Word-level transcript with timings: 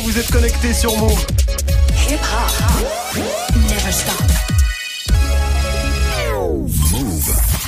vous 0.00 0.18
êtes 0.18 0.30
connectés 0.30 0.72
sur 0.72 0.96
Move. 0.96 1.26
Hip 2.08 2.14
hop. 2.14 3.16
Never 3.68 3.92
stop. 3.92 4.14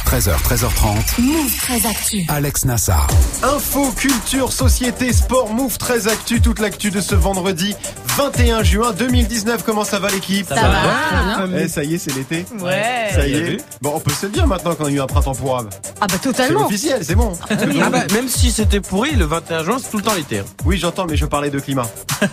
13h, 0.07 0.41
13h30. 0.43 1.21
Move 1.21 1.57
très 1.57 1.87
actu. 1.87 2.25
Alex 2.29 2.65
Nassar. 2.65 3.07
Info, 3.43 3.91
culture, 3.93 4.53
société, 4.53 5.13
sport, 5.13 5.53
Move 5.53 5.77
très 5.79 6.09
actu, 6.09 6.41
toute 6.41 6.61
l'actu 6.61 6.91
de 6.91 7.01
ce 7.01 7.15
vendredi 7.15 7.75
21 8.17 8.63
juin 8.63 8.93
2019. 8.93 9.63
Comment 9.63 9.85
ça 9.85 9.99
va 9.99 10.09
l'équipe? 10.09 10.47
Ça 10.49 10.55
va, 10.55 11.47
bien. 11.47 11.59
Eh, 11.59 11.69
ça 11.69 11.85
y 11.85 11.95
est, 11.95 11.99
c'est 11.99 12.15
l'été. 12.15 12.47
Ouais. 12.61 13.11
Ça 13.13 13.27
y 13.27 13.35
est. 13.35 13.57
Bon, 13.83 13.93
on 13.95 14.01
peut 14.01 14.11
se 14.13 14.27
le 14.27 14.33
dire 14.33 14.47
maintenant 14.47 14.75
qu'on 14.75 14.87
a 14.87 14.91
eu 14.91 15.01
un 15.01 15.07
printemps 15.07 15.35
pourrave. 15.35 15.69
Ah 16.01 16.07
bah 16.07 16.15
C'est 16.15 16.21
totalement. 16.21 16.67
officiel, 16.67 17.01
c'est 17.05 17.15
bon. 17.15 17.33
Ah 17.51 17.91
bah, 17.91 18.05
même 18.15 18.29
si 18.29 18.51
c'était 18.51 18.81
pourri, 18.81 19.13
le 19.17 19.27
21 19.27 19.65
juin, 19.65 19.77
c'est 19.83 19.91
tout 19.91 19.99
le 19.99 20.03
temps 20.03 20.15
l'été. 20.15 20.39
hein. 20.39 20.45
Oui, 20.65 20.79
j'entends, 20.79 21.07
mais 21.09 21.17
je 21.17 21.27
parlais 21.27 21.51
de 21.51 21.59
climat. 21.59 21.87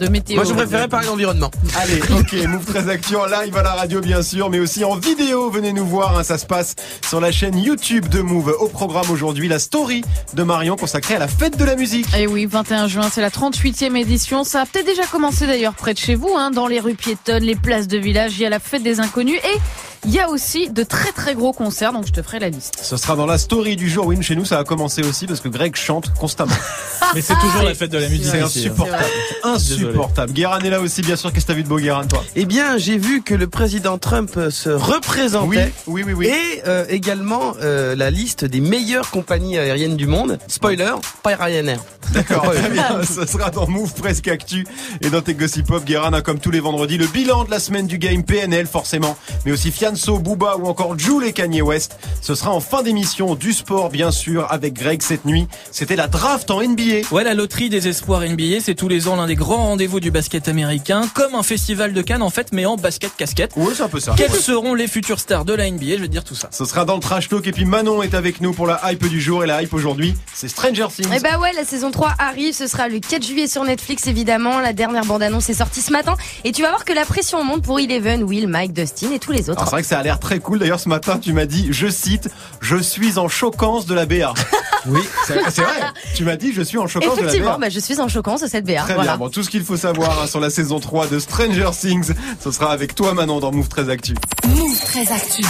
De 0.00 0.06
météo. 0.08 0.36
Moi, 0.36 0.44
je 0.44 0.52
préférais 0.54 0.86
parler 0.86 1.08
d'environnement. 1.08 1.50
Allez, 1.80 2.00
ok, 2.16 2.32
Move 2.46 2.64
très 2.64 2.88
actu 2.88 3.16
en 3.16 3.26
live 3.26 3.56
à 3.56 3.62
la 3.62 3.72
radio 3.72 4.00
bien 4.00 4.22
sûr, 4.22 4.48
mais 4.50 4.60
aussi 4.60 4.84
en 4.84 4.94
vidéo. 4.96 5.50
Venez 5.50 5.72
nous 5.72 5.84
voir, 5.84 6.16
hein, 6.16 6.22
ça 6.22 6.38
se 6.38 6.46
passe 6.46 6.76
sur 7.08 7.20
la 7.20 7.32
chaîne 7.32 7.58
YouTube 7.58 8.08
de 8.08 8.20
Move. 8.20 8.54
Au 8.60 8.68
programme 8.68 9.10
aujourd'hui, 9.10 9.48
la 9.48 9.58
story 9.58 10.04
de 10.34 10.42
Marion 10.44 10.76
consacrée 10.76 11.16
à 11.16 11.18
la 11.18 11.26
fête 11.28 11.56
de 11.56 11.64
la 11.64 11.74
musique. 11.74 12.06
Et 12.16 12.22
Eh 12.22 12.26
oui, 12.28 12.46
21 12.46 12.86
juin, 12.86 13.08
c'est 13.12 13.20
la 13.20 13.30
38e 13.30 13.96
édition. 13.96 14.44
Ça 14.44 14.60
a 14.62 14.66
peut-être 14.66 14.86
déjà 14.86 14.99
commencé 15.06 15.46
d'ailleurs 15.46 15.74
près 15.74 15.94
de 15.94 15.98
chez 15.98 16.14
vous, 16.14 16.34
hein, 16.36 16.50
dans 16.50 16.66
les 16.66 16.80
rues 16.80 16.94
piétonnes, 16.94 17.42
les 17.42 17.56
places 17.56 17.88
de 17.88 17.98
village. 17.98 18.38
Il 18.38 18.42
y 18.42 18.46
a 18.46 18.50
la 18.50 18.58
fête 18.58 18.82
des 18.82 19.00
inconnus 19.00 19.38
et 19.38 19.99
il 20.04 20.12
y 20.12 20.18
a 20.18 20.28
aussi 20.28 20.70
de 20.70 20.82
très 20.82 21.12
très 21.12 21.34
gros 21.34 21.52
concerts. 21.52 21.92
Donc 21.92 22.06
je 22.06 22.12
te 22.12 22.22
ferai 22.22 22.38
la 22.38 22.48
liste. 22.48 22.78
Ce 22.82 22.96
sera 22.96 23.16
dans 23.16 23.26
la 23.26 23.38
story 23.38 23.76
du 23.76 23.88
jour. 23.88 24.06
Oui, 24.06 24.20
chez 24.22 24.36
nous, 24.36 24.44
ça 24.44 24.58
a 24.58 24.64
commencé 24.64 25.02
aussi 25.02 25.26
parce 25.26 25.40
que 25.40 25.48
Greg 25.48 25.76
chante 25.76 26.12
constamment. 26.14 26.54
Mais 27.14 27.20
c'est 27.20 27.34
toujours 27.34 27.62
la 27.62 27.74
fête 27.74 27.90
de 27.90 27.98
la 27.98 28.08
musique. 28.08 28.26
C'est 28.30 28.40
hein. 28.40 28.46
insupportable. 28.46 29.04
Insupportable. 29.42 30.32
Guérin 30.32 30.60
est 30.60 30.70
là 30.70 30.80
aussi, 30.80 31.02
bien 31.02 31.16
sûr. 31.16 31.32
Qu'est-ce 31.32 31.46
que 31.46 31.52
t'as 31.52 31.56
vu 31.56 31.64
de 31.64 31.68
beau, 31.68 31.78
Guérin, 31.78 32.06
toi? 32.06 32.24
Eh 32.36 32.44
bien, 32.44 32.78
j'ai 32.78 32.98
vu 32.98 33.22
que 33.22 33.34
le 33.34 33.46
président 33.46 33.98
Trump 33.98 34.30
euh, 34.36 34.50
se 34.50 34.70
Oui, 34.70 34.80
représentait. 34.80 35.72
oui, 35.86 36.02
oui, 36.06 36.12
oui. 36.12 36.26
Et 36.26 36.62
euh, 36.66 36.84
également 36.88 37.54
euh, 37.62 37.94
la 37.96 38.10
liste 38.10 38.44
des 38.44 38.60
meilleures 38.60 39.10
compagnies 39.10 39.58
aériennes 39.58 39.96
du 39.96 40.06
monde. 40.06 40.38
Spoiler, 40.46 40.92
pas 41.22 41.34
Ryanair. 41.36 41.80
D'accord, 42.12 42.50
très 42.52 42.70
bien. 42.70 43.00
Ce 43.04 43.26
sera 43.26 43.50
dans 43.50 43.68
Move 43.68 43.92
Presque 43.94 44.28
Actu 44.28 44.66
et 45.00 45.10
dans 45.10 45.20
tes 45.20 45.34
Gossip 45.34 45.66
Pop. 45.66 45.84
Guérin 45.84 46.12
a 46.12 46.22
comme 46.22 46.38
tous 46.38 46.50
les 46.50 46.60
vendredis 46.60 46.98
le 46.98 47.06
bilan 47.06 47.44
de 47.44 47.50
la 47.50 47.60
semaine 47.60 47.86
du 47.86 47.98
game 47.98 48.24
PNL 48.24 48.66
forcément, 48.66 49.16
mais 49.44 49.52
aussi 49.52 49.70
Fianso, 49.90 50.18
Booba 50.18 50.56
ou 50.56 50.66
encore 50.66 50.96
Jules 50.96 51.24
et 51.24 51.32
Kanye 51.32 51.62
West. 51.62 51.98
Ce 52.20 52.36
sera 52.36 52.52
en 52.52 52.60
fin 52.60 52.82
d'émission 52.82 53.34
du 53.34 53.52
sport 53.52 53.90
bien 53.90 54.12
sûr 54.12 54.46
avec 54.50 54.74
Greg 54.74 55.02
cette 55.02 55.24
nuit. 55.24 55.48
C'était 55.72 55.96
la 55.96 56.06
draft 56.06 56.48
en 56.50 56.62
NBA. 56.62 57.08
Ouais, 57.10 57.24
la 57.24 57.34
loterie 57.34 57.70
des 57.70 57.88
espoirs 57.88 58.20
NBA, 58.20 58.60
c'est 58.60 58.76
tous 58.76 58.86
les 58.86 59.08
ans 59.08 59.16
l'un 59.16 59.26
des 59.26 59.34
grands 59.34 59.64
rendez-vous 59.64 59.98
du 59.98 60.12
basket 60.12 60.46
américain, 60.46 61.08
comme 61.12 61.34
un 61.34 61.42
festival 61.42 61.92
de 61.92 62.02
Cannes 62.02 62.22
en 62.22 62.30
fait, 62.30 62.52
mais 62.52 62.66
en 62.66 62.76
basket 62.76 63.16
casquette. 63.16 63.52
Oui, 63.56 63.72
c'est 63.76 63.82
un 63.82 63.88
peu 63.88 63.98
ça. 63.98 64.14
Quelles 64.16 64.30
seront 64.30 64.74
les 64.74 64.86
futures 64.86 65.18
stars 65.18 65.44
de 65.44 65.54
la 65.54 65.68
NBA 65.68 65.96
Je 65.96 66.02
vais 66.02 66.06
te 66.06 66.12
dire 66.12 66.24
tout 66.24 66.36
ça. 66.36 66.48
Ce 66.52 66.64
sera 66.64 66.84
dans 66.84 66.94
le 66.94 67.00
trash 67.00 67.28
talk 67.28 67.44
et 67.48 67.52
puis 67.52 67.64
Manon 67.64 68.02
est 68.02 68.14
avec 68.14 68.40
nous 68.40 68.52
pour 68.52 68.68
la 68.68 68.80
hype 68.84 69.08
du 69.08 69.20
jour 69.20 69.42
et 69.42 69.48
la 69.48 69.62
hype 69.62 69.74
aujourd'hui, 69.74 70.14
c'est 70.32 70.48
Stranger 70.48 70.86
Things. 70.94 71.08
Eh 71.12 71.18
bah 71.18 71.38
ouais, 71.40 71.52
la 71.54 71.64
saison 71.64 71.90
3 71.90 72.14
arrive, 72.18 72.54
ce 72.54 72.68
sera 72.68 72.88
le 72.88 73.00
4 73.00 73.24
juillet 73.24 73.48
sur 73.48 73.64
Netflix 73.64 74.06
évidemment. 74.06 74.60
La 74.60 74.72
dernière 74.72 75.04
bande-annonce 75.04 75.50
est 75.50 75.54
sortie 75.54 75.80
ce 75.80 75.90
matin 75.90 76.14
et 76.44 76.52
tu 76.52 76.62
vas 76.62 76.68
voir 76.68 76.84
que 76.84 76.92
la 76.92 77.04
pression 77.04 77.42
monte 77.42 77.62
pour 77.62 77.80
Eleven, 77.80 78.22
Will, 78.22 78.46
Mike, 78.46 78.72
Dustin 78.72 79.10
et 79.12 79.18
tous 79.18 79.32
les 79.32 79.50
autres. 79.50 79.60
Alors 79.60 79.70
c'est 79.70 79.76
vrai 79.80 79.82
que 79.82 79.88
ça 79.88 79.98
a 79.98 80.02
l'air 80.02 80.18
très 80.20 80.38
cool. 80.40 80.58
D'ailleurs, 80.58 80.80
ce 80.80 80.88
matin, 80.88 81.18
tu 81.18 81.32
m'as 81.32 81.46
dit, 81.46 81.68
je 81.70 81.88
cite, 81.88 82.28
je 82.60 82.76
suis 82.76 83.18
en 83.18 83.28
choquance 83.28 83.86
de 83.86 83.94
la 83.94 84.06
BA. 84.06 84.34
oui, 84.86 85.00
c'est 85.26 85.34
vrai. 85.34 85.80
Tu 86.14 86.24
m'as 86.24 86.36
dit, 86.36 86.52
je 86.52 86.62
suis 86.62 86.78
en 86.78 86.86
choquance 86.86 87.16
de 87.16 87.22
la 87.22 87.28
Effectivement, 87.28 87.52
BA. 87.52 87.58
bah, 87.58 87.68
je 87.68 87.80
suis 87.80 88.00
en 88.00 88.08
choquance 88.08 88.42
de 88.42 88.46
cette 88.46 88.66
BA. 88.66 88.82
Très 88.82 88.94
voilà. 88.94 89.12
bien. 89.12 89.16
Bon, 89.18 89.28
tout 89.30 89.42
ce 89.42 89.50
qu'il 89.50 89.64
faut 89.64 89.76
savoir 89.76 90.22
hein, 90.22 90.26
sur 90.26 90.40
la 90.40 90.50
saison 90.50 90.80
3 90.80 91.06
de 91.08 91.18
Stranger 91.18 91.70
Things, 91.78 92.12
ce 92.42 92.50
sera 92.50 92.72
avec 92.72 92.94
toi, 92.94 93.14
Manon, 93.14 93.40
dans 93.40 93.52
Move 93.52 93.68
très 93.68 93.88
Actu. 93.88 94.14
Move 94.46 94.80
très 94.80 95.10
actu. 95.12 95.42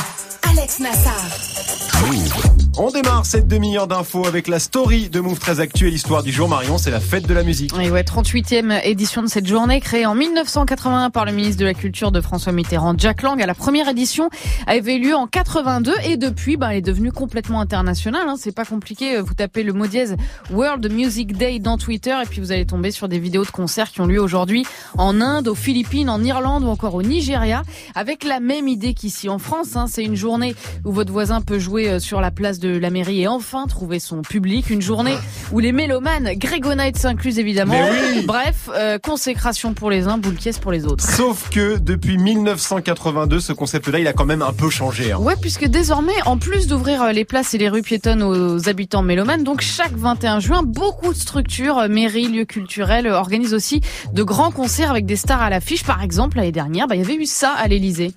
Alex 0.49 0.79
Nassar. 0.81 2.50
On 2.83 2.91
démarre 2.91 3.27
cette 3.27 3.47
demi-heure 3.47 3.87
d'infos 3.87 4.27
avec 4.27 4.49
la 4.49 4.59
story 4.59 5.11
de 5.11 5.21
Move 5.21 5.39
très 5.39 5.61
Actu 5.61 5.87
et 5.89 5.91
l'histoire 5.91 6.23
du 6.23 6.33
jour. 6.33 6.49
Marion, 6.49 6.79
c'est 6.79 6.91
la 6.91 6.99
fête 6.99 7.27
de 7.29 7.35
la 7.35 7.43
musique. 7.43 7.75
Et 7.79 7.91
ouais, 7.91 8.05
38e 8.05 8.81
édition 8.85 9.21
de 9.21 9.27
cette 9.27 9.47
journée, 9.47 9.83
créée 9.83 10.07
en 10.07 10.15
1981 10.15 11.11
par 11.11 11.27
le 11.27 11.33
ministre 11.33 11.61
de 11.61 11.67
la 11.67 11.75
Culture 11.75 12.11
de 12.11 12.23
François 12.23 12.53
Mitterrand, 12.53 12.95
Jack 12.97 13.21
Lang. 13.21 13.43
À 13.43 13.45
la 13.45 13.53
première 13.53 13.87
édition 13.87 14.31
avait 14.67 14.97
lieu 14.97 15.15
en 15.15 15.27
82 15.27 15.93
et 16.05 16.17
depuis, 16.17 16.57
bah, 16.57 16.69
elle 16.71 16.79
est 16.79 16.81
devenue 16.81 17.13
complètement 17.13 17.61
internationale. 17.61 18.27
Hein. 18.27 18.37
C'est 18.39 18.55
pas 18.55 18.65
compliqué. 18.65 19.21
Vous 19.21 19.35
tapez 19.35 19.63
le 19.63 19.75
mot 19.75 19.87
dièse 19.87 20.17
World 20.51 20.91
Music 20.91 21.37
Day 21.37 21.59
dans 21.59 21.77
Twitter 21.77 22.17
et 22.23 22.27
puis 22.27 22.41
vous 22.41 22.51
allez 22.51 22.65
tomber 22.65 22.93
sur 22.93 23.11
des 23.11 23.19
vidéos 23.19 23.45
de 23.45 23.51
concerts 23.51 23.91
qui 23.91 24.01
ont 24.01 24.07
lieu 24.07 24.23
aujourd'hui 24.23 24.65
en 24.97 25.21
Inde, 25.21 25.49
aux 25.49 25.55
Philippines, 25.55 26.09
en 26.09 26.25
Irlande 26.25 26.65
ou 26.65 26.69
encore 26.69 26.95
au 26.95 27.03
Nigeria, 27.03 27.61
avec 27.95 28.25
la 28.25 28.41
même 28.41 28.69
idée 28.69 28.95
qu'ici 28.95 29.29
en 29.29 29.39
France. 29.39 29.77
Hein. 29.77 29.85
C'est 29.87 30.03
une 30.03 30.17
journée 30.17 30.55
où 30.87 30.93
votre 30.93 31.13
voisin 31.13 31.43
peut 31.43 31.59
jouer 31.59 31.91
euh, 31.91 31.99
sur 31.99 32.23
la 32.23 32.31
place 32.31 32.59
de 32.59 32.70
la 32.79 32.91
mairie 32.91 33.23
et 33.23 33.29
enfin 33.29 33.67
trouver 33.67 33.99
son 33.99 34.23
public. 34.23 34.71
Une 34.71 34.83
journée 34.83 35.15
où 35.53 35.59
les 35.59 35.73
mélomanes, 35.73 36.31
Gregonites 36.37 36.99
s'inclusent 36.99 37.39
évidemment. 37.39 37.75
Mais 37.75 37.91
oui 38.19 38.25
Bref, 38.27 38.69
euh, 38.75 38.99
consécration 38.99 39.75
pour 39.75 39.91
les 39.91 40.07
uns, 40.07 40.19
boule 40.19 40.37
caisse 40.37 40.59
pour 40.59 40.73
les 40.73 40.87
autres. 40.87 41.05
Sauf 41.05 41.49
que 41.51 41.79
depuis 41.79 42.19
1982, 42.19 43.41
ce 43.41 43.53
concept-là, 43.53 43.99
il 43.99 44.07
a 44.07 44.13
quand 44.13 44.25
même 44.27 44.43
un 44.43 44.53
peu 44.53 44.71
changé. 44.71 45.13
hein. 45.13 45.19
Ouais, 45.19 45.35
puisque 45.41 45.67
désormais, 45.67 46.13
en 46.27 46.37
plus 46.39 46.67
d'ouvrir 46.67 47.03
euh, 47.03 47.13
les 47.13 47.25
places 47.25 47.55
et 47.55 47.59
les 47.59 47.69
rues 47.69 47.83
piétonnes 47.83 48.23
aux 48.23 48.69
habitants 48.69 49.03
mélomanes, 49.03 49.45
donc 49.45 49.61
chaque 49.61 49.93
21 49.95 50.41
juin, 50.41 50.63
beaucoup 50.65 51.13
de 51.13 51.19
structures, 51.19 51.79
euh, 51.79 51.89
mairies, 51.89 52.29
lieux 52.29 52.45
culturels, 52.45 53.07
organisent 53.09 53.55
aussi 53.55 53.81
de 54.13 54.23
grands 54.23 54.51
concerts 54.51 54.91
avec 54.91 55.07
des 55.07 55.17
stars 55.17 55.43
à 55.43 55.51
l'affiche. 55.51 55.85
Par 55.85 56.03
exemple, 56.03 56.37
l'année 56.37 56.53
dernière, 56.53 56.87
bah, 56.87 56.95
il 56.97 57.01
y 57.01 57.05
avait 57.05 57.15
eu 57.17 57.27
ça 57.27 57.53
à 57.59 57.67
l'Elysée. 57.69 58.13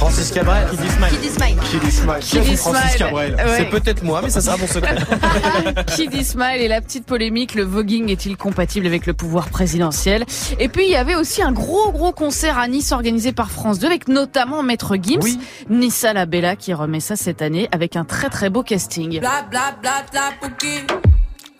Francis 0.00 0.30
Cabrel. 0.30 0.66
Kid 0.70 0.80
is 0.80 0.98
mine. 0.98 1.60
Kid 1.70 1.84
Ismail. 1.84 2.20
Qui 2.20 2.38
a 2.38 2.40
dit 2.40 2.56
Francis. 2.56 2.96
Cabrel 2.96 3.34
Ouais. 3.34 3.56
C'est 3.58 3.68
peut-être 3.68 4.02
moi, 4.02 4.22
mais 4.24 4.30
ça 4.30 4.40
sera 4.40 4.56
mon 4.56 4.66
secret. 4.66 4.96
Kid 5.94 6.14
Ismail 6.14 6.62
et 6.62 6.68
la 6.68 6.80
petite 6.80 7.04
polémique, 7.04 7.54
le 7.54 7.64
voguing 7.64 8.08
est-il 8.08 8.38
compatible 8.38 8.86
avec 8.86 9.04
le 9.04 9.12
pouvoir 9.12 9.50
présidentiel? 9.50 10.24
Et 10.58 10.70
puis 10.70 10.84
il 10.84 10.90
y 10.90 10.96
avait 10.96 11.16
aussi 11.16 11.42
un 11.42 11.52
gros 11.52 11.92
gros 11.92 12.12
concert 12.12 12.56
à 12.56 12.66
Nice 12.66 12.92
organisé 12.92 13.32
par 13.32 13.50
France 13.50 13.78
2 13.78 13.88
avec 13.88 14.08
notamment 14.08 14.62
Maître 14.62 14.96
Gims, 14.96 15.20
Oui. 15.20 15.38
Nissa 15.68 16.14
Labella 16.14 16.56
qui 16.56 16.72
remet 16.72 17.00
ça 17.00 17.14
cette 17.14 17.42
année 17.42 17.68
avec 17.70 17.94
un 17.94 18.06
très 18.06 18.30
très 18.30 18.48
beau 18.48 18.62
casting. 18.62 19.20
Bla 19.20 19.42
bla 19.50 19.76
bla 19.82 20.02
bla. 20.10 20.30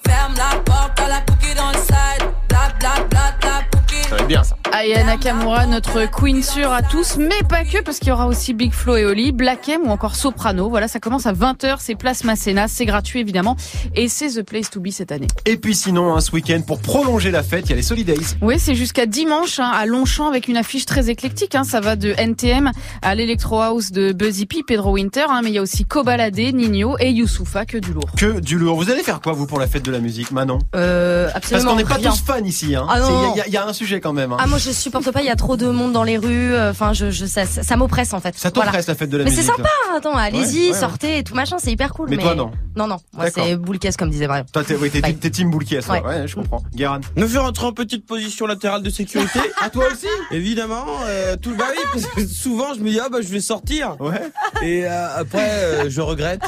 Ferme 0.06 0.34
la 0.38 0.58
porte 0.60 0.98
à 0.98 1.08
la 1.08 1.20
dans 1.56 1.68
le 1.72 1.78
side. 1.78 2.26
Bla 2.48 2.72
bla 2.80 3.06
bla. 3.10 3.69
Ça 4.10 4.16
va 4.16 4.22
être 4.22 4.28
bien 4.28 4.42
ça. 4.42 4.56
Aya 4.72 5.04
Nakamura, 5.04 5.66
notre 5.66 6.10
queen 6.10 6.42
sûre 6.42 6.72
à 6.72 6.82
tous, 6.82 7.16
mais 7.16 7.44
pas 7.48 7.64
que, 7.64 7.80
parce 7.80 8.00
qu'il 8.00 8.08
y 8.08 8.10
aura 8.10 8.26
aussi 8.26 8.54
Big 8.54 8.72
Flo 8.72 8.96
et 8.96 9.04
Oli, 9.04 9.30
Black 9.30 9.68
M 9.68 9.82
ou 9.84 9.90
encore 9.90 10.16
Soprano. 10.16 10.68
Voilà, 10.68 10.88
ça 10.88 10.98
commence 10.98 11.26
à 11.26 11.32
20h, 11.32 11.76
c'est 11.78 11.94
Place 11.94 12.24
Masséna, 12.24 12.66
c'est 12.66 12.86
gratuit 12.86 13.20
évidemment, 13.20 13.56
et 13.94 14.08
c'est 14.08 14.30
The 14.30 14.42
Place 14.42 14.68
to 14.68 14.80
Be 14.80 14.88
cette 14.90 15.12
année. 15.12 15.28
Et 15.46 15.56
puis 15.56 15.76
sinon, 15.76 16.16
hein, 16.16 16.20
ce 16.20 16.32
week-end, 16.32 16.60
pour 16.66 16.80
prolonger 16.80 17.30
la 17.30 17.44
fête, 17.44 17.66
il 17.66 17.70
y 17.70 17.72
a 17.72 17.76
les 17.76 17.82
Solidays. 17.82 18.16
Oui, 18.42 18.58
c'est 18.58 18.74
jusqu'à 18.74 19.06
dimanche 19.06 19.60
hein, 19.60 19.70
à 19.72 19.86
Longchamp 19.86 20.26
avec 20.26 20.48
une 20.48 20.56
affiche 20.56 20.86
très 20.86 21.08
éclectique. 21.08 21.54
Hein. 21.54 21.62
Ça 21.62 21.80
va 21.80 21.94
de 21.94 22.12
NTM 22.16 22.72
à 23.02 23.14
l'Electro 23.14 23.60
House 23.60 23.92
de 23.92 24.12
Buzzy 24.12 24.46
P, 24.46 24.64
Pedro 24.66 24.92
Winter, 24.92 25.26
hein, 25.28 25.40
mais 25.44 25.50
il 25.50 25.54
y 25.54 25.58
a 25.58 25.62
aussi 25.62 25.84
Kobalade, 25.84 26.36
Nino 26.36 26.96
et 26.98 27.10
Youssoufa, 27.10 27.64
que 27.64 27.78
du 27.78 27.92
lourd. 27.92 28.10
Que 28.16 28.40
du 28.40 28.58
lourd. 28.58 28.76
Vous 28.76 28.90
allez 28.90 29.04
faire 29.04 29.20
quoi, 29.20 29.34
vous, 29.34 29.46
pour 29.46 29.60
la 29.60 29.68
fête 29.68 29.84
de 29.84 29.92
la 29.92 30.00
musique, 30.00 30.32
Manon? 30.32 30.58
Euh, 30.74 31.26
Parce 31.26 31.36
absolument 31.36 31.70
qu'on 31.72 31.76
n'est 31.76 31.84
pas 31.84 31.98
tous 31.98 32.22
fans 32.24 32.44
ici. 32.44 32.74
Hein. 32.74 32.86
Ah 32.88 32.98
y, 33.36 33.42
il 33.46 33.52
y 33.52 33.56
a 33.56 33.66
un 33.66 33.72
sujet 33.72 33.99
quand 34.00 34.12
même. 34.12 34.32
Hein. 34.32 34.36
Ah 34.40 34.46
moi 34.46 34.58
je 34.58 34.70
supporte 34.70 35.10
pas, 35.10 35.20
il 35.20 35.26
y 35.26 35.30
a 35.30 35.36
trop 35.36 35.56
de 35.56 35.66
monde 35.68 35.92
dans 35.92 36.02
les 36.04 36.16
rues, 36.18 36.52
euh, 36.54 36.70
enfin 36.70 36.92
je, 36.92 37.10
je 37.10 37.26
ça, 37.26 37.46
ça, 37.46 37.62
ça 37.62 37.76
m'oppresse 37.76 38.12
en 38.12 38.20
fait. 38.20 38.36
ça 38.36 38.50
Voilà. 38.54 38.70
t'oppresse 38.70 38.86
la 38.86 38.94
fête 38.94 39.10
de 39.10 39.16
la 39.18 39.24
Mais 39.24 39.30
c'est 39.30 39.36
musique. 39.38 39.52
sympa, 39.56 39.68
hein, 39.90 39.94
attends, 39.98 40.16
allez-y, 40.16 40.66
Ouais, 40.66 40.72
ouais, 40.72 40.78
sortez 40.78 41.18
et 41.18 41.24
tout 41.24 41.34
machin, 41.34 41.56
c'est 41.58 41.70
hyper 41.72 41.92
cool. 41.92 42.08
Mais 42.10 42.16
toi, 42.18 42.34
non 42.34 42.50
Non, 42.76 42.86
non, 42.86 42.96
moi 43.14 43.24
D'accord. 43.26 43.44
c'est 43.46 43.56
boule 43.56 43.78
caisse 43.78 43.96
comme 43.96 44.10
disait 44.10 44.26
Marion. 44.26 44.44
Toi, 44.52 44.64
t'es, 44.64 44.76
oui, 44.76 44.90
team 44.90 45.50
toi. 45.50 45.94
Ouais. 45.94 46.02
Ouais, 46.02 46.26
je 46.28 46.34
comprends. 46.34 46.62
Guérin. 46.74 47.00
Me 47.16 47.26
faire 47.26 47.42
rentrer 47.42 47.66
en 47.66 47.72
petite 47.72 48.06
position 48.06 48.46
latérale 48.46 48.82
de 48.82 48.90
sécurité. 48.90 49.40
À 49.62 49.68
toi 49.70 49.84
aussi 49.92 50.06
Évidemment, 50.30 50.86
euh, 51.04 51.36
tout 51.36 51.54
bah 51.54 51.64
oui, 51.70 51.82
parce 51.92 52.06
que 52.06 52.26
souvent 52.26 52.72
je 52.74 52.80
me 52.80 52.88
dis 52.90 52.98
ah 52.98 53.08
bah 53.10 53.18
je 53.20 53.28
vais 53.28 53.40
sortir 53.40 53.96
Ouais. 54.00 54.22
et 54.62 54.86
euh, 54.86 55.18
après 55.18 55.50
euh, 55.50 55.90
je 55.90 56.00
regrette 56.00 56.40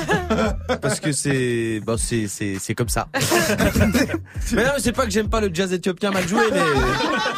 parce 0.81 0.99
que 1.00 1.12
c'est 1.12 1.81
bah 1.85 1.97
c'est 1.99 2.26
c'est 2.29 2.56
c'est 2.59 2.75
comme 2.75 2.88
ça. 2.88 3.09
mais 4.53 4.65
non, 4.65 4.71
mais 4.75 4.79
c'est 4.79 4.93
pas 4.93 5.05
que 5.05 5.11
j'aime 5.11 5.29
pas 5.29 5.41
le 5.41 5.50
jazz 5.53 5.73
éthiopien 5.73 6.11
mal 6.11 6.26
joué 6.26 6.41
mais 6.53 6.61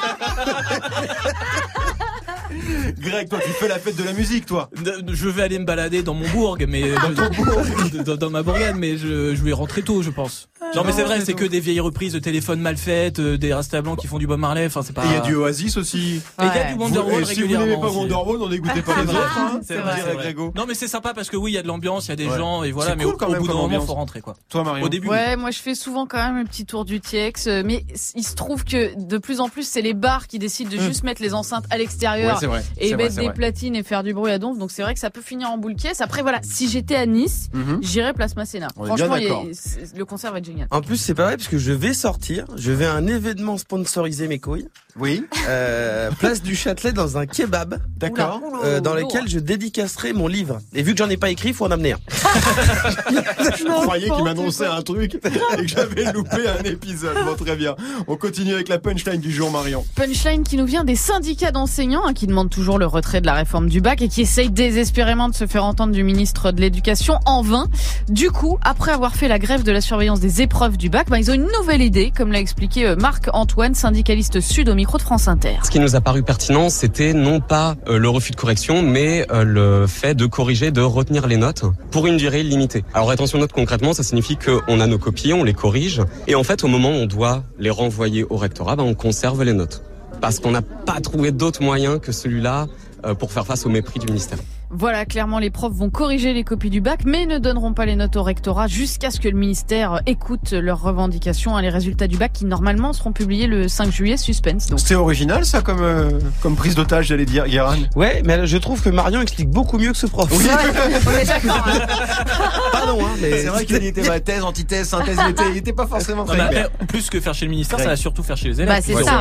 Greg, 2.99 3.29
toi, 3.29 3.39
tu 3.45 3.51
fais 3.53 3.69
la 3.69 3.79
fête 3.79 3.97
de 3.97 4.05
la 4.05 4.13
musique, 4.13 4.47
toi. 4.47 4.71
Je 5.09 5.29
vais 5.29 5.43
aller 5.43 5.59
me 5.59 5.65
balader 5.65 6.03
dans 6.03 6.15
mon 6.15 6.29
bourg, 6.31 6.57
mais 6.69 6.93
dans, 6.93 7.11
dans- 7.11 7.31
dans- 8.05 8.17
dans 8.17 8.31
ma 8.31 8.43
bourgade, 8.43 8.77
mais 8.77 8.97
je, 8.97 9.35
je 9.35 9.43
vais 9.43 9.53
rentrer 9.53 9.83
tôt, 9.83 10.03
je 10.03 10.11
pense. 10.11 10.49
Non 10.75 10.83
mais 10.85 10.93
c'est 10.93 11.03
vrai, 11.05 11.21
c'est 11.21 11.35
que 11.35 11.45
des 11.45 11.61
vieilles 11.61 11.81
reprises 11.81 12.13
de 12.13 12.19
téléphones 12.19 12.61
mal 12.61 12.77
faites, 12.77 13.19
euh, 13.21 13.37
des 13.39 13.53
Rasta 13.55 13.81
blancs 13.83 13.99
qui 13.99 14.07
font 14.07 14.19
du 14.19 14.27
Bob 14.27 14.41
Marley, 14.41 14.67
enfin 14.67 14.83
c'est 14.83 14.93
pas... 14.93 15.05
Et 15.05 15.09
il 15.09 15.13
y 15.13 15.17
a 15.17 15.21
du 15.21 15.35
Oasis 15.37 15.77
aussi. 15.77 16.17
Et 16.17 16.21
il 16.43 16.47
y 16.47 16.49
a 16.49 16.73
du 16.73 16.79
Wonderwall 16.79 17.27
si 17.27 17.43
vous 17.43 17.49
n'aimez 17.57 17.77
pas. 17.77 17.89
Wonderwall, 17.89 18.39
n'en 18.39 18.49
dégoûtez 18.49 18.83
pas 18.83 18.97
les 19.01 19.05
vrai, 19.05 19.17
autres. 19.17 19.39
Hein, 19.39 19.61
c'est 19.63 19.75
vrai, 19.77 19.95
dirait 19.95 20.07
c'est 20.09 20.15
vrai. 20.15 20.23
Grégo. 20.25 20.53
Non 20.57 20.65
mais 20.67 20.75
c'est 20.75 20.89
sympa 20.89 21.13
parce 21.15 21.29
que 21.31 21.37
oui, 21.37 21.53
il 21.53 21.55
y 21.55 21.59
a 21.59 21.63
de 21.63 21.69
l'ambiance, 21.69 22.07
il 22.07 22.11
y 22.11 22.13
a 22.13 22.17
des 22.17 22.27
Ouais. 22.29 22.39
gens 22.39 22.63
et 22.65 22.73
voilà, 22.73 22.91
C'est 22.91 22.97
mais 22.97 23.05
cool 23.05 23.15
au, 23.15 23.17
quand 23.17 23.27
au 23.27 23.31
même 23.33 23.41
bout 23.41 23.47
d'un 23.47 23.53
comme 23.53 23.61
moment, 23.63 23.75
ambiance. 23.75 23.87
faut 23.87 23.95
rentrer 23.95 24.21
quoi. 24.21 24.35
Toi, 24.49 24.65
Marion. 24.65 24.85
Au 24.87 24.89
début, 24.89 25.09
Ouais, 25.09 25.37
moi 25.37 25.51
je 25.51 25.59
fais 25.59 25.75
souvent 25.75 26.07
quand 26.07 26.19
même 26.19 26.37
un 26.37 26.45
petit 26.45 26.65
tour 26.67 26.85
du 26.85 27.01
TX, 27.01 27.47
euh, 27.47 27.63
mais 27.65 27.85
il 28.15 28.25
se 28.25 28.35
trouve 28.35 28.65
que 28.65 28.99
de 29.01 29.19
plus 29.19 29.41
en 29.41 29.49
plus 29.49 29.67
c'est 29.69 29.83
les 29.83 29.95
bars 29.95 30.27
qui 30.27 30.39
décident 30.39 30.71
de 30.71 30.77
Hmm. 30.77 30.81
juste 30.81 31.03
mettre 31.05 31.23
les 31.23 31.35
enceintes 31.35 31.65
à 31.71 31.79
l'extérieur 31.79 32.39
c'est 32.41 32.47
vrai. 32.47 32.63
et 32.79 32.89
C'est 32.89 32.95
vrai, 32.95 33.03
mettre 33.05 33.15
c'est 33.15 33.21
des 33.21 33.27
vrai. 33.27 33.35
platines 33.35 33.77
et 33.77 33.83
faire 33.83 34.03
du 34.03 34.13
bruit 34.15 34.33
à 34.33 34.39
donf. 34.39 34.59
Donc 34.59 34.71
c'est 34.71 34.83
vrai 34.83 34.95
que 34.95 35.01
ça 35.01 35.11
peut 35.11 35.21
finir 35.23 35.51
en 35.51 35.59
boule 35.59 35.77
caisse. 35.77 36.01
Après 36.01 36.23
voilà, 36.23 36.41
si 36.43 36.69
j'étais 36.69 36.97
à 36.97 37.07
Nice, 37.07 37.49
Mhm. 37.53 37.79
j'irais 37.83 38.13
place 38.15 38.35
Masséna. 38.37 38.69
On 38.77 38.85
est 38.85 38.87
bien 38.87 38.97
Franchement, 38.97 39.17
il 39.17 39.23
y 39.23 39.27
a- 39.27 39.29
d'accord. 39.29 39.45
c'est- 39.53 39.97
le 39.97 40.05
concert 40.05 40.33
va 40.33 40.39
être 40.39 40.45
En 40.71 40.81
plus, 40.81 40.97
c'est 40.97 41.15
pas 41.15 41.25
vrai 41.25 41.37
parce 41.37 41.49
que 41.49 41.59
je 41.59 41.73
vais 41.73 41.95
sortir, 41.95 42.47
je 42.57 42.73
vais 42.73 42.87
à 42.87 42.95
un 42.95 43.07
événement 43.07 43.59
sponsorisé 43.59 44.29
mes 44.29 44.39
couilles, 44.39 44.69
Oui, 45.01 45.25
euh, 45.49 46.11
place 46.21 46.41
du 46.41 46.55
Châtelet 46.55 46.93
dans 46.93 47.19
un 47.19 47.27
kebab, 47.27 47.81
d'accord. 47.97 48.41
euh, 48.65 48.81
dans 48.81 48.95
lequel 48.95 49.29
je 49.29 49.41
dédicacerai 49.41 50.13
mon 50.13 50.29
livre. 50.29 50.61
Et 50.73 50.83
vu 50.83 50.93
que 50.93 50.99
j'en 50.99 51.11
ai 51.11 51.17
pas 51.17 51.31
écrit, 51.31 51.49
il 51.49 51.55
faut 51.55 51.65
en 51.67 51.73
amener 51.73 51.93
un. 51.95 51.99
Je 53.57 53.65
croyais 53.83 54.09
qu'il 54.09 54.25
m'annonçait 54.25 54.67
un 54.67 54.83
truc 54.83 55.15
et 55.17 55.19
que 55.19 55.67
j'avais 55.67 56.13
loupé 56.13 56.49
un 56.49 56.63
épisode. 56.65 57.17
Bon, 57.25 57.35
très 57.35 57.57
bien. 57.57 57.75
On 58.07 58.17
continue 58.17 58.55
avec 58.55 58.69
la 58.69 58.79
punchline 58.79 59.21
du 59.21 59.31
jour, 59.33 59.51
Marion. 59.51 59.85
Punchline 59.95 60.45
qui 60.45 60.57
nous 60.57 60.65
vient 60.67 60.85
des 60.85 60.97
syndicats 60.97 61.51
d'enseignants 61.51 62.07
hein, 62.07 62.13
qui 62.13 62.27
demandent 62.27 62.51
toujours 62.51 62.79
le 62.79 62.87
retrait 62.87 63.21
de 63.21 63.27
la 63.27 63.35
réforme 63.35 63.69
du 63.69 63.81
bac 63.81 64.01
et 64.03 64.09
qui 64.09 64.21
essayent 64.23 64.51
désespérément 64.51 65.29
de 65.29 65.35
se 65.35 65.47
faire 65.47 65.65
entendre 65.65 65.93
du 65.93 66.03
ministre 66.05 66.53
de 66.53 66.61
l'Éducation 66.61 67.19
en 67.27 67.43
vain. 67.43 67.69
Du 68.09 68.31
coup, 68.31 68.59
après 68.63 68.93
avoir 68.93 69.15
fait 69.15 69.29
la 69.29 69.39
grève 69.39 69.63
de 69.65 69.73
la 69.73 69.81
surveillance 69.81 70.21
des 70.21 70.41
épreuves 70.43 70.77
du 70.77 70.89
bac, 70.89 71.09
bah, 71.09 71.19
ils 71.19 71.31
ont 71.31 71.35
une 71.35 71.49
nouvelle 71.59 71.83
idée, 71.83 72.13
comme 72.17 72.33
l'a 72.33 72.41
expliqué 72.41 72.87
euh, 72.87 72.97
Marc 72.97 73.29
Antoine, 73.33 73.75
syndicaliste 73.75 74.41
sud 74.41 74.69
au 74.69 74.75
de. 74.85 75.65
Ce 75.65 75.71
qui 75.71 75.81
nous 75.81 75.97
a 75.97 76.01
paru 76.01 76.23
pertinent, 76.23 76.69
c'était 76.71 77.13
non 77.13 77.41
pas 77.41 77.75
euh, 77.89 77.99
le 77.99 78.09
refus 78.09 78.33
de 78.33 78.37
correction, 78.37 78.83
mais 78.83 79.27
euh, 79.31 79.45
le 79.45 79.87
fait 79.87 80.15
de 80.15 80.27
corriger, 80.27 80.71
de 80.71 80.81
retenir 80.81 81.27
les 81.27 81.37
notes 81.37 81.65
pour 81.91 82.07
une 82.07 82.17
durée 82.17 82.43
limitée. 82.43 82.85
Alors 82.95 83.11
attention 83.11 83.39
note 83.39 83.53
concrètement, 83.53 83.93
ça 83.93 84.03
signifie 84.03 84.37
qu'on 84.37 84.81
a 84.81 84.87
nos 84.87 84.99
copies, 84.99 85.33
on 85.33 85.45
les 85.45 85.55
corrige, 85.55 86.03
et 86.27 86.35
en 86.35 86.45
fait 86.45 86.65
au 86.65 86.69
moment 86.69 86.91
où 86.91 86.95
on 86.95 87.07
doit 87.07 87.43
les 87.59 87.71
renvoyer 87.71 88.25
au 88.29 88.37
rectorat, 88.37 88.77
ben, 88.77 88.85
on 88.85 88.95
conserve 88.95 89.43
les 89.43 89.53
notes. 89.53 89.83
Parce 90.21 90.39
qu'on 90.39 90.53
n'a 90.53 90.63
pas 90.63 91.01
trouvé 91.01 91.33
d'autre 91.33 91.63
moyen 91.63 91.99
que 91.99 92.13
celui-là 92.13 92.67
euh, 93.05 93.15
pour 93.15 93.33
faire 93.33 93.47
face 93.47 93.67
au 93.67 93.69
mépris 93.69 93.99
du 93.99 94.07
ministère. 94.07 94.39
Voilà, 94.77 95.05
clairement, 95.05 95.39
les 95.39 95.51
profs 95.51 95.73
vont 95.73 95.89
corriger 95.89 96.33
les 96.33 96.43
copies 96.43 96.69
du 96.71 96.81
bac, 96.81 97.01
mais 97.07 97.27
ne 97.27 97.39
donneront 97.39 97.73
pas 97.75 97.87
les 97.87 97.95
notes 97.95 98.17
au 98.17 98.23
rectorat 98.25 98.67
jusqu'à 98.67 99.11
ce 99.11 99.21
que 99.21 99.29
le 99.29 99.37
ministère 99.39 100.01
écoute 100.07 100.51
leurs 100.53 100.83
revendications. 100.83 101.57
hein, 101.57 101.63
Les 101.63 101.69
résultats 101.71 102.09
du 102.09 102.17
bac 102.17 102.33
qui 102.33 102.45
normalement 102.45 102.93
seront 102.93 103.13
publiés 103.13 103.47
le 103.47 103.69
5 103.69 103.93
juillet, 103.93 104.17
suspense. 104.17 104.71
C'est 104.77 104.97
original, 104.97 105.45
ça, 105.45 105.61
comme, 105.63 105.81
euh, 105.81 106.11
comme 106.43 106.57
prise 106.57 106.75
d'otage, 106.75 107.07
j'allais 107.07 107.25
dire, 107.25 107.47
Guéran. 107.47 107.77
Ouais, 107.95 108.23
mais 108.25 108.47
je 108.49 108.57
trouve 108.59 108.83
que 108.83 108.89
Marion 108.91 109.21
explique 109.21 109.49
beaucoup 109.49 109.79
mieux 109.79 109.93
que 109.93 109.97
ce 109.99 110.07
prof. 110.07 110.29
On 110.33 110.41
est 110.41 111.25
d'accord. 111.25 111.65
hein. 111.69 111.79
Pardon, 112.73 112.99
hein, 113.05 113.11
mais 113.21 113.39
C'est 113.43 113.47
vrai 113.47 113.65
qu'il 113.67 113.85
était 113.85 114.03
ma 114.09 114.19
thèse, 114.19 114.43
antithèse, 114.43 114.89
synthèse, 114.89 115.19
il 115.25 115.31
était, 115.31 115.51
il 115.53 115.57
était 115.59 115.73
pas 115.73 115.87
forcément 115.87 116.25
Non, 116.25 116.33
très 116.35 116.41
après, 116.41 116.69
plus 116.89 117.09
que 117.11 117.21
faire 117.21 117.35
chez 117.35 117.45
le 117.45 117.51
ministère, 117.53 117.79
Ouais. 117.79 117.85
ça 117.85 117.91
va 117.91 117.97
surtout 117.97 118.23
faire 118.25 118.37
chez 118.37 118.49
les 118.49 118.61
élèves. 118.61 118.69
Bah, 118.75 118.81
c'est 118.83 118.95
ça. 119.05 119.21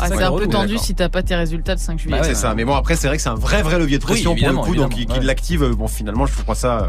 Ah, 0.00 0.08
c'est 0.08 0.22
un 0.22 0.32
peu 0.32 0.46
tendu 0.48 0.76
si 0.78 0.94
t'as 0.94 1.08
pas 1.08 1.22
tes 1.22 1.36
résultats 1.36 1.74
de 1.76 1.80
5 1.80 1.98
juillet. 2.00 2.16
Bah 2.16 2.22
ouais. 2.22 2.28
c'est 2.28 2.34
ça. 2.34 2.54
Mais 2.54 2.64
bon, 2.64 2.74
après, 2.74 2.96
c'est 2.96 3.06
vrai 3.06 3.16
que 3.16 3.22
c'est 3.22 3.28
un 3.28 3.34
vrai, 3.34 3.62
vrai 3.62 3.78
levier 3.78 3.98
de 3.98 4.02
pression 4.02 4.32
Oui, 4.32 4.42
pour 4.42 4.50
le 4.50 4.56
coup, 4.58 4.87
qui, 4.88 5.06
qui 5.06 5.18
ouais. 5.18 5.24
l'active. 5.24 5.62
euh, 5.62 5.74
Bon, 5.74 5.88
finalement, 5.88 6.26
je 6.26 6.32
trouve 6.36 6.54
ça 6.54 6.78
euh, 6.80 6.88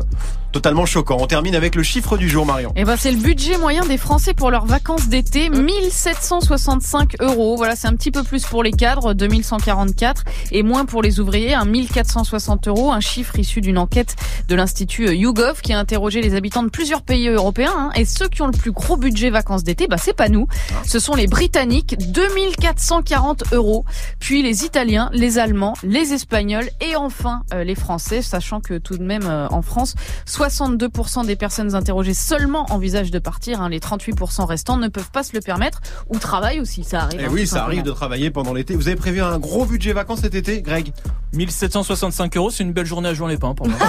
totalement 0.51 0.85
choquant. 0.85 1.17
On 1.19 1.27
termine 1.27 1.55
avec 1.55 1.75
le 1.75 1.83
chiffre 1.83 2.17
du 2.17 2.27
jour, 2.29 2.45
Marion. 2.45 2.71
Eh 2.75 2.83
ben, 2.85 2.95
c'est 2.97 3.11
le 3.11 3.17
budget 3.17 3.57
moyen 3.57 3.85
des 3.85 3.97
Français 3.97 4.33
pour 4.33 4.49
leurs 4.51 4.65
vacances 4.65 5.07
d'été, 5.07 5.49
1765 5.49 7.15
euros. 7.21 7.55
Voilà, 7.57 7.75
c'est 7.75 7.87
un 7.87 7.95
petit 7.95 8.11
peu 8.11 8.23
plus 8.23 8.45
pour 8.45 8.63
les 8.63 8.71
cadres, 8.71 9.13
2144, 9.13 10.23
et 10.51 10.63
moins 10.63 10.85
pour 10.85 11.01
les 11.01 11.19
ouvriers, 11.19 11.53
un 11.53 11.65
1460 11.65 12.67
euros. 12.67 12.91
Un 12.91 12.99
chiffre 12.99 13.37
issu 13.39 13.61
d'une 13.61 13.77
enquête 13.77 14.15
de 14.47 14.55
l'Institut 14.55 15.07
euh, 15.07 15.13
YouGov 15.15 15.61
qui 15.61 15.73
a 15.73 15.79
interrogé 15.79 16.21
les 16.21 16.35
habitants 16.35 16.63
de 16.63 16.69
plusieurs 16.69 17.01
pays 17.01 17.27
européens. 17.27 17.73
hein. 17.75 17.89
et 17.95 18.05
ceux 18.05 18.27
qui 18.27 18.41
ont 18.41 18.47
le 18.47 18.57
plus 18.57 18.71
gros 18.71 18.97
budget 18.97 19.29
vacances 19.29 19.63
d'été, 19.63 19.87
bah, 19.87 19.97
c'est 19.97 20.15
pas 20.15 20.29
nous. 20.29 20.47
Ce 20.85 20.99
sont 20.99 21.15
les 21.15 21.27
Britanniques, 21.27 21.95
2440 22.11 23.53
euros. 23.53 23.85
Puis 24.19 24.41
les 24.43 24.65
Italiens, 24.65 25.09
les 25.13 25.37
Allemands, 25.39 25.73
les 25.83 26.13
Espagnols 26.13 26.69
et 26.81 26.95
enfin 26.95 27.41
euh, 27.53 27.63
les 27.63 27.75
Français, 27.75 27.88
sachant 27.97 28.61
que 28.61 28.77
tout 28.77 28.97
de 28.97 29.03
même 29.03 29.23
euh, 29.25 29.47
en 29.49 29.61
France, 29.61 29.95
62% 30.27 31.25
des 31.25 31.35
personnes 31.35 31.75
interrogées 31.75 32.13
seulement 32.13 32.65
envisagent 32.71 33.11
de 33.11 33.19
partir. 33.19 33.61
hein. 33.61 33.69
Les 33.69 33.79
38% 33.79 34.45
restants 34.45 34.77
ne 34.77 34.87
peuvent 34.87 35.11
pas 35.11 35.23
se 35.23 35.33
le 35.33 35.41
permettre 35.41 35.81
ou 36.09 36.19
travaillent 36.19 36.59
aussi. 36.59 36.83
Ça 36.83 37.01
arrive. 37.01 37.21
Et 37.21 37.25
hein, 37.25 37.29
oui, 37.31 37.47
ça 37.47 37.63
arrive 37.63 37.83
de 37.83 37.91
travailler 37.91 38.29
pendant 38.29 38.53
l'été. 38.53 38.75
Vous 38.75 38.87
avez 38.87 38.97
prévu 38.97 39.21
un 39.21 39.39
gros 39.39 39.65
budget 39.65 39.93
vacances 39.93 40.21
cet 40.21 40.35
été, 40.35 40.61
Greg? 40.61 40.91
1765 41.33 42.37
euros, 42.37 42.49
c'est 42.49 42.63
une 42.63 42.73
belle 42.73 42.85
journée 42.85 43.09
à 43.09 43.13
jouer 43.13 43.29
les 43.29 43.37
pains 43.37 43.53
pour 43.53 43.67
moi. 43.67 43.77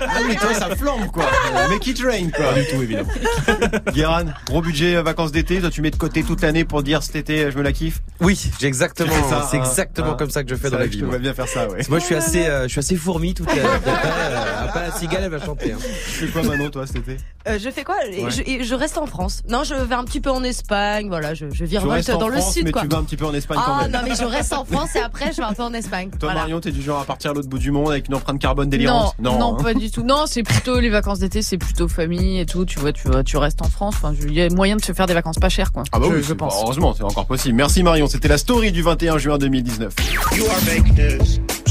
Ah 0.00 0.20
oui, 0.26 0.36
toi, 0.36 0.52
ça 0.54 0.74
flambe, 0.76 1.06
quoi. 1.12 1.24
Make 1.70 1.86
it 1.86 1.98
rain, 2.00 2.30
quoi. 2.30 2.46
Pas 2.46 2.60
du 2.60 2.66
tout, 2.66 2.82
évidemment. 2.82 3.08
Guéran, 3.92 4.24
gros 4.46 4.60
budget 4.60 4.96
euh, 4.96 5.02
vacances 5.02 5.32
d'été. 5.32 5.60
Toi, 5.60 5.70
tu 5.70 5.80
mets 5.82 5.90
de 5.90 5.96
côté 5.96 6.22
toute 6.22 6.42
l'année 6.42 6.64
pour 6.64 6.82
dire 6.82 7.02
cet 7.02 7.16
été, 7.16 7.44
euh, 7.44 7.50
je 7.50 7.58
me 7.58 7.62
la 7.62 7.72
kiffe? 7.72 8.02
oui, 8.20 8.38
j'ai 8.58 8.66
exactement, 8.66 9.12
ça, 9.28 9.46
c'est 9.50 9.56
exactement 9.56 10.12
hein. 10.12 10.16
comme 10.18 10.30
ça 10.30 10.42
que 10.42 10.50
je 10.50 10.54
fais 10.54 10.70
dans 10.70 10.78
la 10.78 10.86
vie. 10.86 10.98
Je 10.98 11.16
bien 11.16 11.32
faire 11.34 11.48
ça, 11.48 11.68
ouais. 11.68 11.80
Moi, 11.88 11.98
je 11.98 12.04
suis 12.04 12.14
assez, 12.14 12.46
euh, 12.46 12.64
je 12.64 12.68
suis 12.68 12.75
assez 12.78 12.96
fourmi 12.96 13.34
toute 13.34 13.46
la. 13.54 13.74
Après, 13.74 13.90
euh, 13.92 14.64
après, 14.64 14.80
la 14.88 14.92
cigale, 14.92 15.22
elle 15.24 15.30
va 15.30 15.44
chanter. 15.44 15.72
hein. 15.72 15.78
Tu 15.80 16.26
fais 16.26 16.28
quoi, 16.28 16.42
Manon, 16.42 16.70
toi, 16.70 16.86
cet 16.86 16.96
été? 16.96 17.16
Euh, 17.48 17.58
je 17.62 17.70
fais 17.70 17.84
quoi? 17.84 17.94
Ouais. 17.96 18.30
je, 18.30 18.74
reste 18.74 18.98
en 18.98 19.06
France. 19.06 19.42
Non, 19.48 19.62
je 19.64 19.74
vais 19.74 19.94
un 19.94 20.04
petit 20.04 20.20
peu 20.20 20.30
en 20.30 20.42
Espagne. 20.42 21.08
Voilà, 21.08 21.34
je, 21.34 21.46
je 21.52 21.64
virevolte 21.64 22.10
dans 22.10 22.28
le 22.28 22.40
sud, 22.40 22.64
mais 22.64 22.72
quoi. 22.72 22.82
tu 22.82 22.88
vas 22.88 22.98
un 22.98 23.04
petit 23.04 23.16
peu 23.16 23.26
en 23.26 23.34
Espagne 23.34 23.58
quand 23.64 23.72
Ah 23.78 23.82
même. 23.82 23.92
non, 23.92 23.98
mais 24.04 24.14
je 24.16 24.24
reste 24.24 24.52
en 24.52 24.64
France 24.64 24.94
et 24.96 25.00
après 25.00 25.30
je 25.32 25.36
vais 25.36 25.42
un 25.44 25.52
peu 25.52 25.62
en 25.62 25.72
Espagne. 25.74 26.10
Toi, 26.10 26.18
Voilà. 26.22 26.40
Marion, 26.40 26.60
t'es 26.60 26.72
du 26.72 26.82
genre 26.82 27.00
à 27.00 27.04
partir 27.04 27.30
à 27.30 27.34
l'autre 27.34 27.48
bout 27.48 27.58
du 27.58 27.70
monde 27.70 27.90
avec 27.90 28.08
une 28.08 28.14
empreinte 28.14 28.40
carbone 28.40 28.66
Non, 28.66 28.70
délirante 28.70 29.14
non, 29.20 29.56
hein. 29.58 29.62
pas 29.62 29.74
du 29.74 29.90
tout. 29.90 30.02
Non, 30.02 30.24
c'est 30.26 30.42
plutôt 30.42 30.80
les 30.80 30.88
vacances 30.90 31.20
d'été, 31.20 31.42
c'est 31.42 31.58
plutôt 31.58 31.88
famille 31.88 32.40
et 32.40 32.46
tout. 32.46 32.64
Tu 32.64 32.78
vois, 32.80 32.92
tu 32.92 33.06
vois, 33.08 33.22
tu 33.22 33.36
restes 33.36 33.62
en 33.62 33.68
France. 33.68 33.94
Enfin, 33.96 34.12
il 34.22 34.32
y 34.34 34.42
a 34.42 34.48
moyen 34.50 34.76
de 34.76 34.84
se 34.84 34.92
faire 34.92 35.06
des 35.06 35.14
vacances 35.14 35.36
pas 35.38 35.48
chères, 35.48 35.72
quoi. 35.72 35.84
Ah 35.92 35.98
bah 36.00 36.06
je, 36.10 36.16
oui, 36.16 36.22
je 36.22 36.32
pense. 36.34 36.54
heureusement, 36.62 36.94
c'est 36.96 37.04
encore 37.04 37.26
possible. 37.26 37.54
Merci 37.54 37.82
Marion, 37.82 38.06
c'était 38.08 38.28
la 38.28 38.38
story 38.38 38.72
du 38.72 38.82
21 38.82 39.18
juin 39.18 39.38
2019. 39.38 39.94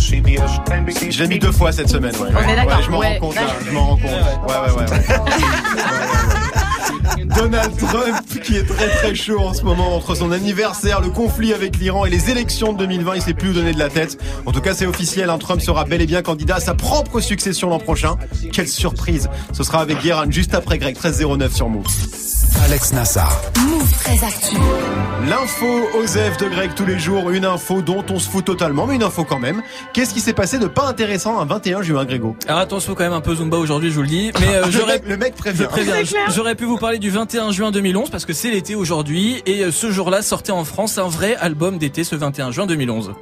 Je 0.06 1.22
l'ai 1.22 1.28
mis 1.28 1.40
deux 1.40 1.52
fois 1.52 1.72
cette 1.72 1.90
semaine, 1.90 2.16
ouais. 2.18 2.30
On 2.36 2.50
est 2.50 2.56
d'accord, 2.56 2.82
je 2.82 2.92
m'en 2.92 3.00
rends 3.00 3.16
compte, 3.20 3.36
je 3.66 3.72
m'en 3.72 3.86
rends 3.88 3.98
compte. 3.98 4.12
Ouais, 4.12 4.56
ouais, 4.68 4.84
ouais. 4.84 4.86
Donald 7.36 7.76
Trump 7.78 8.42
qui 8.44 8.58
est 8.58 8.66
très 8.66 8.90
très 8.90 9.16
chaud 9.16 9.40
en 9.40 9.54
ce 9.54 9.64
moment 9.64 9.96
entre 9.96 10.16
son 10.16 10.32
anniversaire, 10.32 11.02
le 11.02 11.10
conflit 11.10 11.54
avec 11.54 11.78
l'Iran 11.78 12.06
et 12.06 12.10
les 12.10 12.30
élections 12.30 12.74
de 12.74 12.80
2020, 12.80 13.16
il 13.16 13.22
sait 13.22 13.34
plus 13.34 13.50
où 13.50 13.54
donner 13.54 13.74
de 13.74 13.80
la 13.80 13.90
tête. 13.90 14.18
En 14.46 14.52
tout 14.52 14.62
cas, 14.62 14.74
c'est 14.74 14.86
officiel, 14.86 15.30
un 15.30 15.38
Trump 15.38 15.62
sera 15.62 15.86
bel 15.86 16.02
et 16.02 16.06
bien 16.06 16.22
candidat 16.22 16.56
à 16.56 16.60
sa 16.60 16.74
propre 16.74 17.20
succession 17.20 17.70
l'an 17.70 17.80
prochain. 17.80 18.16
Quelle 18.52 18.68
surprise 18.68 19.30
Ce 19.54 19.64
sera 19.64 19.80
avec 19.80 20.02
Guérin 20.02 20.30
juste 20.30 20.54
après 20.54 20.78
Greg 20.78 20.96
1309 20.96 21.54
sur 21.54 21.70
Move. 21.70 21.86
Alex 22.64 22.94
Nassar. 22.94 23.42
Move 23.68 23.92
très 23.92 24.26
actu. 24.26 24.56
L'info 25.28 25.66
Osef 25.98 26.38
de 26.38 26.48
Greg 26.48 26.72
tous 26.76 26.86
les 26.86 27.00
jours, 27.00 27.30
une 27.32 27.46
info 27.46 27.82
dont 27.82 28.04
on 28.10 28.20
se 28.20 28.30
fout 28.30 28.46
totalement, 28.46 28.86
mais 28.86 28.96
une 28.96 29.04
info 29.04 29.24
quand 29.24 29.40
même. 29.40 29.62
Qu'est-ce 29.94 30.14
qui 30.14 30.20
s'est 30.20 30.34
passé 30.34 30.58
de 30.60 30.68
pas 30.68 30.88
intéressant 30.88 31.40
un 31.40 31.46
21 31.46 31.82
juin, 31.82 32.06
Grégo? 32.06 32.36
Alors 32.48 32.60
attention 32.60 32.94
quand 32.94 33.04
même 33.04 33.14
un 33.14 33.22
peu 33.22 33.36
Zumba 33.36 33.58
aujourd'hui, 33.58 33.90
je 33.90 33.96
vous 33.96 34.04
le 34.04 34.08
dis. 34.08 34.32
Mais 34.40 34.56
euh, 34.56 34.66
j'aurais 34.70 35.00
mec, 35.00 35.08
le 35.08 35.18
mec 35.18 35.36
prévient. 35.36 35.68
J'aurais 36.34 36.56
pu 36.56 36.66
vous 36.66 36.78
parler 36.86 37.00
du 37.00 37.10
21 37.10 37.52
juin 37.52 37.72
2011 37.72 38.12
parce 38.12 38.26
que 38.26 38.34
c'est 38.34 38.52
l'été 38.52 38.76
aujourd'hui 38.76 39.42
et 39.48 39.64
euh, 39.64 39.72
ce 39.72 39.90
jour-là 39.90 40.22
sortait 40.22 40.52
en 40.52 40.64
France 40.64 41.00
un 41.00 41.08
vrai 41.08 41.36
album 41.38 41.80
d'été 41.80 42.04
ce 42.04 42.16
21 42.16 42.52
juin 42.52 42.68
2011. 42.68 43.14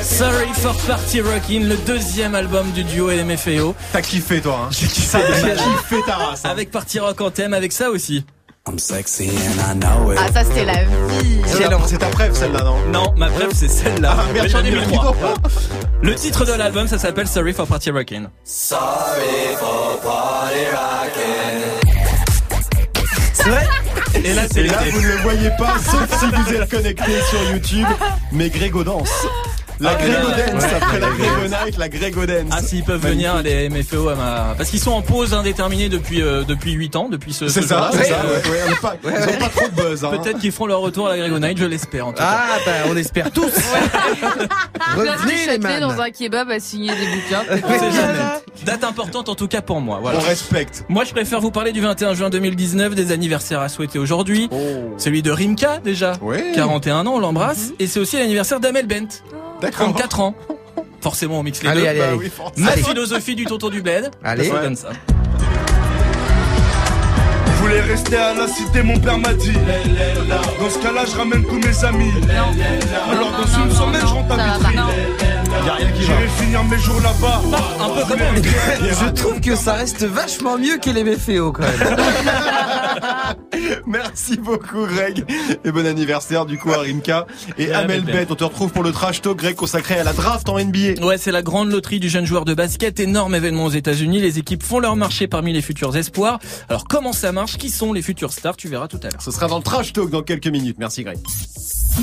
Sorry 0.00 0.46
for 0.54 0.76
Party 0.86 1.22
Rockin', 1.22 1.68
le 1.68 1.76
deuxième 1.76 2.36
album 2.36 2.70
du 2.70 2.84
duo 2.84 3.10
LMFAO. 3.10 3.74
T'as 3.92 4.00
kiffé 4.00 4.40
toi, 4.40 4.60
hein 4.62 4.68
J'ai 4.70 4.86
kiffé, 4.86 5.18
kiffé 5.18 6.02
ta 6.06 6.14
race. 6.14 6.44
hein. 6.44 6.50
Avec 6.50 6.70
Party 6.70 7.00
Rock 7.00 7.20
en 7.20 7.32
thème, 7.32 7.52
avec 7.52 7.72
ça 7.72 7.90
aussi. 7.90 8.24
I'm 8.68 8.78
sexy 8.78 9.28
and 9.28 9.60
I 9.60 9.74
know 9.78 10.10
it. 10.12 10.18
Ah, 10.20 10.26
ça 10.32 10.42
c'était 10.44 10.64
la 10.64 10.82
vie. 10.84 11.40
C'est 11.46 11.68
ta- 11.68 11.78
C'est 11.86 11.98
ta 11.98 12.06
preuve 12.06 12.34
celle-là, 12.34 12.64
non? 12.64 12.76
Non, 12.92 13.14
ma 13.16 13.28
bref, 13.28 13.50
c'est 13.54 13.68
celle-là. 13.68 14.16
Ah, 14.18 14.24
merde, 14.32 14.44
Mais 14.44 14.48
J'en 14.48 14.60
ai 14.64 14.70
j'ai 14.72 14.80
mis 14.80 14.86
mis 14.86 14.92
trois. 14.96 15.12
trois. 15.12 15.34
Le 16.02 16.14
titre 16.16 16.44
de 16.44 16.52
l'album, 16.52 16.88
ça 16.88 16.98
s'appelle 16.98 17.28
Sorry 17.28 17.52
for 17.52 17.66
Party 17.68 17.90
Rockin'. 17.92 18.28
C'est 18.44 18.74
vrai? 23.48 23.66
Et 24.24 24.34
là, 24.34 24.42
c'est 24.50 24.60
Et 24.60 24.66
là, 24.68 24.78
vous 24.90 25.00
ne 25.00 25.06
le 25.06 25.16
voyez 25.18 25.50
pas, 25.58 25.76
sauf 25.78 26.18
si 26.18 26.26
vous 26.26 26.52
êtes 26.54 26.68
connecté 26.70 27.12
sur 27.30 27.42
YouTube. 27.52 27.86
Mais 28.32 28.48
Grégo 28.50 28.82
danse. 28.82 29.26
La 29.78 29.90
Ah, 29.90 29.94
Grego 29.96 30.28
ouais. 30.28 30.52
Dance, 30.52 30.62
Ouais. 30.62 30.68
après 30.80 31.00
la 31.00 31.08
Grego 31.08 31.48
Night, 31.64 31.78
la 31.78 31.88
Grego 31.88 32.26
Dance. 32.26 32.50
Ah 32.50 32.62
s'ils 32.62 32.82
peuvent 32.84 33.00
venir 33.06 33.42
les 33.42 33.68
MFO 33.68 34.08
à 34.08 34.14
ma 34.14 34.54
parce 34.56 34.70
qu'ils 34.70 34.80
sont 34.80 34.92
en 34.92 35.02
pause 35.02 35.34
indéterminée 35.34 35.88
depuis 35.88 36.22
euh, 36.22 36.44
depuis 36.44 36.72
8 36.72 36.96
ans 36.96 37.08
depuis 37.10 37.32
ce 37.34 37.48
C'est 37.48 37.60
ce 37.62 37.68
ça, 37.68 37.90
c'est 37.92 38.04
ça, 38.04 38.22
ils 38.24 38.72
ont 38.72 39.38
pas 39.38 39.48
trop 39.48 39.68
de 39.68 39.74
buzz, 39.74 40.04
hein. 40.04 40.10
Peut-être 40.10 40.38
qu'ils 40.38 40.52
feront 40.52 40.66
leur 40.66 40.80
retour 40.80 41.08
à 41.08 41.10
la 41.10 41.18
Grego 41.18 41.38
Night, 41.38 41.58
je 41.58 41.64
l'espère 41.66 42.06
en 42.06 42.12
tout 42.12 42.18
cas. 42.18 42.24
Ah, 42.28 42.58
bah, 42.64 42.72
on 42.90 42.96
espère 42.96 43.30
tous. 43.30 43.52
Revenez, 44.96 45.46
les 45.46 45.58
man. 45.58 45.80
dans 45.80 46.00
un 46.00 46.10
kebab 46.10 46.50
à 46.50 46.60
signer 46.60 46.92
des 46.92 47.06
bouquins. 47.06 47.44
Date 48.64 48.84
importante 48.84 49.28
en 49.28 49.34
tout 49.34 49.48
cas 49.48 49.60
pour 49.60 49.80
moi. 49.80 49.98
Voilà. 50.00 50.18
On 50.18 50.22
respecte. 50.22 50.84
Moi, 50.88 51.04
je 51.04 51.12
préfère 51.12 51.40
vous 51.40 51.50
parler 51.50 51.72
du 51.72 51.80
21 51.80 52.14
juin 52.14 52.30
2019, 52.30 52.94
des 52.94 53.12
anniversaires 53.12 53.60
à 53.60 53.68
souhaiter 53.68 53.98
aujourd'hui. 53.98 54.48
Celui 54.98 55.22
de 55.22 55.30
Rimka, 55.30 55.78
déjà. 55.78 56.12
Ouais. 56.22 56.52
41 56.54 57.06
ans, 57.06 57.14
on 57.16 57.18
l'embrasse. 57.20 57.72
Et 57.78 57.86
c'est 57.86 58.00
aussi 58.00 58.16
l'anniversaire 58.18 58.58
d'Amel 58.60 58.86
Bent. 58.86 59.22
D'accord. 59.60 59.86
34 59.92 60.20
ans. 60.20 60.34
Forcément, 61.00 61.38
on 61.38 61.42
mixe 61.42 61.62
les 61.62 61.68
Allez, 61.68 61.80
deux. 61.82 61.86
allez, 61.88 61.98
Bah 62.00 62.08
allez. 62.08 62.16
oui. 62.16 62.30
Ma 62.56 62.70
Allez. 62.72 62.82
philosophie 62.82 63.34
du 63.36 63.44
tonton 63.44 63.68
du 63.70 63.80
bled. 63.82 64.10
Allez. 64.24 64.44
Ça 64.48 64.58
donne 64.62 64.76
ça. 64.76 64.88
Je 67.66 67.72
voulais 67.72 67.80
rester 67.80 68.16
à 68.16 68.32
la 68.32 68.46
cité, 68.46 68.80
mon 68.84 68.96
père 68.96 69.18
m'a 69.18 69.34
dit. 69.34 69.52
Dans 69.52 70.70
ce 70.70 70.78
cas-là, 70.78 71.04
je 71.04 71.16
ramène 71.16 71.44
tous 71.44 71.58
mes 71.58 71.84
amis. 71.84 72.12
Alors 73.10 73.32
dans 73.32 73.64
une 73.64 73.70
semaine, 73.72 74.02
je 74.02 74.06
rentre 74.06 74.38
à 74.38 74.56
Vitry. 74.56 74.76
J'irai 75.98 76.28
finir 76.28 76.62
mes 76.64 76.78
jours 76.78 77.00
là-bas. 77.00 77.42
Un 77.80 77.88
peu 77.88 78.02
quand 78.08 78.16
même. 78.16 78.42
Je 78.44 79.10
trouve 79.20 79.40
que 79.40 79.56
ça 79.56 79.72
reste 79.74 80.04
vachement 80.04 80.58
mieux 80.58 80.78
que 80.78 80.90
les 80.90 81.02
méféos 81.02 81.50
quand 81.50 81.62
même. 81.62 81.96
Merci 83.86 84.36
beaucoup 84.36 84.86
Greg 84.86 85.24
et 85.64 85.70
bon 85.70 85.86
anniversaire 85.86 86.46
du 86.46 86.58
coup 86.58 86.72
à 86.72 86.78
Rimka 86.78 87.26
et 87.58 87.72
Amel 87.72 88.02
Bet. 88.02 88.26
On 88.30 88.34
te 88.34 88.44
retrouve 88.44 88.70
pour 88.70 88.82
le 88.82 88.92
trash 88.92 89.22
talk 89.22 89.38
Greg 89.38 89.56
consacré 89.56 89.98
à 89.98 90.04
la 90.04 90.12
draft 90.12 90.48
en 90.48 90.58
NBA. 90.58 91.04
Ouais, 91.04 91.18
c'est 91.18 91.32
la 91.32 91.42
grande 91.42 91.70
loterie 91.70 92.00
du 92.00 92.08
jeune 92.08 92.26
joueur 92.26 92.44
de 92.44 92.54
basket, 92.54 93.00
énorme 93.00 93.34
événement 93.34 93.64
aux 93.64 93.70
États-Unis. 93.70 94.20
Les 94.20 94.38
équipes 94.38 94.62
font 94.62 94.78
leur 94.78 94.96
marché 94.96 95.26
parmi 95.26 95.52
les 95.52 95.62
futurs 95.62 95.96
espoirs. 95.96 96.38
Alors 96.68 96.84
comment 96.88 97.12
ça 97.12 97.32
marche 97.32 97.55
Qui 97.58 97.70
sont 97.70 97.92
les 97.92 98.02
futurs 98.02 98.32
stars 98.32 98.56
Tu 98.56 98.68
verras 98.68 98.88
tout 98.88 99.00
à 99.02 99.08
l'heure. 99.08 99.22
Ce 99.22 99.30
sera 99.30 99.48
dans 99.48 99.56
le 99.56 99.62
trash 99.62 99.92
talk 99.92 100.10
dans 100.10 100.22
quelques 100.22 100.46
minutes. 100.46 100.76
Merci 100.78 101.04
Greg. 101.04 101.18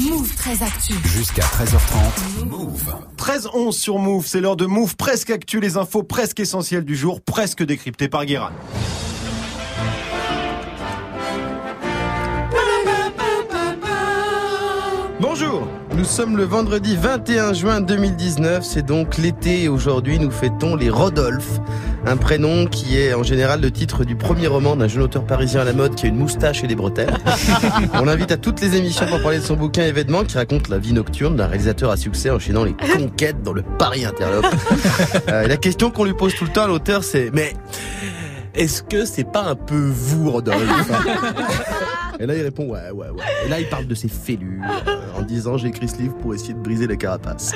Move 0.09 0.33
très 0.35 0.63
actu. 0.63 0.93
Jusqu'à 1.05 1.43
13h30. 1.43 2.45
Move. 2.45 2.95
13-11 3.17 3.71
sur 3.73 3.99
Move, 3.99 4.25
c'est 4.25 4.41
l'heure 4.41 4.55
de 4.55 4.65
Move 4.65 4.95
presque 4.95 5.29
actu, 5.29 5.59
les 5.59 5.77
infos 5.77 6.01
presque 6.01 6.39
essentielles 6.39 6.85
du 6.85 6.95
jour, 6.95 7.21
presque 7.21 7.63
décryptées 7.63 8.07
par 8.07 8.25
Guérin. 8.25 8.51
Bonjour, 15.19 15.67
nous 15.95 16.05
sommes 16.05 16.37
le 16.37 16.43
vendredi 16.43 16.95
21 16.95 17.53
juin 17.53 17.79
2019, 17.79 18.63
c'est 18.63 18.85
donc 18.85 19.17
l'été 19.17 19.63
et 19.63 19.69
aujourd'hui 19.69 20.19
nous 20.19 20.31
fêtons 20.31 20.75
les 20.75 20.89
Rodolphe, 20.89 21.59
un 22.05 22.17
prénom 22.17 22.65
qui 22.65 22.97
est 22.99 23.13
en 23.13 23.23
général 23.23 23.61
le 23.61 23.71
titre 23.71 24.03
du 24.03 24.15
premier 24.15 24.47
roman 24.47 24.75
d'un 24.75 24.87
jeune 24.87 25.03
auteur 25.03 25.25
parisien 25.25 25.61
à 25.61 25.63
la 25.63 25.73
mode 25.73 25.95
qui 25.95 26.05
a 26.05 26.09
une 26.09 26.17
moustache 26.17 26.63
et 26.63 26.67
des 26.67 26.75
bretelles. 26.75 27.15
On 27.93 28.05
l'invite 28.05 28.31
à 28.31 28.37
toutes 28.37 28.61
les 28.61 28.75
émissions 28.75 29.05
pour 29.05 29.21
parler 29.21 29.39
de 29.39 29.43
son 29.43 29.55
bouquin 29.55 29.83
événement 29.83 30.23
qui 30.23 30.37
raconte 30.37 30.69
la 30.69 30.77
vie 30.77 30.93
nocturne 30.93 31.35
d'un 31.35 31.47
réalisateur 31.47 31.91
à 31.91 31.97
succès 31.97 32.29
enchaînant 32.29 32.63
les 32.63 32.73
conquêtes 32.73 33.41
dans 33.43 33.53
le 33.53 33.63
Paris 33.63 34.05
interlope. 34.05 34.45
Euh, 35.29 35.47
la 35.47 35.57
question 35.57 35.89
qu'on 35.89 36.03
lui 36.03 36.13
pose 36.13 36.35
tout 36.35 36.43
le 36.43 36.51
temps 36.51 36.63
à 36.63 36.67
l'auteur 36.67 37.03
c'est 37.03 37.29
mais 37.33 37.53
est-ce 38.53 38.83
que 38.83 39.05
c'est 39.05 39.23
pas 39.23 39.43
un 39.43 39.55
peu 39.55 39.75
vous 39.75 40.31
Rodolphe? 40.31 40.59
Et 42.19 42.25
là, 42.25 42.35
il 42.35 42.41
répond 42.41 42.65
ouais, 42.65 42.91
ouais, 42.91 43.09
ouais. 43.09 43.23
Et 43.45 43.49
là, 43.49 43.59
il 43.59 43.67
parle 43.67 43.87
de 43.87 43.95
ses 43.95 44.07
fêlures 44.07 44.63
euh, 44.87 45.19
en 45.19 45.21
disant 45.23 45.57
j'ai 45.57 45.67
écrit 45.67 45.87
ce 45.87 45.97
livre 45.97 46.15
pour 46.15 46.33
essayer 46.33 46.53
de 46.53 46.59
briser 46.59 46.87
les 46.87 46.97
carapaces. 46.97 47.51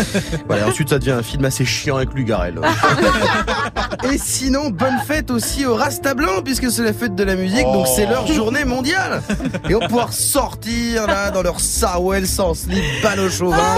voilà, 0.46 0.68
ensuite, 0.68 0.90
ça 0.90 0.98
devient 0.98 1.12
un 1.12 1.22
film 1.22 1.44
assez 1.44 1.64
chiant 1.64 1.96
avec 1.96 2.12
Lugarel. 2.14 2.60
Et 4.12 4.18
sinon, 4.18 4.70
bonne 4.70 4.98
fête 5.06 5.30
aussi 5.30 5.64
au 5.64 5.74
Rasta 5.74 6.14
Blanc, 6.14 6.42
puisque 6.44 6.70
c'est 6.70 6.82
la 6.82 6.92
fête 6.92 7.14
de 7.14 7.24
la 7.24 7.36
musique, 7.36 7.64
donc 7.64 7.86
c'est 7.86 8.06
leur 8.06 8.26
journée 8.26 8.64
mondiale. 8.64 9.22
Et 9.68 9.74
on 9.74 9.80
va 9.80 9.86
pouvoir 9.86 10.12
sortir 10.12 11.06
là 11.06 11.30
dans 11.30 11.42
leur 11.42 11.60
sarouel 11.60 12.26
sans 12.26 12.54
slip, 12.54 12.82
balle 13.02 13.20
au 13.20 13.30
chauvin, 13.30 13.76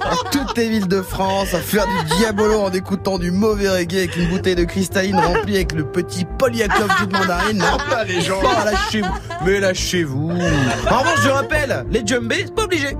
dans 0.00 0.30
toutes 0.30 0.56
les 0.56 0.68
villes 0.68 0.88
de 0.88 1.02
France, 1.02 1.54
à 1.54 1.58
faire 1.58 1.86
du 1.86 2.16
diabolo 2.16 2.60
en 2.60 2.72
écoutant 2.72 3.18
du 3.18 3.30
mauvais 3.30 3.68
reggae 3.68 3.98
avec 3.98 4.16
une 4.16 4.28
bouteille 4.28 4.56
de 4.56 4.64
cristalline 4.64 5.16
remplie 5.16 5.56
avec 5.56 5.72
le 5.72 5.84
petit 5.84 6.24
Polyakov 6.38 6.88
de 7.06 7.12
mandarine. 7.12 7.58
Non, 7.58 7.76
pas 7.88 8.04
les 8.04 8.20
gens. 8.20 8.40
Bah, 8.42 8.72
lâchez-vous. 9.60 10.28
Mais 10.28 10.38
lâchez-vous. 10.38 10.88
En 10.88 10.98
revanche, 10.98 11.20
je 11.24 11.28
rappelle, 11.28 11.86
les 11.90 12.06
jumbés, 12.06 12.44
c'est 12.46 12.54
pas 12.54 12.64
obligé. 12.64 12.96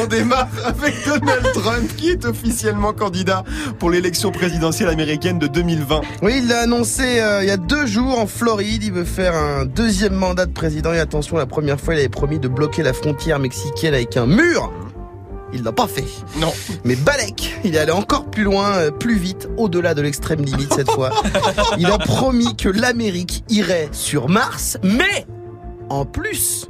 On 0.00 0.06
démarre 0.06 0.48
avec 0.64 0.94
Donald 1.04 1.46
Trump 1.54 1.96
qui 1.96 2.10
est 2.10 2.24
officiellement 2.24 2.92
candidat 2.92 3.42
pour 3.80 3.90
l'élection 3.90 4.30
présidentielle 4.30 4.88
américaine 4.88 5.40
de 5.40 5.48
2020. 5.48 6.02
Oui, 6.22 6.34
il 6.38 6.48
l'a 6.48 6.60
annoncé 6.60 7.20
euh, 7.20 7.42
il 7.42 7.48
y 7.48 7.50
a 7.50 7.56
deux 7.56 7.86
jours 7.86 8.18
en 8.18 8.26
Floride. 8.26 8.84
Il 8.84 8.92
veut 8.92 9.04
faire 9.04 9.34
un 9.34 9.64
deuxième 9.64 10.14
mandat 10.14 10.46
de 10.46 10.52
président. 10.52 10.92
Et 10.92 11.00
attention, 11.00 11.36
la 11.36 11.46
première 11.46 11.80
fois, 11.80 11.94
il 11.94 11.98
avait 11.98 12.08
promis 12.08 12.38
de 12.38 12.48
bloquer 12.48 12.84
la 12.84 12.92
frontière 12.92 13.40
mexicaine 13.40 13.94
avec 13.94 14.16
un 14.16 14.26
mur. 14.26 14.72
Il 15.52 15.62
l'a 15.62 15.72
pas 15.72 15.86
fait. 15.86 16.04
Non. 16.36 16.52
Mais 16.84 16.96
Balek, 16.96 17.58
il 17.64 17.74
est 17.74 17.78
allé 17.78 17.92
encore 17.92 18.26
plus 18.30 18.44
loin, 18.44 18.74
euh, 18.76 18.90
plus 18.90 19.16
vite, 19.16 19.48
au-delà 19.56 19.94
de 19.94 20.02
l'extrême 20.02 20.42
limite 20.42 20.72
cette 20.74 20.90
fois. 20.90 21.10
Il 21.78 21.86
a 21.86 21.98
promis 21.98 22.54
que 22.56 22.68
l'Amérique 22.68 23.44
irait 23.48 23.88
sur 23.92 24.28
Mars, 24.28 24.76
mais 24.82 25.26
en 25.88 26.04
plus, 26.04 26.68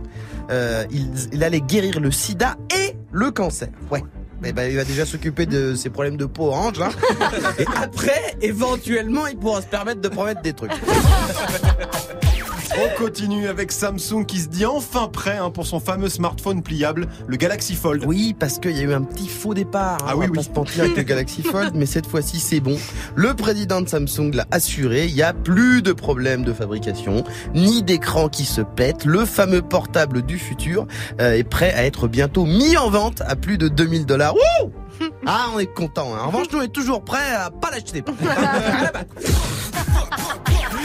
euh, 0.50 0.84
il, 0.90 1.08
il 1.32 1.42
allait 1.42 1.60
guérir 1.60 2.00
le 2.00 2.10
sida 2.10 2.56
et 2.74 2.94
le 3.10 3.30
cancer. 3.30 3.68
Ouais. 3.90 4.02
Mais 4.40 4.52
ben, 4.52 4.70
il 4.70 4.76
va 4.76 4.84
déjà 4.84 5.04
s'occuper 5.04 5.46
de 5.46 5.74
ses 5.74 5.90
problèmes 5.90 6.16
de 6.16 6.24
peau 6.24 6.46
orange. 6.46 6.80
Hein. 6.80 6.90
Et 7.58 7.66
après, 7.82 8.36
éventuellement, 8.40 9.26
il 9.26 9.36
pourra 9.36 9.62
se 9.62 9.66
permettre 9.66 10.00
de 10.00 10.08
promettre 10.08 10.42
des 10.42 10.52
trucs. 10.52 10.70
On 12.76 13.02
continue 13.02 13.48
avec 13.48 13.72
Samsung 13.72 14.24
qui 14.26 14.40
se 14.40 14.48
dit 14.48 14.66
enfin 14.66 15.08
prêt 15.08 15.38
hein, 15.38 15.50
pour 15.50 15.66
son 15.66 15.80
fameux 15.80 16.08
smartphone 16.08 16.62
pliable, 16.62 17.08
le 17.26 17.36
Galaxy 17.36 17.74
Fold. 17.74 18.04
Oui, 18.06 18.34
parce 18.38 18.58
qu'il 18.58 18.76
y 18.76 18.80
a 18.80 18.82
eu 18.82 18.92
un 18.92 19.02
petit 19.02 19.28
faux 19.28 19.54
départ. 19.54 19.98
hein, 20.02 20.06
Ah 20.08 20.12
on 20.16 20.20
oui, 20.20 20.28
pas 20.28 20.42
se 20.42 20.50
mentir 20.50 20.84
avec 20.84 20.96
le 20.96 21.02
Galaxy 21.02 21.42
Fold, 21.42 21.72
mais 21.74 21.86
cette 21.86 22.06
fois-ci 22.06 22.38
c'est 22.38 22.60
bon. 22.60 22.76
Le 23.14 23.34
président 23.34 23.80
de 23.80 23.88
Samsung 23.88 24.30
l'a 24.34 24.46
assuré, 24.50 25.06
il 25.06 25.14
y 25.14 25.22
a 25.22 25.32
plus 25.32 25.82
de 25.82 25.92
problèmes 25.92 26.44
de 26.44 26.52
fabrication, 26.52 27.24
ni 27.54 27.82
d'écran 27.82 28.28
qui 28.28 28.44
se 28.44 28.60
pète. 28.60 29.04
Le 29.04 29.24
fameux 29.24 29.62
portable 29.62 30.22
du 30.22 30.38
futur 30.38 30.86
euh, 31.20 31.32
est 31.32 31.44
prêt 31.44 31.72
à 31.72 31.84
être 31.84 32.06
bientôt 32.06 32.44
mis 32.44 32.76
en 32.76 32.90
vente 32.90 33.22
à 33.22 33.34
plus 33.34 33.58
de 33.58 33.68
2000 33.68 34.06
dollars. 34.06 34.34
Ah, 35.26 35.50
on 35.54 35.60
est 35.60 35.72
content. 35.72 36.12
Hein. 36.16 36.22
En 36.24 36.26
revanche, 36.28 36.48
nous 36.52 36.58
on 36.58 36.62
est 36.62 36.72
toujours 36.72 37.04
prêts 37.04 37.32
à 37.32 37.50
pas 37.52 37.70
l'acheter. 37.70 38.02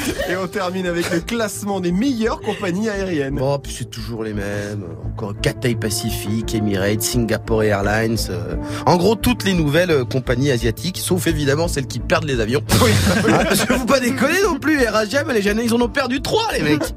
Et 0.29 0.35
on 0.35 0.47
termine 0.47 0.85
avec 0.87 1.09
le 1.11 1.19
classement 1.19 1.79
des 1.79 1.91
meilleures 1.91 2.41
compagnies 2.41 2.89
aériennes. 2.89 3.35
Bon, 3.35 3.57
puis 3.59 3.73
c'est 3.77 3.89
toujours 3.89 4.23
les 4.23 4.33
mêmes. 4.33 4.83
Encore 5.05 5.33
Cathay 5.41 5.75
Pacific, 5.75 6.53
Emirates, 6.55 7.01
Singapore 7.01 7.63
Airlines. 7.63 8.17
euh, 8.29 8.55
En 8.85 8.97
gros, 8.97 9.15
toutes 9.15 9.43
les 9.43 9.53
nouvelles 9.53 9.91
euh, 9.91 10.05
compagnies 10.05 10.51
asiatiques, 10.51 10.97
sauf 10.97 11.27
évidemment 11.27 11.67
celles 11.67 11.87
qui 11.87 11.99
perdent 11.99 12.25
les 12.25 12.39
avions. 12.39 12.61
Hein, 12.71 13.43
parce 13.47 13.65
que 13.65 13.73
faut 13.75 13.85
pas 13.85 13.99
déconner 13.99 14.41
non 14.43 14.57
plus. 14.59 14.77
Mais 14.77 15.33
les 15.33 15.41
Janais, 15.41 15.65
ils 15.65 15.73
en 15.73 15.81
ont 15.81 15.89
perdu 15.89 16.21
trois, 16.21 16.47
les 16.53 16.61
mecs. 16.63 16.93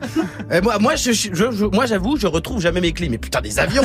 Et 0.50 0.60
moi, 0.60 0.78
moi, 0.78 0.96
je, 0.96 1.12
je- 1.12 1.30
je- 1.32 1.64
moi, 1.66 1.86
j'avoue, 1.86 2.16
je 2.16 2.26
retrouve 2.26 2.60
jamais 2.60 2.80
mes 2.80 2.92
clés. 2.92 3.08
Mais 3.08 3.18
putain, 3.18 3.40
des 3.40 3.58
avions 3.58 3.82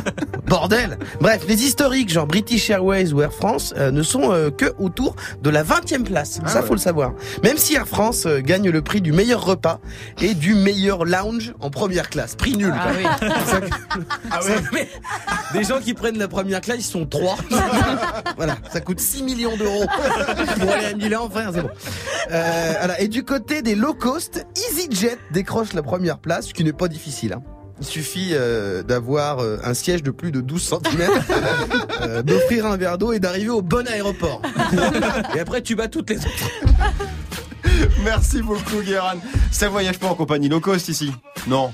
Bordel 0.46 0.98
Bref, 1.20 1.42
les 1.48 1.62
historiques, 1.64 2.10
genre 2.12 2.26
British 2.26 2.70
Airways 2.70 3.12
ou 3.12 3.22
Air 3.22 3.32
France, 3.32 3.74
euh, 3.76 3.90
ne 3.90 4.02
sont 4.02 4.32
euh, 4.32 4.50
que 4.50 4.66
autour 4.78 5.16
de 5.42 5.50
la 5.50 5.62
20e 5.64 6.02
place. 6.04 6.40
Ah 6.44 6.48
Ça, 6.48 6.60
ouais. 6.60 6.66
faut 6.66 6.74
le 6.74 6.80
savoir. 6.80 7.12
Même 7.42 7.56
si 7.56 7.74
Air 7.74 7.86
France 7.88 8.24
euh, 8.26 8.40
gagne 8.64 8.72
le 8.72 8.82
prix 8.82 9.00
du 9.00 9.12
meilleur 9.12 9.44
repas 9.44 9.80
et 10.20 10.34
du 10.34 10.54
meilleur 10.54 11.04
lounge 11.04 11.54
en 11.60 11.70
première 11.70 12.08
classe. 12.10 12.34
Prix 12.34 12.56
nul. 12.56 12.72
Ah 12.74 12.88
quoi. 12.88 12.92
oui. 12.96 13.28
Ça- 13.46 14.40
ça- 14.40 14.60
mais 14.72 14.88
Des 15.52 15.64
gens 15.64 15.80
qui 15.80 15.94
prennent 15.94 16.18
la 16.18 16.28
première 16.28 16.60
classe, 16.60 16.78
ils 16.78 16.82
sont 16.82 17.06
trois. 17.06 17.36
voilà, 18.36 18.56
ça 18.72 18.80
coûte 18.80 19.00
6 19.00 19.22
millions 19.22 19.56
d'euros 19.56 19.84
pour 20.60 20.70
aller 20.70 20.86
à 20.86 20.94
Milan, 20.94 21.28
frère, 21.30 21.50
c'est 21.54 21.62
bon. 21.62 21.70
Euh, 22.30 22.72
voilà. 22.78 23.00
Et 23.00 23.08
du 23.08 23.24
côté 23.24 23.62
des 23.62 23.74
low 23.74 23.94
cost, 23.94 24.44
EasyJet 24.56 25.18
décroche 25.32 25.72
la 25.74 25.82
première 25.82 26.18
place, 26.18 26.48
ce 26.48 26.54
qui 26.54 26.64
n'est 26.64 26.72
pas 26.72 26.88
difficile. 26.88 27.34
hein. 27.34 27.42
Il 27.80 27.86
suffit 27.86 28.30
euh, 28.32 28.82
d'avoir 28.84 29.40
euh, 29.40 29.58
un 29.64 29.74
siège 29.74 30.02
de 30.04 30.12
plus 30.12 30.30
de 30.30 30.40
12 30.40 30.62
cm, 30.62 31.10
euh, 32.02 32.22
d'offrir 32.22 32.66
un 32.66 32.76
verre 32.76 32.98
d'eau 32.98 33.12
et 33.12 33.18
d'arriver 33.18 33.50
au 33.50 33.62
bon 33.62 33.86
aéroport. 33.88 34.40
Et 35.34 35.40
après, 35.40 35.60
tu 35.60 35.74
bats 35.74 35.88
toutes 35.88 36.08
les 36.10 36.18
autres. 36.18 36.50
Merci 38.04 38.42
beaucoup 38.42 38.80
Guéran. 38.84 39.14
Ça 39.50 39.68
voyage 39.68 39.98
pas 39.98 40.08
en 40.08 40.14
compagnie 40.14 40.48
low 40.48 40.60
cost 40.60 40.88
ici 40.88 41.12
Non. 41.46 41.72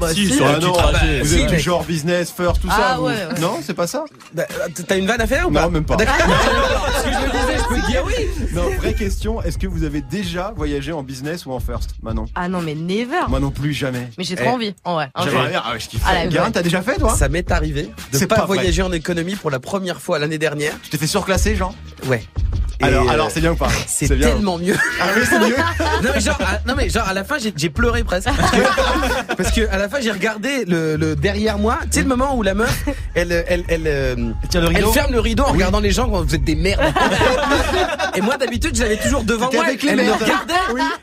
Bah, 0.00 0.14
Si, 0.14 0.28
si. 0.28 0.34
sur 0.34 0.46
Ah 0.46 0.52
le 0.52 0.58
petit 0.58 0.66
non, 0.66 0.72
trajet. 0.74 1.20
vous 1.20 1.26
si, 1.26 1.40
êtes 1.40 1.46
du 1.48 1.54
mec. 1.56 1.60
genre 1.60 1.82
business 1.84 2.30
first, 2.30 2.60
tout 2.62 2.68
ça. 2.68 2.74
Ah 2.92 2.96
vous 2.98 3.06
ouais, 3.06 3.14
ouais. 3.14 3.40
Non, 3.40 3.58
c'est 3.62 3.74
pas 3.74 3.86
ça 3.88 4.04
Bah, 4.32 4.44
T'as 4.86 4.96
une 4.96 5.06
vanne 5.08 5.20
à 5.20 5.26
faire 5.26 5.48
ou 5.48 5.50
pas 5.50 5.62
Non, 5.62 5.70
même 5.70 5.84
pas. 5.84 5.96
D'accord. 5.96 6.14
Parce 6.26 7.02
que 7.04 7.10
je 7.12 7.18
me 7.18 7.30
disais, 7.32 7.58
je 7.58 7.68
peux 7.74 7.86
dire 7.88 8.04
oui. 8.06 8.14
Non, 8.54 8.70
vraie 8.78 8.94
question, 8.94 9.42
est-ce 9.42 9.58
que 9.58 9.66
vous 9.66 9.82
avez 9.82 10.00
déjà 10.00 10.52
voyagé 10.56 10.92
en 10.92 11.02
business 11.02 11.46
ou 11.46 11.52
en 11.52 11.58
first 11.58 11.96
Manon 12.02 12.26
Ah 12.36 12.48
non, 12.48 12.60
mais 12.60 12.76
never. 12.76 13.26
Moi 13.28 13.40
non 13.40 13.50
plus, 13.50 13.72
jamais. 13.72 14.08
Mais 14.18 14.24
j'ai 14.24 14.34
Eh. 14.34 14.36
trop 14.44 14.50
envie. 14.50 14.72
En 14.84 14.94
vrai. 14.94 15.10
un. 15.16 15.24
J'aimerais 15.24 15.48
bien. 15.48 15.62
Ah 15.64 15.72
ouais, 15.72 15.80
je 15.80 15.88
kiffe. 15.88 16.02
Ah, 16.06 16.26
Guérin, 16.28 16.50
t'as 16.52 16.62
déjà 16.62 16.80
fait 16.80 16.96
toi 16.96 17.16
Ça 17.16 17.28
m'est 17.28 17.50
arrivé 17.50 17.90
de 18.12 18.18
C'est 18.18 18.28
pas, 18.28 18.36
pas 18.36 18.46
voyager 18.46 18.82
en 18.82 18.92
économie 18.92 19.34
pour 19.34 19.50
la 19.50 19.58
première 19.58 20.00
fois 20.00 20.20
l'année 20.20 20.38
dernière. 20.38 20.74
Tu 20.82 20.90
t'es 20.90 20.98
fait 20.98 21.06
surclasser, 21.08 21.56
Jean 21.56 21.74
Ouais. 22.06 22.22
Alors, 22.80 23.08
euh, 23.08 23.12
alors 23.12 23.30
c'est 23.30 23.40
bien 23.40 23.52
ou 23.52 23.56
pas 23.56 23.68
c'est 23.86 24.14
bien. 24.14 24.28
tellement 24.28 24.56
mieux. 24.58 24.76
Ah 25.00 25.06
oui, 25.16 25.22
c'est 25.28 25.38
mieux. 25.38 25.56
non 26.02 26.10
mais 26.14 26.20
genre, 26.20 26.38
à, 26.40 26.68
non 26.68 26.74
mais 26.76 26.88
genre 26.88 27.08
à 27.08 27.14
la 27.14 27.24
fin 27.24 27.36
j'ai 27.38 27.70
pleuré 27.70 28.04
presque 28.04 28.28
parce 28.28 28.50
que, 28.50 29.34
parce 29.36 29.50
que 29.52 29.68
à 29.68 29.78
la 29.78 29.88
fin 29.88 30.00
j'ai 30.00 30.12
regardé 30.12 30.64
le, 30.64 30.96
le 30.96 31.16
derrière 31.16 31.58
moi, 31.58 31.78
tu 31.82 31.88
sais 31.92 32.02
le 32.02 32.08
moment 32.08 32.36
où 32.36 32.42
la 32.42 32.54
meuf 32.54 32.84
elle 33.14 33.44
elle 33.48 33.64
elle 33.68 33.82
euh, 33.86 34.16
Tiens, 34.48 34.60
le 34.60 34.68
elle 34.74 34.86
ferme 34.86 35.12
le 35.12 35.20
rideau 35.20 35.44
en 35.44 35.52
regardant 35.52 35.80
les 35.80 35.90
gens 35.90 36.08
quand 36.08 36.22
vous 36.22 36.34
êtes 36.34 36.44
des 36.44 36.54
merdes. 36.54 36.80
et 38.14 38.20
moi 38.20 38.36
d'habitude 38.36 38.74
j'avais 38.74 38.96
toujours 38.96 39.24
devant 39.24 39.50
moi, 39.52 39.64
avec 39.64 39.82
les 39.82 39.90
elle 39.90 40.06
me 40.06 40.12
regardait. 40.12 40.54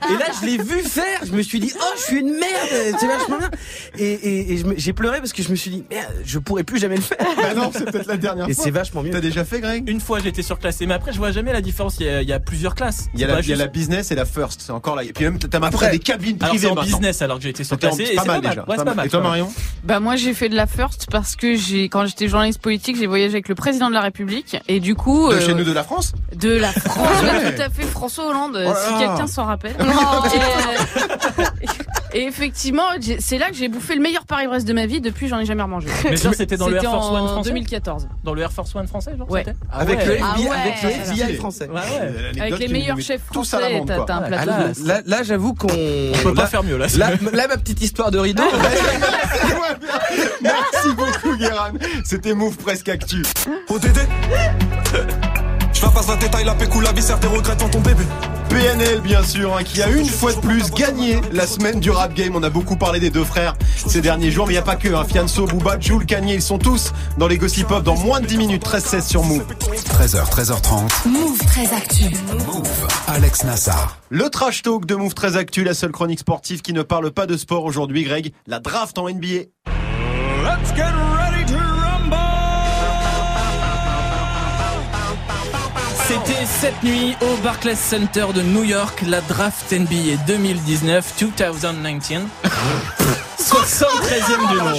Et 0.09 0.17
là 0.17 0.25
je 0.41 0.45
l'ai 0.45 0.57
vu 0.57 0.81
faire, 0.81 1.21
je 1.25 1.31
me 1.31 1.41
suis 1.41 1.59
dit 1.59 1.73
oh 1.77 1.93
je 1.97 2.01
suis 2.01 2.19
une 2.19 2.31
merde, 2.37 2.95
c'est 2.99 3.07
vachement 3.07 3.37
bien. 3.37 3.49
Et, 3.97 4.63
j'ai 4.77 4.93
pleuré 4.93 5.19
parce 5.19 5.33
que 5.33 5.43
je 5.43 5.49
me 5.49 5.55
suis 5.55 5.71
dit 5.71 5.83
merde 5.89 6.13
je 6.23 6.39
pourrais 6.39 6.63
plus 6.63 6.79
jamais 6.79 6.95
le 6.95 7.01
faire. 7.01 7.17
Bah 7.19 7.53
non, 7.55 7.71
c'est 7.73 7.85
peut-être 7.91 8.07
la 8.07 8.17
dernière 8.17 8.49
Et 8.49 8.53
fois. 8.53 8.63
c'est 8.63 8.71
vachement 8.71 9.03
mieux. 9.03 9.11
T'as 9.11 9.19
déjà 9.19 9.45
fait, 9.45 9.59
Greg? 9.59 9.89
Une 9.89 9.99
fois, 9.99 10.19
j'ai 10.19 10.29
été 10.29 10.41
surclassé, 10.41 10.85
mais 10.85 10.93
après, 10.93 11.11
je 11.11 11.17
vois 11.17 11.31
jamais 11.31 11.53
la 11.53 11.61
différence. 11.65 11.97
Il 11.99 12.05
y 12.05 12.09
a, 12.09 12.21
il 12.21 12.29
y 12.29 12.33
a 12.33 12.39
plusieurs 12.39 12.75
classes. 12.75 13.07
il 13.13 13.19
y, 13.19 13.23
a 13.23 13.27
la, 13.27 13.33
pas 13.35 13.39
il 13.41 13.49
y 13.49 13.51
a 13.51 13.55
juste- 13.55 13.59
la 13.65 13.67
business 13.67 14.11
et 14.11 14.15
la 14.15 14.25
first, 14.25 14.61
c'est 14.65 14.71
encore 14.71 14.95
là. 14.95 15.03
Et 15.03 15.11
puis 15.13 15.25
même, 15.25 15.37
t'as 15.37 15.59
maintenant 15.59 15.77
Après- 15.79 15.91
des 15.91 15.99
cabines 15.99 16.37
Alors, 16.39 16.49
privées 16.49 16.67
c'est 16.67 16.79
en 16.79 16.81
business 16.81 17.21
alors 17.21 17.37
que 17.37 17.43
j'ai 17.43 17.49
été 17.49 17.63
surclassé. 17.63 18.05
c'est 18.05 18.15
pas 18.15 18.25
mal 18.25 18.41
déjà. 18.41 18.61
Ouais, 18.61 18.65
pas 18.67 18.73
c'est 18.73 18.77
pas 18.77 18.83
mal. 18.85 18.95
mal. 18.95 19.05
Et 19.07 19.09
toi. 19.09 19.21
Marion 19.21 19.51
Bah 19.83 19.99
moi 19.99 20.15
j'ai 20.15 20.33
fait 20.33 20.49
de 20.49 20.55
la 20.55 20.67
first 20.67 21.07
parce 21.11 21.35
que 21.35 21.55
j'ai 21.55 21.89
quand 21.89 22.05
j'étais 22.05 22.27
journaliste 22.27 22.61
politique 22.61 22.97
j'ai 22.97 23.07
voyagé 23.07 23.33
avec 23.33 23.49
le 23.49 23.55
président 23.55 23.89
de 23.89 23.93
la 23.93 24.01
République 24.01 24.57
et 24.67 24.79
du 24.79 24.95
coup 24.95 25.29
De 25.29 25.35
euh, 25.35 25.41
chez 25.41 25.53
nous, 25.53 25.63
de 25.63 25.71
la 25.71 25.83
France 25.83 26.13
de 26.35 26.49
la 26.51 26.71
France 26.71 27.07
Ah 27.23 27.51
tout 27.51 27.61
à 27.61 27.69
fait 27.69 27.83
François 27.83 28.27
Hollande 28.27 28.53
Oh 28.55 28.59
là 28.69 28.75
si 28.75 28.93
là. 28.93 28.99
quelqu'un 28.99 29.27
s'en 29.27 29.45
rappelle 29.45 29.75
et, 32.15 32.23
effectivement 32.27 32.83
c'est 33.19 33.37
là 33.37 33.49
que 33.49 33.55
j'ai 33.55 33.67
bouffé 33.67 33.95
le 33.95 34.01
meilleur 34.01 34.25
Paris-Brest 34.25 34.67
de 34.67 34.73
ma 34.73 34.85
vie 34.85 35.01
depuis 35.01 35.27
j'en 35.27 35.39
ai 35.39 35.45
jamais 35.45 35.63
remangé 35.63 35.87
Mais 36.03 36.17
genre, 36.17 36.33
c'était 36.33 36.57
dans 36.57 36.67
le 36.69 36.75
Air 36.77 36.83
Force 36.83 37.07
One 37.09 37.21
en 37.21 37.27
français 37.27 37.49
2014 37.49 38.07
Dans 38.23 38.33
le 38.33 38.41
Air 38.41 38.51
Force 38.51 38.75
One 38.75 38.87
français, 38.87 39.11
genre 39.17 39.29
Ouais. 39.29 39.43
c'était 39.45 39.57
Ah 39.71 39.79
Avec 39.79 39.99
ouais. 39.99 40.05
le 40.05 40.17
Ah 40.21 40.39
ouais. 40.39 40.49
avec 40.49 40.81
le. 40.83 40.89
FBI 40.89 41.35
français. 41.35 41.67
Ouais, 41.67 41.75
ouais. 41.75 41.81
L'anecdote 42.21 42.41
avec 42.41 42.59
les 42.59 42.67
meilleurs 42.67 42.99
chefs 42.99 43.21
français 43.23 43.57
t'as 43.85 43.95
un 43.95 44.05
Ah, 44.07 44.21
plateau 44.21 44.49
là, 44.49 44.71
Là, 44.85 45.01
là 45.05 45.23
j'avoue 45.23 45.53
qu'on 45.53 45.67
On 45.67 46.23
peut 46.23 46.33
pas 46.33 46.47
faire 46.47 46.63
mieux 46.63 46.77
là. 46.77 46.87
Là, 46.97 47.11
là, 47.33 47.47
ma 47.47 47.57
petite 47.57 47.81
histoire 47.81 48.11
de 48.11 48.19
rideau. 48.19 48.43
Merci 50.41 50.89
beaucoup, 50.95 51.35
Guérin. 51.37 51.71
C'était 52.03 52.33
Move 52.33 52.57
Presque 52.57 52.89
Actu. 52.89 53.23
ODD 53.69 53.99
la 55.85 55.91
passe 55.91 56.07
la 56.07 56.15
détail, 56.15 56.45
la 56.45 56.55
pécou, 56.55 56.81
la 56.81 56.93
tes 56.93 57.27
regrets 57.27 57.55
dans 57.55 57.69
ton 57.69 57.79
bébé. 57.79 58.03
PNL, 58.49 59.01
bien 59.01 59.23
sûr, 59.23 59.55
hein, 59.55 59.63
qui 59.63 59.81
a 59.81 59.89
une 59.89 60.07
fois 60.07 60.33
de 60.33 60.39
plus 60.39 60.71
gagné 60.71 61.19
la 61.31 61.45
semaine 61.45 61.79
du 61.79 61.91
rap 61.91 62.13
game. 62.13 62.35
On 62.35 62.43
a 62.43 62.49
beaucoup 62.49 62.75
parlé 62.75 62.99
des 62.99 63.09
deux 63.09 63.23
frères 63.23 63.55
ces 63.75 64.01
derniers 64.01 64.31
jours, 64.31 64.47
mais 64.47 64.53
il 64.53 64.55
n'y 64.55 64.59
a 64.59 64.63
pas 64.63 64.75
que. 64.75 64.93
Hein. 64.93 65.03
Fianso, 65.07 65.45
Booba, 65.45 65.79
Jules, 65.79 66.05
Kanye, 66.05 66.35
ils 66.35 66.41
sont 66.41 66.57
tous 66.57 66.91
dans 67.17 67.27
les 67.27 67.37
Gossip 67.37 67.67
Pop 67.67 67.83
dans 67.83 67.97
moins 67.97 68.19
de 68.19 68.25
10 68.25 68.37
minutes. 68.37 68.65
13-16 68.65 69.07
sur 69.07 69.23
Move. 69.23 69.45
13h, 69.99 70.29
13h30. 70.29 71.07
Move 71.07 71.37
très 71.45 71.73
actu. 71.73 72.05
Move. 72.47 72.87
Alex 73.07 73.43
Nassar. 73.43 73.97
Le 74.09 74.29
trash 74.29 74.61
talk 74.63 74.85
de 74.85 74.95
Move 74.95 75.13
très 75.13 75.37
actu, 75.37 75.63
la 75.63 75.73
seule 75.73 75.91
chronique 75.91 76.19
sportive 76.19 76.61
qui 76.61 76.73
ne 76.73 76.81
parle 76.81 77.11
pas 77.11 77.27
de 77.27 77.37
sport 77.37 77.63
aujourd'hui, 77.63 78.03
Greg. 78.03 78.33
La 78.47 78.59
draft 78.59 78.97
en 78.97 79.09
NBA. 79.09 79.49
Let's 80.43 80.73
get 80.75 80.93
ready 81.15 81.34
C'était 86.15 86.45
cette 86.45 86.83
nuit 86.83 87.13
au 87.19 87.35
Barclays 87.43 87.75
Center 87.75 88.27
de 88.33 88.41
New 88.41 88.63
York, 88.63 89.01
la 89.05 89.19
draft 89.19 89.69
NBA 89.73 90.15
2019, 90.25 91.13
2019. 91.61 92.23
73e 93.37 94.49
du 94.49 94.57
nom. 94.57 94.73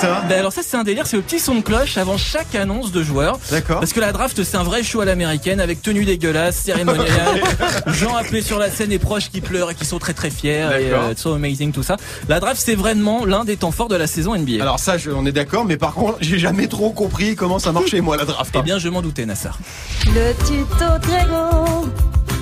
Que 0.00 0.06
ça 0.06 0.22
Ben 0.28 0.38
alors 0.38 0.52
ça 0.52 0.60
c'est 0.64 0.76
un 0.76 0.84
délire, 0.84 1.06
c'est 1.06 1.16
le 1.16 1.22
petit 1.22 1.40
son 1.40 1.56
de 1.56 1.60
cloche 1.60 1.96
avant 1.98 2.16
chaque 2.16 2.54
annonce 2.54 2.92
de 2.92 3.02
joueur. 3.02 3.38
D'accord. 3.50 3.80
Parce 3.80 3.92
que 3.92 4.00
la 4.00 4.12
draft 4.12 4.42
c'est 4.44 4.56
un 4.56 4.62
vrai 4.62 4.82
show 4.82 5.00
à 5.00 5.04
l'américaine 5.04 5.60
avec 5.60 5.82
tenue 5.82 6.04
dégueulasse, 6.04 6.56
cérémoniale, 6.56 7.40
gens 7.88 8.14
appelés 8.14 8.42
sur 8.42 8.58
la 8.58 8.70
scène 8.70 8.92
et 8.92 8.98
proches 8.98 9.30
qui 9.30 9.40
pleurent 9.40 9.70
et 9.70 9.74
qui 9.74 9.84
sont 9.84 9.98
très 9.98 10.12
très 10.14 10.30
fiers 10.30 10.68
et 10.80 10.92
euh, 10.92 11.14
so 11.16 11.32
amazing 11.34 11.72
tout 11.72 11.82
ça. 11.82 11.96
La 12.28 12.38
draft 12.40 12.60
c'est 12.64 12.74
vraiment 12.76 13.24
l'un 13.24 13.44
des 13.44 13.56
temps 13.56 13.72
forts 13.72 13.88
de 13.88 13.96
la 13.96 14.06
saison 14.06 14.36
NBA. 14.36 14.62
Alors 14.62 14.78
ça, 14.78 14.98
je- 14.98 15.10
on 15.10 15.26
est 15.26 15.32
d'accord, 15.32 15.64
mais 15.64 15.76
par 15.76 15.94
contre, 15.94 16.18
j'ai 16.20 16.38
jamais 16.38 16.68
trop 16.68 16.90
compris 16.90 17.34
comment 17.34 17.58
ça 17.58 17.72
marchait, 17.72 18.00
moi, 18.00 18.16
la 18.16 18.24
draft. 18.24 18.54
eh 18.58 18.62
bien 18.62 18.78
je 18.78 18.88
m'en 18.88 19.02
doutais 19.02 19.26
Nassar. 19.26 19.58
Le 20.06 20.32
tuto 20.46 20.84
Grégo, 21.02 21.88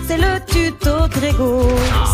c'est 0.07 0.19
le 0.19 0.39
tuto 0.57 1.09
Grégo. 1.11 1.69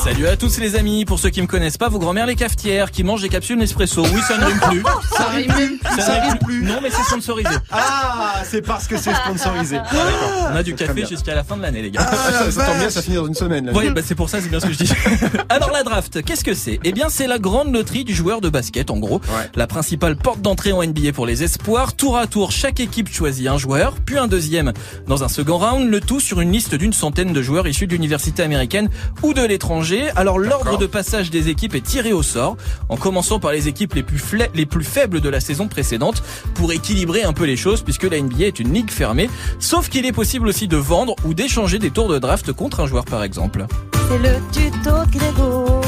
Salut 0.04 0.26
à 0.26 0.36
tous 0.36 0.58
les 0.58 0.74
amis, 0.76 1.04
pour 1.04 1.18
ceux 1.18 1.30
qui 1.30 1.40
me 1.42 1.46
connaissent 1.46 1.76
pas, 1.78 1.88
vos 1.88 1.98
grand-mères 1.98 2.26
les 2.26 2.34
cafetières 2.34 2.90
qui 2.90 3.04
mangent 3.04 3.22
des 3.22 3.28
capsules 3.28 3.56
Nespresso. 3.56 4.02
Oui, 4.02 4.20
ça 4.26 4.36
ne 4.36 4.44
rime 4.44 4.58
plus. 4.58 4.82
ça 5.10 5.30
Ça, 6.02 6.20
ne 6.20 6.28
rime 6.28 6.38
plus. 6.38 6.62
Non, 6.64 6.80
mais 6.82 6.90
c'est 6.90 7.02
sponsorisé. 7.04 7.50
Ah, 7.70 8.34
c'est 8.44 8.62
parce 8.62 8.88
que 8.88 8.96
c'est 8.96 9.14
sponsorisé. 9.14 9.78
Ah. 9.78 10.50
On 10.52 10.56
a 10.56 10.62
du 10.62 10.74
café 10.74 11.06
jusqu'à 11.06 11.34
la 11.34 11.44
fin 11.44 11.56
de 11.56 11.62
l'année, 11.62 11.82
les 11.82 11.90
gars. 11.90 12.04
Ah, 12.04 12.16
ça, 12.16 12.50
ça 12.50 12.66
tombe 12.66 12.78
bien, 12.78 12.90
ça 12.90 13.02
finit 13.02 13.16
dans 13.16 13.26
une 13.26 13.34
semaine. 13.34 13.66
Là. 13.66 13.72
Oui, 13.74 13.90
bah 13.90 14.00
c'est 14.04 14.14
pour 14.14 14.28
ça, 14.28 14.40
c'est 14.40 14.48
bien 14.48 14.60
ce 14.60 14.66
que 14.66 14.72
je 14.72 14.78
dis. 14.78 14.92
Alors 15.48 15.70
la 15.70 15.84
draft, 15.84 16.22
qu'est-ce 16.22 16.44
que 16.44 16.54
c'est? 16.54 16.80
Eh 16.82 16.92
bien, 16.92 17.08
c'est 17.08 17.26
la 17.26 17.38
grande 17.38 17.72
loterie 17.72 18.04
du 18.04 18.14
joueur 18.14 18.40
de 18.40 18.48
basket, 18.48 18.90
en 18.90 18.98
gros. 18.98 19.20
Ouais. 19.28 19.50
La 19.54 19.66
principale 19.66 20.16
porte 20.16 20.40
d'entrée 20.42 20.72
en 20.72 20.82
NBA 20.82 21.12
pour 21.12 21.26
les 21.26 21.44
espoirs. 21.44 21.94
Tour 21.94 22.18
à 22.18 22.26
tour, 22.26 22.50
chaque 22.50 22.80
équipe 22.80 23.12
choisit 23.12 23.46
un 23.46 23.58
joueur, 23.58 23.94
puis 24.04 24.18
un 24.18 24.26
deuxième 24.26 24.72
dans 25.06 25.22
un 25.22 25.28
second 25.28 25.58
round, 25.58 25.88
le 25.88 26.00
tout 26.00 26.20
sur 26.20 26.40
une 26.40 26.50
liste 26.50 26.74
d'une 26.74 26.92
centaine 26.92 27.32
de 27.32 27.42
joueurs 27.42 27.68
issus 27.68 27.86
de 27.86 27.92
l'université 27.92 28.31
américaine 28.40 28.88
ou 29.22 29.34
de 29.34 29.42
l'étranger. 29.42 30.10
Alors 30.16 30.38
l'ordre 30.38 30.78
de 30.78 30.86
passage 30.86 31.30
des 31.30 31.48
équipes 31.48 31.74
est 31.74 31.80
tiré 31.84 32.12
au 32.12 32.22
sort, 32.22 32.56
en 32.88 32.96
commençant 32.96 33.38
par 33.38 33.52
les 33.52 33.68
équipes 33.68 33.94
les 33.94 34.02
plus, 34.02 34.18
fla- 34.18 34.48
les 34.54 34.66
plus 34.66 34.84
faibles 34.84 35.20
de 35.20 35.28
la 35.28 35.40
saison 35.40 35.68
précédente, 35.68 36.22
pour 36.54 36.72
équilibrer 36.72 37.22
un 37.22 37.32
peu 37.32 37.44
les 37.44 37.56
choses, 37.56 37.82
puisque 37.82 38.04
la 38.04 38.20
NBA 38.20 38.44
est 38.46 38.58
une 38.60 38.72
ligue 38.72 38.90
fermée. 38.90 39.28
Sauf 39.58 39.88
qu'il 39.88 40.06
est 40.06 40.12
possible 40.12 40.48
aussi 40.48 40.68
de 40.68 40.76
vendre 40.76 41.14
ou 41.24 41.34
d'échanger 41.34 41.78
des 41.78 41.90
tours 41.90 42.08
de 42.08 42.18
draft 42.18 42.52
contre 42.52 42.80
un 42.80 42.86
joueur 42.86 43.04
par 43.04 43.22
exemple. 43.22 43.66
C'est 44.08 44.18
le 44.18 44.34
tuto 44.52 44.90
Grégo. 45.10 45.81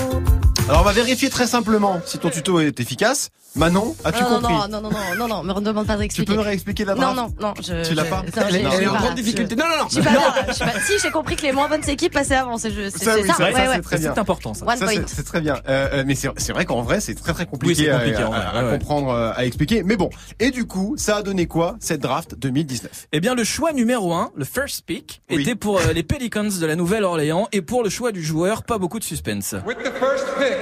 Alors, 0.68 0.80
on 0.80 0.84
va 0.84 0.92
vérifier 0.92 1.28
très 1.28 1.46
simplement 1.46 2.00
si 2.06 2.18
ton 2.18 2.30
tuto 2.30 2.58
est 2.58 2.80
efficace. 2.80 3.28
Manon, 3.56 3.94
as-tu 4.04 4.20
non, 4.24 4.28
compris 4.40 4.52
non, 4.52 4.66
non, 4.68 4.80
non, 4.80 4.90
non, 5.16 5.28
non, 5.28 5.44
non, 5.44 5.54
me 5.54 5.60
demande 5.60 5.86
pas 5.86 5.96
de 5.96 6.06
Tu 6.06 6.24
peux 6.24 6.34
me 6.34 6.40
réexpliquer 6.40 6.84
la 6.84 6.94
Non, 6.96 7.12
draft 7.14 7.16
non, 7.38 7.48
non, 7.48 7.54
je. 7.62 7.86
Tu 7.88 7.94
l'as 7.94 8.04
je- 8.04 8.10
pas 8.10 8.16
non, 8.16 8.24
Elle 8.48 8.56
est, 8.56 8.62
je- 8.62 8.66
elle 8.66 8.82
est 8.82 8.84
je- 8.84 8.88
en 8.88 8.94
je- 8.94 8.98
grande 8.98 9.10
je- 9.10 9.14
difficulté. 9.22 9.54
Non, 9.54 9.64
non, 9.66 9.76
non. 9.82 9.84
Je 9.88 9.94
suis 9.94 10.02
pas 10.02 10.12
là, 10.12 10.34
je 10.48 10.52
suis 10.54 10.64
pas- 10.64 10.80
Si, 10.80 10.92
j'ai 11.00 11.10
compris 11.12 11.36
que 11.36 11.42
les 11.42 11.52
moins 11.52 11.68
bonnes 11.68 11.88
équipes 11.88 12.12
passaient 12.14 12.34
avant. 12.34 12.58
C'est 12.58 12.72
je- 12.72 12.90
c'est- 12.90 13.04
Ça, 13.04 13.14
c'est 13.14 13.20
oui, 13.22 13.28
ça. 13.28 13.34
c'est 13.36 13.42
vrai, 13.44 13.52
Ouais, 13.52 13.60
ça, 13.60 13.68
ouais. 13.68 13.74
c'est 13.76 13.82
très 13.82 13.98
bien. 13.98 14.12
C'est 14.14 14.20
important 14.20 14.54
ça. 14.54 14.66
One 14.66 14.76
Ça, 14.76 14.86
point. 14.86 14.94
c'est- 15.06 15.14
c'est 15.14 15.22
très 15.22 15.40
bien. 15.40 15.54
Euh, 15.68 15.88
euh, 15.92 16.04
mais 16.04 16.16
c'est 16.16 16.30
c'est 16.36 16.52
vrai 16.52 16.64
qu'en 16.64 16.82
vrai, 16.82 17.00
c'est 17.00 17.14
très 17.14 17.32
très 17.32 17.46
compliqué, 17.46 17.82
Oui, 17.82 17.86
c'est 17.86 17.92
compliqué, 17.92 18.16
à, 18.22 18.26
en 18.26 18.30
vrai, 18.32 18.40
à- 18.40 18.48
à 18.48 18.54
ouais, 18.64 18.70
ouais. 18.72 18.78
comprendre, 18.78 19.10
euh, 19.10 19.32
à 19.36 19.44
expliquer. 19.44 19.84
Mais 19.84 19.96
bon. 19.96 20.10
Et 20.40 20.50
du 20.50 20.66
coup, 20.66 20.96
ça 20.98 21.18
a 21.18 21.22
donné 21.22 21.46
quoi 21.46 21.76
cette 21.78 22.00
draft 22.00 22.34
2019 22.36 23.06
Eh 23.12 23.20
bien, 23.20 23.36
le 23.36 23.44
choix 23.44 23.72
numéro 23.72 24.12
un, 24.14 24.32
le 24.34 24.44
first 24.44 24.82
pick, 24.84 25.22
Oui. 25.30 25.42
était 25.42 25.54
pour 25.54 25.78
euh, 25.78 25.92
les 25.94 26.02
Pelicans 26.02 26.42
de 26.42 26.66
la 26.66 26.74
Nouvelle-Orléans 26.74 27.46
et 27.52 27.62
pour 27.62 27.84
le 27.84 27.88
choix 27.90 28.10
du 28.10 28.22
joueur, 28.24 28.64
pas 28.64 28.78
beaucoup 28.78 28.98
de 28.98 29.04
suspense. 29.04 29.54
With 29.64 29.78
the 29.78 29.92
first 30.00 30.26
pick 30.38 30.53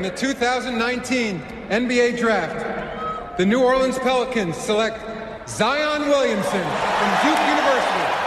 in 0.00 0.04
the 0.04 0.16
2019 0.16 1.40
NBA 1.68 2.18
draft, 2.18 3.36
the 3.36 3.44
New 3.44 3.62
Orleans 3.62 3.98
Pelicans 3.98 4.56
select 4.56 4.98
Zion 5.46 6.08
Williamson 6.08 6.50
from 6.50 7.10
Duke 7.20 7.38
University. 7.38 7.59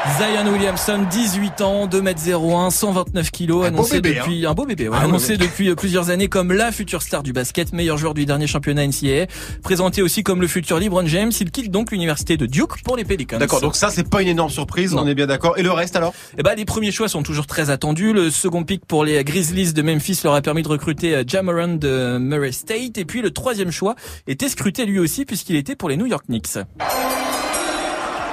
Zion 0.05 0.51
Williamson, 0.51 1.05
18 1.09 1.61
ans, 1.61 1.87
2m01, 1.87 2.69
129 2.71 3.31
kilos, 3.31 3.65
Un 3.65 3.69
beau 3.71 3.75
annoncé 3.77 4.01
bébé, 4.01 4.19
depuis 4.19 4.45
un 4.45 4.53
beau 4.53 4.65
bébé, 4.65 4.89
ouais, 4.89 4.97
Ah, 4.99 5.05
annoncé 5.05 5.37
depuis 5.37 5.69
euh, 5.69 5.75
plusieurs 5.75 6.09
années 6.09 6.27
comme 6.27 6.51
la 6.51 6.73
future 6.73 7.01
star 7.01 7.23
du 7.23 7.31
basket, 7.31 7.71
meilleur 7.71 7.97
joueur 7.97 8.13
du 8.13 8.25
dernier 8.25 8.45
championnat 8.45 8.85
NCAA, 8.85 9.27
présenté 9.63 10.01
aussi 10.01 10.21
comme 10.21 10.41
le 10.41 10.47
futur 10.47 10.77
LeBron 10.77 11.05
James. 11.07 11.31
Il 11.39 11.51
quitte 11.51 11.71
donc 11.71 11.91
l'université 11.91 12.35
de 12.35 12.45
Duke 12.45 12.83
pour 12.83 12.97
les 12.97 13.05
Pelicans. 13.05 13.39
D'accord. 13.39 13.61
Donc 13.61 13.77
ça, 13.77 13.89
c'est 13.91 14.07
pas 14.07 14.21
une 14.21 14.27
énorme 14.27 14.49
surprise. 14.49 14.93
Non. 14.93 15.03
On 15.03 15.07
est 15.07 15.15
bien 15.15 15.25
d'accord. 15.27 15.57
Et 15.57 15.63
le 15.63 15.71
reste 15.71 15.95
alors? 15.95 16.13
Eh 16.37 16.43
ben, 16.43 16.53
les 16.55 16.65
premiers 16.65 16.91
choix 16.91 17.07
sont 17.07 17.23
toujours 17.23 17.47
très 17.47 17.69
attendus. 17.69 18.11
Le 18.11 18.29
second 18.29 18.63
pick 18.65 18.85
pour 18.85 19.05
les 19.05 19.23
Grizzlies 19.23 19.71
de 19.71 19.81
Memphis 19.81 20.19
leur 20.25 20.33
a 20.35 20.41
permis 20.41 20.63
de 20.63 20.67
recruter 20.67 21.15
euh, 21.15 21.23
Jamoran 21.25 21.75
de 21.75 22.17
Murray 22.19 22.51
State. 22.51 22.97
Et 22.97 23.05
puis 23.05 23.21
le 23.21 23.31
troisième 23.31 23.71
choix 23.71 23.95
était 24.27 24.49
scruté 24.49 24.85
lui 24.85 24.99
aussi 24.99 25.23
puisqu'il 25.23 25.55
était 25.55 25.77
pour 25.77 25.87
les 25.87 25.95
New 25.95 26.07
York 26.07 26.25
Knicks. 26.27 26.57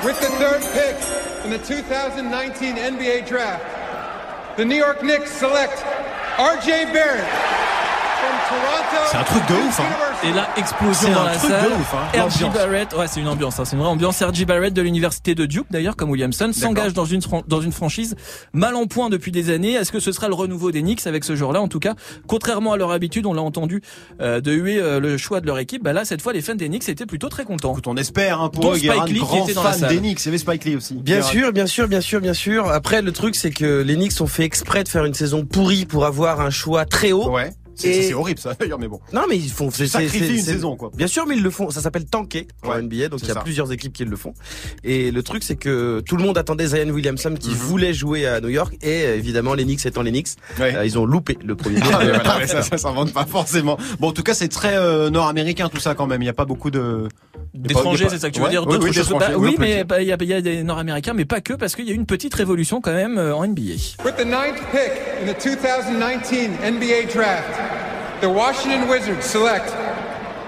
With 0.02 0.18
the 0.18 0.30
third 0.38 0.62
pick 0.72 1.19
in 1.44 1.50
the 1.50 1.58
2019 1.58 2.76
NBA 2.76 3.26
draft, 3.26 3.64
the 4.56 4.64
New 4.64 4.76
York 4.76 5.02
Knicks 5.02 5.30
select 5.30 5.78
RJ 6.36 6.92
Barrett 6.92 7.24
from 8.20 8.34
Toronto. 8.48 9.06
C'est 9.10 9.16
un 9.16 9.24
truc 9.24 9.46
de 9.46 9.54
ouf, 9.54 9.80
hein. 9.80 10.09
Et 10.22 10.32
là, 10.34 10.48
explosion 10.58 11.08
C'est 11.08 11.14
dans 11.14 11.20
un 11.22 11.24
la 11.24 11.30
truc 11.36 11.50
de 11.50 11.56
salle. 11.56 11.72
ouf, 11.80 11.94
hein. 11.94 12.50
Barrett, 12.52 12.92
ouais, 12.94 13.06
c'est 13.08 13.20
une 13.20 13.28
ambiance, 13.28 13.58
hein, 13.58 13.64
c'est 13.64 13.74
une 13.74 13.80
vraie 13.80 13.88
ambiance. 13.90 14.22
R.J. 14.22 14.44
Barrett 14.44 14.74
de 14.74 14.82
l'université 14.82 15.34
de 15.34 15.46
Duke, 15.46 15.66
d'ailleurs, 15.70 15.96
comme 15.96 16.10
Williamson, 16.10 16.50
s'engage 16.52 16.92
dans 16.92 17.06
une, 17.06 17.20
dans 17.48 17.60
une 17.62 17.72
franchise 17.72 18.16
mal 18.52 18.74
en 18.76 18.86
point 18.86 19.08
depuis 19.08 19.32
des 19.32 19.48
années. 19.50 19.72
Est-ce 19.72 19.90
que 19.92 19.98
ce 19.98 20.12
sera 20.12 20.28
le 20.28 20.34
renouveau 20.34 20.72
des 20.72 20.82
Knicks 20.82 21.06
avec 21.06 21.24
ce 21.24 21.36
joueur-là? 21.36 21.62
En 21.62 21.68
tout 21.68 21.78
cas, 21.80 21.94
contrairement 22.26 22.72
à 22.72 22.76
leur 22.76 22.90
habitude, 22.90 23.24
on 23.24 23.32
l'a 23.32 23.40
entendu 23.40 23.80
euh, 24.20 24.42
de 24.42 24.52
huer 24.52 24.78
euh, 24.78 25.00
le 25.00 25.16
choix 25.16 25.40
de 25.40 25.46
leur 25.46 25.58
équipe. 25.58 25.82
Bah 25.82 25.94
là, 25.94 26.04
cette 26.04 26.20
fois, 26.20 26.34
les 26.34 26.42
fans 26.42 26.54
des 26.54 26.68
Knicks 26.68 26.88
étaient 26.90 27.06
plutôt 27.06 27.30
très 27.30 27.44
contents. 27.44 27.72
Écoute, 27.72 27.86
on 27.86 27.96
espère 27.96 28.42
hein, 28.42 28.50
pour 28.50 28.62
Dont 28.64 28.72
eux, 28.72 28.78
Spike 28.78 29.08
Lee 29.08 29.20
qui 29.26 29.38
était 29.38 29.54
dans 29.54 29.62
la 29.62 29.70
fan 29.70 29.80
salle. 29.80 29.88
des 29.88 29.98
Knicks. 30.00 30.20
Il 30.20 30.26
y 30.26 30.28
avait 30.28 30.38
Spike 30.38 30.64
Lee 30.66 30.76
aussi. 30.76 30.94
Bien 30.96 31.16
Guérin. 31.20 31.30
sûr, 31.30 31.52
bien 31.52 31.66
sûr, 31.66 31.88
bien 31.88 32.00
sûr, 32.02 32.20
bien 32.20 32.34
sûr. 32.34 32.68
Après, 32.70 33.00
le 33.00 33.12
truc, 33.12 33.36
c'est 33.36 33.50
que 33.50 33.80
les 33.80 33.94
Knicks 33.94 34.20
ont 34.20 34.26
fait 34.26 34.44
exprès 34.44 34.84
de 34.84 34.88
faire 34.88 35.06
une 35.06 35.14
saison 35.14 35.46
pourrie 35.46 35.86
pour 35.86 36.04
avoir 36.04 36.40
un 36.42 36.50
choix 36.50 36.84
très 36.84 37.12
haut. 37.12 37.30
Ouais. 37.30 37.52
C'est 37.80 38.14
horrible 38.14 38.38
ça 38.40 38.54
d'ailleurs, 38.58 38.78
mais 38.78 38.88
bon. 38.88 39.00
Non, 39.12 39.22
mais 39.28 39.36
ils 39.36 39.50
font. 39.50 39.70
c'est- 39.70 39.86
Sacrifie 39.86 40.18
c'est- 40.18 40.28
une 40.36 40.42
saison, 40.42 40.76
quoi. 40.76 40.90
Bien 40.94 41.06
sûr, 41.06 41.26
mais 41.26 41.36
ils 41.36 41.42
le 41.42 41.50
font. 41.50 41.70
Ça 41.70 41.80
s'appelle 41.80 42.04
tanker 42.06 42.46
en 42.62 42.70
Ouais, 42.70 42.78
NBA, 42.82 43.08
donc 43.08 43.20
il 43.22 43.28
y 43.28 43.30
a 43.30 43.34
ça. 43.34 43.40
plusieurs 43.40 43.72
équipes 43.72 43.92
qui 43.92 44.04
le 44.04 44.16
font. 44.16 44.34
Et 44.84 45.10
le 45.10 45.22
truc, 45.22 45.42
c'est 45.42 45.56
que 45.56 46.00
tout 46.00 46.16
le 46.16 46.22
monde 46.24 46.38
attendait 46.38 46.66
Zion 46.66 46.88
Williamson 46.90 47.30
Mhm. 47.30 47.38
qui 47.38 47.50
voulait 47.54 47.94
jouer 47.94 48.26
à 48.26 48.40
New 48.40 48.48
York, 48.48 48.76
et 48.82 49.04
euh, 49.06 49.16
évidemment, 49.16 49.54
les 49.54 49.64
Knicks 49.64 49.84
étant 49.86 50.02
les 50.02 50.10
Knicks, 50.10 50.28
Ouais. 50.58 50.74
euh, 50.76 50.84
ils 50.84 50.98
ont 50.98 51.04
loupé 51.06 51.38
le 51.44 51.54
premier. 51.56 51.80
Ah, 51.92 51.98
mais 52.00 52.12
tour. 52.12 52.22
voilà, 52.24 52.38
mais 52.40 52.46
ça, 52.46 52.62
ça 52.62 52.78
s'invente 52.78 53.12
pas 53.12 53.26
forcément. 53.26 53.76
Bon, 53.98 54.08
en 54.08 54.12
tout 54.12 54.22
cas, 54.22 54.34
c'est 54.34 54.48
très 54.48 54.76
euh, 54.76 55.10
nord-américain 55.10 55.68
tout 55.68 55.80
ça 55.80 55.94
quand 55.94 56.06
même. 56.06 56.20
Il 56.22 56.24
n'y 56.26 56.30
a 56.30 56.34
pas 56.34 56.44
beaucoup 56.44 56.70
de 56.70 57.08
D'étrangers, 57.52 58.06
c'est 58.08 58.18
ça 58.18 58.28
que 58.28 58.34
tu 58.34 58.40
veux 58.40 58.44
Ouais, 58.46 58.50
dire 58.50 58.62
oui, 58.66 58.74
d'autres 58.74 58.86
oui, 58.88 58.92
choses 58.92 59.08
Bah, 59.18 59.30
oui, 59.36 59.56
mais 59.58 59.82
bah, 59.84 60.00
il 60.00 60.06
y, 60.08 60.12
a, 60.12 60.16
il 60.20 60.28
y 60.28 60.32
a 60.34 60.40
des 60.40 60.62
Nord-Américains, 60.62 61.14
mais 61.14 61.24
pas 61.24 61.40
que, 61.40 61.52
parce 61.54 61.74
qu'il 61.74 61.84
y 61.86 61.90
a 61.90 61.92
eu 61.92 61.96
une 61.96 62.06
petite 62.06 62.34
révolution 62.34 62.80
quand 62.80 62.92
même 62.92 63.18
euh, 63.18 63.34
en 63.34 63.46
NBA. 63.46 64.02
With 64.04 64.16
the 64.16 64.24
ninth 64.24 64.60
pick 64.70 64.92
in 65.20 65.26
the 65.26 65.36
2019 65.36 66.58
NBA 66.62 67.12
draft, 67.12 67.48
the 68.20 68.28
Washington 68.28 68.88
Wizards 68.88 69.24
select 69.24 69.74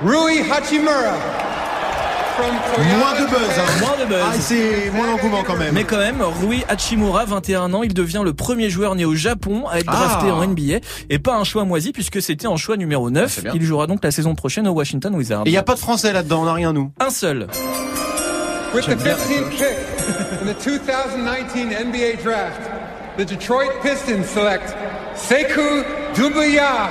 Rui 0.03 0.41
Hachimura. 0.49 1.17
Moins 2.39 3.13
de 3.21 3.27
buzz. 3.31 3.59
Hein. 3.59 3.81
Moins 3.81 4.05
de 4.05 4.09
buzz. 4.09 4.23
Ah, 4.25 4.33
c'est 4.41 4.91
moins 4.91 5.07
d'engouement 5.07 5.43
quand 5.47 5.57
même. 5.57 5.75
Mais 5.75 5.85
quand 5.85 5.99
même, 5.99 6.23
Rui 6.23 6.65
Hachimura, 6.69 7.25
21 7.25 7.73
ans, 7.75 7.83
il 7.83 7.95
devient 7.95 8.23
le 8.25 8.33
premier 8.33 8.71
joueur 8.71 8.95
né 8.95 9.05
au 9.05 9.15
Japon 9.15 9.65
à 9.71 9.79
être 9.79 9.87
drafté 9.87 10.27
Ah. 10.31 10.35
en 10.35 10.43
NBA 10.47 10.79
et 11.11 11.19
pas 11.19 11.35
un 11.35 11.45
choix 11.45 11.65
moisi 11.65 11.93
puisque 11.93 12.21
c'était 12.23 12.47
en 12.47 12.57
choix 12.57 12.77
numéro 12.77 13.11
9. 13.11 13.31
c'est 13.33 13.43
bien. 13.43 13.53
il 13.55 13.63
jouera 13.63 13.87
donc 13.87 14.03
la 14.03 14.11
saison 14.11 14.35
prochaine 14.35 14.67
au 14.69 14.73
Washington 14.73 15.15
Wizards. 15.15 15.43
Et 15.47 15.51
il 15.51 15.53
n'y 15.53 15.59
a 15.59 15.63
pas 15.63 15.75
de 15.75 15.81
français 15.81 16.13
là-dedans, 16.13 16.43
on 16.43 16.45
n'a 16.47 16.55
rien 16.55 16.73
nous. 16.73 16.91
un 17.01 17.11
seul. 17.11 17.47
With 18.75 18.85
the 18.85 18.89
J'aime 18.89 18.99
bien 18.99 19.17
la 19.17 19.19
15th 19.19 19.51
pick 19.51 19.63
in 20.41 20.47
the 20.47 20.59
2019 20.65 21.73
NBA 21.73 22.23
draft, 22.25 22.61
the 23.19 23.25
Detroit 23.27 23.71
Pistons 23.83 24.25
select 24.25 24.75
Sekou 25.15 25.85
Doumbouya 26.17 26.89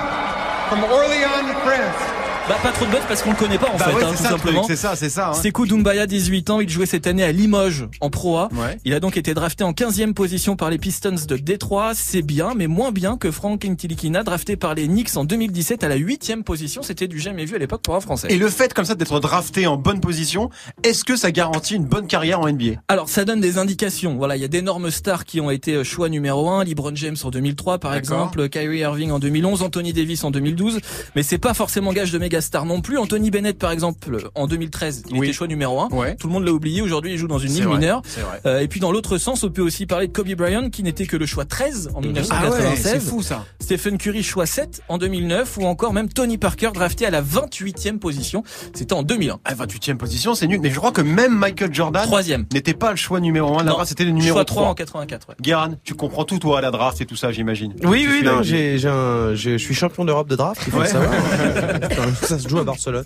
from 0.68 0.84
Orléans, 0.84 1.52
France. 1.64 2.11
Bah 2.48 2.56
pas 2.60 2.72
trop 2.72 2.84
de 2.86 2.90
buzz 2.90 3.00
parce 3.06 3.22
qu'on 3.22 3.30
le 3.30 3.36
connaît 3.36 3.56
pas 3.58 3.70
en 3.70 3.76
Bah 3.76 3.84
fait, 3.84 3.94
ouais, 3.94 4.02
hein, 4.04 4.08
c'est 4.10 4.16
tout 4.16 4.22
ça 4.24 4.28
simplement. 4.30 4.64
c'est 4.64 4.74
ça, 4.76 4.96
c'est 4.96 5.08
ça. 5.08 5.30
hein. 5.30 5.34
Sekou 5.34 5.64
Doumbaya, 5.64 6.06
18 6.08 6.50
ans, 6.50 6.60
il 6.60 6.68
jouait 6.68 6.86
cette 6.86 7.06
année 7.06 7.22
à 7.22 7.30
Limoges 7.30 7.86
en 8.00 8.10
Pro 8.10 8.36
A. 8.36 8.48
Ouais. 8.52 8.78
Il 8.84 8.92
a 8.94 9.00
donc 9.00 9.16
été 9.16 9.32
drafté 9.32 9.62
en 9.62 9.70
15e 9.72 10.12
position 10.12 10.56
par 10.56 10.68
les 10.68 10.76
Pistons 10.78 11.14
de 11.28 11.36
Détroit. 11.36 11.92
C'est 11.94 12.20
bien, 12.22 12.54
mais 12.56 12.66
moins 12.66 12.90
bien 12.90 13.16
que 13.16 13.30
Frank 13.30 13.64
Ntilikina, 13.64 14.24
drafté 14.24 14.56
par 14.56 14.74
les 14.74 14.86
Knicks 14.88 15.16
en 15.16 15.24
2017 15.24 15.84
à 15.84 15.88
la 15.88 15.96
8e 15.96 16.42
position. 16.42 16.82
C'était 16.82 17.06
du 17.06 17.20
jamais 17.20 17.44
vu 17.44 17.54
à 17.54 17.58
l'époque 17.58 17.82
pour 17.82 17.94
un 17.94 18.00
Français. 18.00 18.26
Et 18.30 18.36
le 18.38 18.48
fait 18.48 18.74
comme 18.74 18.84
ça 18.86 18.96
d'être 18.96 19.20
drafté 19.20 19.68
en 19.68 19.76
bonne 19.76 20.00
position, 20.00 20.50
est-ce 20.82 21.04
que 21.04 21.14
ça 21.14 21.30
garantit 21.30 21.76
une 21.76 21.84
bonne 21.84 22.08
carrière 22.08 22.40
en 22.40 22.48
NBA 22.50 22.80
Alors, 22.88 23.08
ça 23.08 23.24
donne 23.24 23.40
des 23.40 23.56
indications. 23.58 24.16
Voilà, 24.16 24.34
il 24.36 24.42
y 24.42 24.44
a 24.44 24.48
d'énormes 24.48 24.90
stars 24.90 25.24
qui 25.24 25.40
ont 25.40 25.50
été 25.50 25.74
euh, 25.74 25.84
choix 25.84 26.08
numéro 26.08 26.50
1. 26.50 26.64
LeBron 26.64 26.90
James 26.96 27.16
en 27.22 27.30
2003, 27.30 27.78
par 27.78 27.94
exemple. 27.94 28.48
Kyrie 28.48 28.78
Irving 28.80 29.12
en 29.12 29.20
2011. 29.20 29.62
Anthony 29.62 29.92
Davis 29.92 30.24
en 30.24 30.32
2012. 30.32 30.80
Mais 31.14 31.22
c'est 31.22 31.38
pas 31.38 31.54
forcément 31.54 31.92
gage 31.92 32.10
de 32.10 32.18
méga 32.18 32.31
stars 32.40 32.64
non 32.66 32.80
plus. 32.80 32.98
Anthony 32.98 33.30
Bennett, 33.30 33.58
par 33.58 33.70
exemple, 33.70 34.28
en 34.34 34.46
2013, 34.46 35.04
il 35.10 35.18
Oui. 35.18 35.26
était 35.26 35.32
choix 35.36 35.46
numéro 35.46 35.80
1. 35.80 35.88
Ouais. 35.90 36.14
Tout 36.16 36.26
le 36.28 36.32
monde 36.32 36.44
l'a 36.44 36.52
oublié. 36.52 36.80
Aujourd'hui, 36.82 37.12
il 37.12 37.18
joue 37.18 37.28
dans 37.28 37.38
une 37.38 37.52
ligue 37.52 37.66
mineure. 37.66 38.02
Euh, 38.46 38.60
et 38.60 38.68
puis 38.68 38.80
dans 38.80 38.92
l'autre 38.92 39.18
sens, 39.18 39.42
on 39.44 39.50
peut 39.50 39.62
aussi 39.62 39.86
parler 39.86 40.06
de 40.08 40.12
Kobe 40.12 40.32
Bryant 40.34 40.70
qui 40.70 40.82
n'était 40.82 41.06
que 41.06 41.16
le 41.16 41.26
choix 41.26 41.44
13 41.44 41.88
en 41.94 41.98
Ah 41.98 42.00
ouais, 42.00 42.06
1996. 42.08 42.82
c'est 42.92 43.00
fou 43.00 43.22
ça. 43.22 43.44
Stephen 43.60 43.98
Curry 43.98 44.22
choix 44.22 44.46
7 44.46 44.82
en 44.88 44.98
2009 44.98 45.58
ou 45.58 45.64
encore 45.66 45.92
même 45.92 46.08
Tony 46.08 46.38
Parker 46.38 46.70
drafté 46.72 47.06
à 47.06 47.10
la 47.10 47.20
28e 47.22 47.98
position. 47.98 48.42
C'était 48.74 48.92
en 48.94 49.02
2001. 49.02 49.38
À 49.44 49.54
28e 49.54 49.96
position, 49.96 50.34
c'est 50.34 50.46
nul. 50.46 50.60
Mais 50.62 50.70
je 50.70 50.76
crois 50.76 50.92
que 50.92 51.00
même 51.02 51.34
Michael 51.36 51.72
Jordan 51.74 52.02
Troisième. 52.04 52.46
n'était 52.52 52.74
pas 52.74 52.90
le 52.90 52.96
choix 52.96 53.20
numéro 53.20 53.58
1 53.58 53.64
Non, 53.64 53.72
là-bas, 53.72 53.84
c'était 53.84 54.04
le 54.04 54.10
numéro 54.12 54.36
choix 54.36 54.44
3 54.44 54.62
3. 54.62 54.70
en 54.70 54.74
84. 54.74 55.28
Ouais. 55.28 55.34
Guérin, 55.40 55.70
tu 55.84 55.94
comprends 55.94 56.24
tout 56.24 56.38
toi 56.38 56.58
à 56.58 56.60
la 56.60 56.70
draft 56.70 57.00
et 57.00 57.06
tout 57.06 57.16
ça, 57.16 57.32
j'imagine. 57.32 57.74
Oui, 57.84 58.02
Tu 58.04 58.10
oui, 58.10 58.22
non, 58.24 58.42
j'ai, 58.42 58.78
j'ai 58.78 58.88
un, 58.88 59.34
j'ai- 59.34 59.58
je 59.58 59.64
suis 59.64 59.74
champion 59.74 60.04
d'Europe 60.04 60.28
de 60.28 60.36
draft, 60.36 60.62
il 60.66 60.72
faut 60.72 60.78
Ouais. 60.78 60.84
le 60.84 60.90
savoir. 60.90 61.12
Ça 62.22 62.38
se 62.38 62.48
joue 62.48 62.58
à 62.58 62.64
Barcelone. 62.64 63.04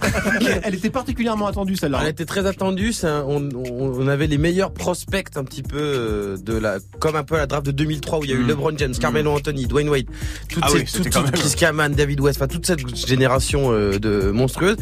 Elle 0.62 0.74
était 0.74 0.90
particulièrement 0.90 1.46
attendue 1.46 1.76
celle-là. 1.76 2.00
Elle 2.02 2.08
était 2.08 2.24
très 2.24 2.46
attendue. 2.46 2.92
un- 3.04 3.24
on, 3.26 4.08
avait 4.08 4.26
les 4.26 4.38
meilleurs 4.38 4.72
prospects 4.72 5.28
un 5.36 5.44
petit 5.44 5.62
peu 5.62 5.76
euh, 5.78 6.36
de 6.38 6.54
la, 6.54 6.78
comme 6.98 7.16
un 7.16 7.24
peu 7.24 7.34
à 7.36 7.38
la 7.38 7.46
draft 7.46 7.66
de 7.66 7.70
2003 7.72 8.18
où 8.20 8.24
il 8.24 8.30
y 8.30 8.32
a 8.32 8.36
eu 8.36 8.42
Mm. 8.44 8.48
LeBron 8.48 8.72
James, 8.78 8.94
Carmelo 8.98 9.32
Anthony, 9.32 9.66
Dwayne 9.66 9.88
Wade, 9.90 10.06
toutes 10.48 10.62
Ah 10.66 10.68
ces, 10.70 10.78
oui, 10.78 10.84
toutes, 10.84 11.10
toutes- 11.10 11.94
David 11.96 12.20
West, 12.20 12.38
enfin 12.38 12.48
toute 12.48 12.66
cette 12.66 12.86
génération 13.06 13.72
euh, 13.72 13.98
de 13.98 14.30
monstrueuses. 14.30 14.76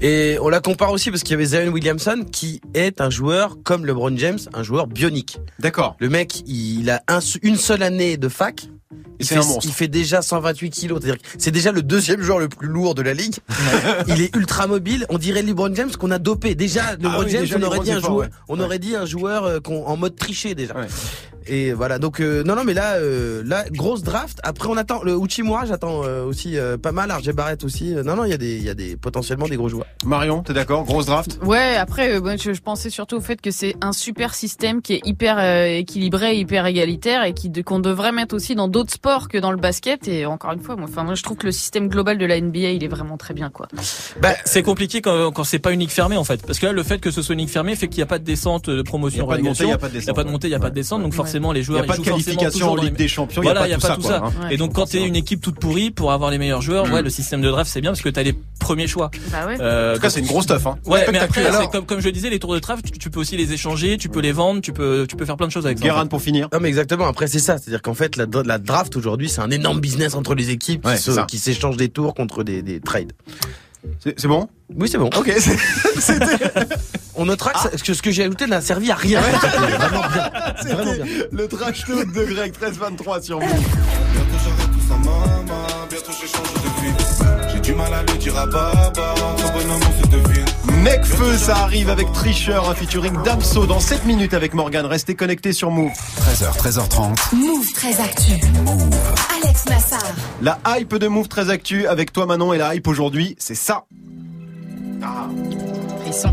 Et 0.00 0.36
on 0.40 0.48
la 0.48 0.60
compare 0.60 0.90
aussi 0.92 1.10
parce 1.10 1.22
qu'il 1.22 1.32
y 1.32 1.34
avait 1.34 1.44
Zion 1.44 1.68
Williamson 1.72 2.24
qui 2.30 2.60
est 2.74 3.00
un 3.00 3.10
joueur 3.10 3.58
comme 3.64 3.84
LeBron 3.86 4.16
James, 4.16 4.38
un 4.54 4.62
joueur 4.62 4.86
bionique. 4.86 5.38
D'accord. 5.58 5.96
Le 6.00 6.08
mec, 6.08 6.42
il 6.46 6.88
a 6.90 7.02
un- 7.08 7.20
une 7.42 7.56
seule 7.56 7.82
année 7.82 8.16
de 8.16 8.28
fac. 8.28 8.62
Il 9.20 9.26
fait, 9.26 9.36
un 9.36 9.38
monstre. 9.38 9.60
il 9.64 9.72
fait 9.72 9.86
déjà 9.86 10.20
128 10.20 10.70
kilos, 10.70 11.00
c'est 11.38 11.52
déjà 11.52 11.70
le 11.70 11.82
deuxième 11.82 12.22
joueur 12.22 12.40
le 12.40 12.48
plus 12.48 12.66
lourd 12.66 12.94
de 12.96 13.02
la 13.02 13.14
ligue. 13.14 13.36
il 14.08 14.20
est 14.20 14.34
ultra 14.34 14.66
mobile. 14.66 15.06
On 15.10 15.18
dirait 15.18 15.42
LeBron 15.42 15.72
James 15.74 15.92
qu'on 15.92 16.10
a 16.10 16.18
dopé. 16.18 16.54
Déjà, 16.56 16.92
LeBron 16.96 17.10
Ah 17.12 17.20
oui, 17.20 17.30
James, 17.30 17.40
déjà, 17.42 17.56
on 17.58 17.62
aurait 17.62 17.78
dit 17.80 17.92
un 17.92 18.00
joueur, 18.00 18.14
ouais. 18.16 18.28
on 18.48 18.58
Ouais. 18.58 18.64
aurait 18.64 18.78
dit 18.80 18.96
un 18.96 19.06
joueur 19.06 19.44
euh, 19.44 19.60
en 19.68 19.96
mode 19.96 20.16
triché 20.16 20.54
déjà. 20.56 20.74
Ouais. 20.76 20.88
Et 21.52 21.72
voilà. 21.72 21.98
Donc 21.98 22.20
euh, 22.20 22.44
non, 22.44 22.54
non, 22.54 22.62
mais 22.64 22.74
là, 22.74 22.94
euh, 22.94 23.42
là, 23.44 23.64
grosse 23.72 24.02
draft. 24.02 24.38
Après, 24.44 24.68
on 24.68 24.76
attend 24.76 25.02
le 25.02 25.16
Uchimura. 25.16 25.66
J'attends 25.66 26.02
euh, 26.04 26.24
aussi 26.24 26.56
euh, 26.56 26.76
pas 26.78 26.92
mal. 26.92 27.10
RJ 27.10 27.32
Barrett 27.32 27.64
aussi. 27.64 27.94
Euh, 27.94 28.04
Non, 28.04 28.14
non, 28.14 28.24
il 28.24 28.30
y 28.30 28.34
a 28.34 28.36
des, 28.38 28.56
il 28.56 28.62
y 28.62 28.68
a 28.70 28.74
des 28.74 28.96
potentiellement 28.96 29.48
des 29.48 29.56
gros 29.56 29.68
joueurs. 29.68 29.86
Marion, 30.04 30.42
t'es 30.42 30.52
d'accord? 30.52 30.84
Grosse 30.84 31.06
draft? 31.06 31.38
Ouais, 31.44 31.76
après, 31.76 32.14
euh, 32.20 32.36
je, 32.40 32.52
je 32.52 32.60
pensais 32.62 32.88
surtout 32.88 33.16
au 33.16 33.20
fait 33.20 33.40
que 33.40 33.50
c'est 33.50 33.74
un 33.80 33.92
super 33.92 34.34
système 34.34 34.80
qui 34.80 34.94
est 34.94 35.00
hyper 35.04 35.38
euh, 35.40 35.66
équilibré, 35.66 36.36
hyper 36.36 36.66
égalitaire 36.66 37.24
et 37.24 37.34
qui 37.34 37.50
qu'on 37.64 37.80
devrait 37.80 38.12
mettre 38.12 38.34
aussi 38.36 38.54
dans 38.54 38.68
d'autres 38.68 38.92
sports 38.92 39.28
que 39.28 39.36
dans 39.38 39.50
le 39.50 39.56
basket. 39.56 40.06
Et 40.06 40.26
encore 40.26 40.52
une 40.52 40.60
fois, 40.60 40.76
moi, 40.76 40.86
enfin, 40.88 41.02
moi, 41.02 41.14
je 41.16 41.22
trouve 41.24 41.36
que 41.36 41.46
le 41.46 41.52
système 41.52 41.88
global 41.88 42.16
de 42.16 42.26
la 42.26 42.40
NBA, 42.40 42.70
il 42.70 42.84
est 42.84 42.88
vraiment 42.88 43.16
très 43.16 43.34
bien, 43.34 43.50
quoi. 43.50 43.66
Bah, 44.20 44.34
C'est 44.44 44.62
compliqué 44.62 45.00
quand, 45.02 45.32
quand 45.32 45.42
c'est 45.44 45.58
pas 45.58 45.72
une 45.72 45.80
ligue 45.80 45.90
fermée 45.90 46.16
en 46.16 46.24
fait. 46.24 46.46
Parce 46.46 46.58
que 46.60 46.66
là, 46.66 46.72
le 46.72 46.82
fait 46.84 46.98
que 47.00 47.10
ce 47.10 47.22
soit 47.22 47.32
une 47.32 47.40
ligue 47.40 47.48
fermée 47.48 47.74
fait 47.74 47.88
qu'il 47.88 47.98
n'y 47.98 48.02
a 48.04 48.06
pas 48.06 48.18
de 48.18 48.24
descente 48.24 48.70
de 48.70 48.82
promotion. 48.82 49.26
Il 49.26 49.28
y 49.28 49.32
a 49.32 49.36
pas 49.36 49.38
de 49.38 49.42
montée, 49.42 49.64
il 49.64 49.68
y 49.68 49.72
a 49.72 49.78
pas 49.78 49.88
de 49.88 49.92
a 49.92 49.98
descente, 49.98 50.16
pas 50.16 50.24
de 50.24 50.30
montée, 50.30 50.46
il 50.48 50.50
y 50.50 50.54
a 50.54 50.58
ouais. 50.58 50.62
pas 50.62 50.70
de 50.70 50.74
descente. 50.74 51.02
Donc 51.02 51.10
Ouais. 51.10 51.16
forcément, 51.16 51.39
les 51.52 51.60
Il 51.60 51.62
n'y 51.62 51.66
joueurs 51.66 51.82
a 51.82 51.86
pas 51.86 51.96
de 51.96 52.02
qualification 52.02 52.72
en 52.72 52.76
Ligue 52.76 52.94
des 52.94 53.08
Champions, 53.08 53.42
il 53.42 53.44
Voilà, 53.44 53.66
n'y 53.66 53.72
a 53.74 53.78
pas 53.78 53.96
tout 53.96 54.02
ça. 54.02 54.18
quoi, 54.20 54.28
hein. 54.28 54.32
Ouais. 54.48 54.54
Et 54.54 54.56
donc 54.56 54.74
quand 54.74 54.86
t'es 54.86 55.02
une 55.06 55.16
équipe 55.16 55.40
toute 55.40 55.58
pourrie 55.58 55.90
pour 55.90 56.12
avoir 56.12 56.30
les 56.30 56.38
meilleurs 56.38 56.62
joueurs, 56.62 56.86
Mm. 56.86 56.92
ouais, 56.92 57.02
le 57.02 57.10
système 57.10 57.40
de 57.42 57.48
draft 57.50 57.70
c'est 57.72 57.80
bien 57.80 57.90
parce 57.90 58.02
que 58.02 58.08
t'as 58.08 58.22
les 58.22 58.34
premiers 58.58 58.86
choix. 58.86 59.10
Bah 59.32 59.46
ouais. 59.46 59.56
Euh, 59.60 59.92
En 59.92 59.94
tout 59.96 60.02
cas, 60.02 60.10
c'est 60.10 60.20
une 60.20 60.26
grosse 60.26 60.44
stuff. 60.44 60.66
Hein. 60.66 60.76
Ouais, 60.86 61.00
mais 61.10 61.18
après, 61.18 61.40
Spectaculaire. 61.42 61.60
c'est 61.62 61.70
comme, 61.70 61.86
comme 61.86 62.00
je 62.00 62.08
disais, 62.10 62.30
les 62.30 62.38
tours 62.38 62.54
de 62.54 62.58
draft, 62.60 62.84
tu, 62.84 62.98
tu 62.98 63.10
peux 63.10 63.20
aussi 63.20 63.36
les 63.36 63.52
échanger, 63.52 63.96
tu 63.96 64.08
peux 64.08 64.20
les 64.20 64.32
vendre, 64.32 64.60
tu 64.60 64.72
peux, 64.72 65.06
tu 65.08 65.16
peux 65.16 65.24
faire 65.24 65.36
plein 65.36 65.46
de 65.46 65.52
choses 65.52 65.66
avec 65.66 65.78
ça. 65.78 65.84
en 65.84 65.86
Guérin 65.86 66.02
fait. 66.02 66.08
pour 66.08 66.20
finir. 66.22 66.48
Non 66.52 66.58
mais 66.60 66.68
exactement. 66.68 67.06
Après 67.06 67.26
c'est 67.26 67.38
ça, 67.38 67.58
c'est-à-dire 67.58 67.82
qu'en 67.82 67.94
fait 67.94 68.16
la, 68.16 68.26
la 68.44 68.58
draft 68.58 68.96
aujourd'hui 68.96 69.28
c'est 69.28 69.40
un 69.40 69.50
énorme 69.50 69.80
business 69.80 70.14
entre 70.14 70.34
les 70.34 70.50
équipes 70.50 70.84
Ouais, 70.86 70.96
qui 71.28 71.38
s'échangent 71.38 71.76
des 71.76 71.88
tours 71.88 72.14
contre 72.14 72.42
des, 72.44 72.62
des 72.62 72.80
trades. 72.80 73.12
C'est 74.04 74.18
c'est 74.20 74.28
bon? 74.28 74.48
Oui 74.74 74.88
c'est 74.90 74.98
bon. 74.98 75.08
Ok, 75.16 75.32
c'est- 75.38 75.56
On 77.22 77.26
notera 77.26 77.52
que, 77.52 77.58
ça- 77.60 77.68
que 77.68 77.92
ce 77.92 78.00
que 78.00 78.10
j'ai 78.10 78.22
ajouté 78.24 78.46
n'a 78.46 78.62
servi 78.62 78.90
à 78.90 78.94
rien. 78.94 79.20
Vraiment 79.20 80.08
bien. 80.08 80.30
Vraiment 80.74 80.92
bien. 80.94 81.04
c'était 81.04 81.28
le 81.32 81.48
trash 81.48 81.84
talk 81.84 82.12
de 82.14 82.24
Greg 82.24 82.52
1323 82.52 83.20
sur 83.20 83.38
vous. 83.40 83.46
Bientôt 83.46 83.62
j'arrête 84.42 84.72
tout 84.72 84.88
ça, 84.88 84.94
maman. 84.96 85.66
Bientôt 85.90 86.12
je 86.12 86.26
change 86.26 86.54
de 86.54 86.80
vie. 86.80 87.52
J'ai 87.52 87.60
du 87.60 87.74
mal 87.74 87.92
à 87.92 88.00
le 88.02 88.16
dire 88.18 88.38
à 88.38 88.46
papa. 88.46 89.14
Entre 89.34 89.52
bonhomme, 89.52 89.80
on 89.82 90.02
se 90.02 90.08
devine. 90.08 90.44
Necfeu, 90.82 91.36
ça 91.36 91.56
arrive 91.58 91.90
avec 91.90 92.10
Tricheur, 92.12 92.70
un 92.70 92.74
featuring 92.74 93.22
Damso 93.22 93.66
dans 93.66 93.80
7 93.80 94.06
minutes 94.06 94.32
avec 94.32 94.54
Morgan. 94.54 94.86
Restez 94.86 95.14
connectés 95.14 95.52
sur 95.52 95.70
Move. 95.70 95.92
13h, 95.92 96.56
13h30. 96.56 97.34
Move 97.36 97.70
très 97.74 98.00
actu. 98.00 98.32
Alex 99.44 99.66
Nassar. 99.66 100.02
La 100.40 100.58
hype 100.78 100.94
de 100.96 101.06
Move 101.06 101.28
très 101.28 101.50
actu 101.50 101.86
avec 101.86 102.14
toi 102.14 102.24
Manon 102.24 102.54
et 102.54 102.58
la 102.58 102.74
hype 102.74 102.88
aujourd'hui, 102.88 103.36
c'est 103.38 103.54
ça. 103.54 103.84
Ah, 105.02 105.28
Frisson. 106.02 106.32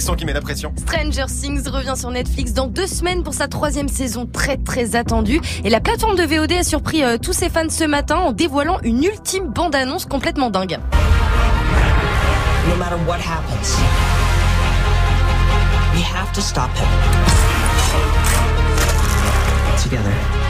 Petit 0.00 0.06
son 0.06 0.14
qui 0.14 0.24
met 0.24 0.32
la 0.32 0.40
pression. 0.40 0.72
Stranger 0.76 1.26
Things 1.26 1.68
revient 1.68 1.94
sur 1.96 2.10
Netflix 2.10 2.52
dans 2.54 2.66
deux 2.66 2.86
semaines 2.86 3.22
pour 3.22 3.34
sa 3.34 3.48
troisième 3.48 3.88
saison 3.88 4.26
très 4.26 4.56
très 4.56 4.96
attendue. 4.96 5.40
Et 5.64 5.70
la 5.70 5.80
plateforme 5.80 6.16
de 6.16 6.22
VOD 6.22 6.52
a 6.52 6.62
surpris 6.62 7.02
euh, 7.02 7.18
tous 7.18 7.34
ses 7.34 7.50
fans 7.50 7.68
ce 7.68 7.84
matin 7.84 8.16
en 8.16 8.32
dévoilant 8.32 8.78
une 8.82 9.04
ultime 9.04 9.48
bande-annonce 9.48 10.06
complètement 10.06 10.48
dingue. 10.50 10.78
No 12.68 12.76
matter 12.76 12.96
what 13.06 13.18
happens, 13.18 13.76
we 15.94 16.02
have 16.02 16.32
to 16.32 16.40
stop 16.40 16.70
him. 16.76 16.88
Together. 19.82 20.40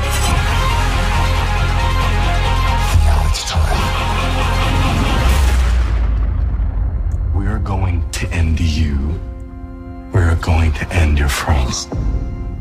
We 10.21 10.27
are 10.27 10.37
going 10.37 10.73
to 10.73 10.87
end 10.93 11.19
your 11.19 11.31
friends, 11.31 11.89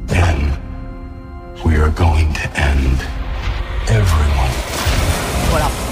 And 0.07 0.57
we 1.65 1.75
are 1.75 1.89
going 1.89 2.33
to 2.33 2.47
end 2.57 3.05
everyone. 3.89 4.53
Voilà. 5.51 5.88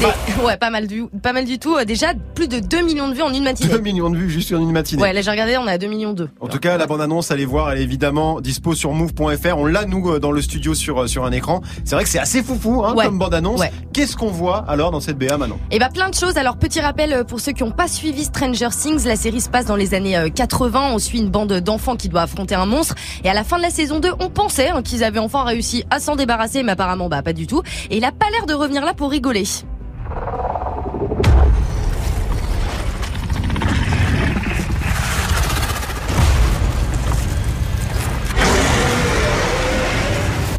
Des- 0.00 0.42
Ouais, 0.44 0.56
pas 0.58 0.68
mal 0.70 0.86
du, 0.86 1.04
pas 1.22 1.32
mal 1.32 1.44
du 1.46 1.58
tout. 1.58 1.74
Euh, 1.76 1.84
Déjà, 1.84 2.08
plus 2.34 2.48
de 2.48 2.58
2 2.60 2.82
millions 2.82 3.08
de 3.08 3.14
vues 3.14 3.22
en 3.22 3.32
une 3.32 3.44
matinée. 3.44 3.70
2 3.72 3.78
millions 3.80 4.10
de 4.10 4.16
vues 4.16 4.28
juste 4.30 4.52
en 4.52 4.58
une 4.58 4.70
matinée. 4.72 5.00
Ouais, 5.02 5.12
là 5.14 5.22
j'ai 5.22 5.30
regardé, 5.30 5.56
on 5.56 5.66
est 5.66 5.72
à 5.72 5.78
2 5.78 5.86
millions 5.86 6.12
2. 6.12 6.28
En 6.40 6.48
tout 6.48 6.58
cas, 6.58 6.76
la 6.76 6.86
bande-annonce, 6.86 7.30
allez 7.30 7.46
voir, 7.46 7.70
elle 7.72 7.78
est 7.78 7.82
évidemment 7.82 8.40
dispo 8.42 8.74
sur 8.74 8.92
move.fr. 8.92 9.56
On 9.56 9.64
l'a, 9.64 9.86
nous, 9.86 10.10
euh, 10.10 10.18
dans 10.20 10.32
le 10.32 10.42
studio 10.42 10.74
sur, 10.74 11.02
euh, 11.02 11.06
sur 11.06 11.24
un 11.24 11.32
écran. 11.32 11.62
C'est 11.84 11.94
vrai 11.94 12.04
que 12.04 12.10
c'est 12.10 12.18
assez 12.18 12.42
foufou 12.42 12.84
hein, 12.84 12.94
Ouais. 12.94 13.06
comme 13.06 13.18
bande-annonce. 13.18 13.58
Ouais. 13.60 13.72
Qu'est-ce 13.94 14.16
qu'on 14.16 14.30
voit 14.30 14.64
alors 14.68 14.90
dans 14.90 15.00
cette 15.00 15.16
BA 15.18 15.38
maintenant 15.38 15.58
Et 15.70 15.78
bah 15.78 15.88
plein 15.92 16.10
de 16.10 16.14
choses. 16.14 16.36
Alors 16.36 16.58
petit 16.58 16.80
rappel 16.80 17.24
pour 17.26 17.40
ceux 17.40 17.52
qui 17.52 17.62
n'ont 17.64 17.70
pas 17.70 17.88
suivi 17.88 18.24
Stranger 18.24 18.68
Things, 18.78 19.06
la 19.06 19.16
série 19.16 19.40
se 19.40 19.48
passe 19.48 19.64
dans 19.66 19.76
les 19.76 19.94
années 19.94 20.16
euh, 20.18 20.28
80. 20.28 20.90
On 20.92 20.98
suit 20.98 21.18
une 21.20 21.30
bande 21.30 21.52
d'enfants 21.54 21.96
qui 21.96 22.08
doit 22.10 22.22
affronter 22.22 22.54
un 22.54 22.66
monstre. 22.66 22.94
Et 23.24 23.30
à 23.30 23.34
la 23.34 23.44
fin 23.44 23.56
de 23.56 23.62
la 23.62 23.70
saison 23.70 23.98
2, 24.00 24.10
on 24.20 24.28
pensait 24.28 24.68
hein, 24.68 24.82
qu'ils 24.82 25.02
avaient 25.04 25.18
enfin 25.20 25.44
réussi 25.44 25.84
à 25.90 25.98
s'en 26.00 26.16
débarrasser, 26.16 26.62
mais 26.62 26.72
apparemment 26.72 27.08
bah 27.08 27.22
pas 27.22 27.32
du 27.32 27.46
tout. 27.46 27.62
Et 27.90 27.96
il 27.96 28.04
a 28.04 28.12
pas 28.12 28.26
l'air 28.30 28.44
de 28.46 28.52
revenir 28.54 28.84
là 28.84 28.92
pour 28.92 29.10
rigoler. 29.10 29.44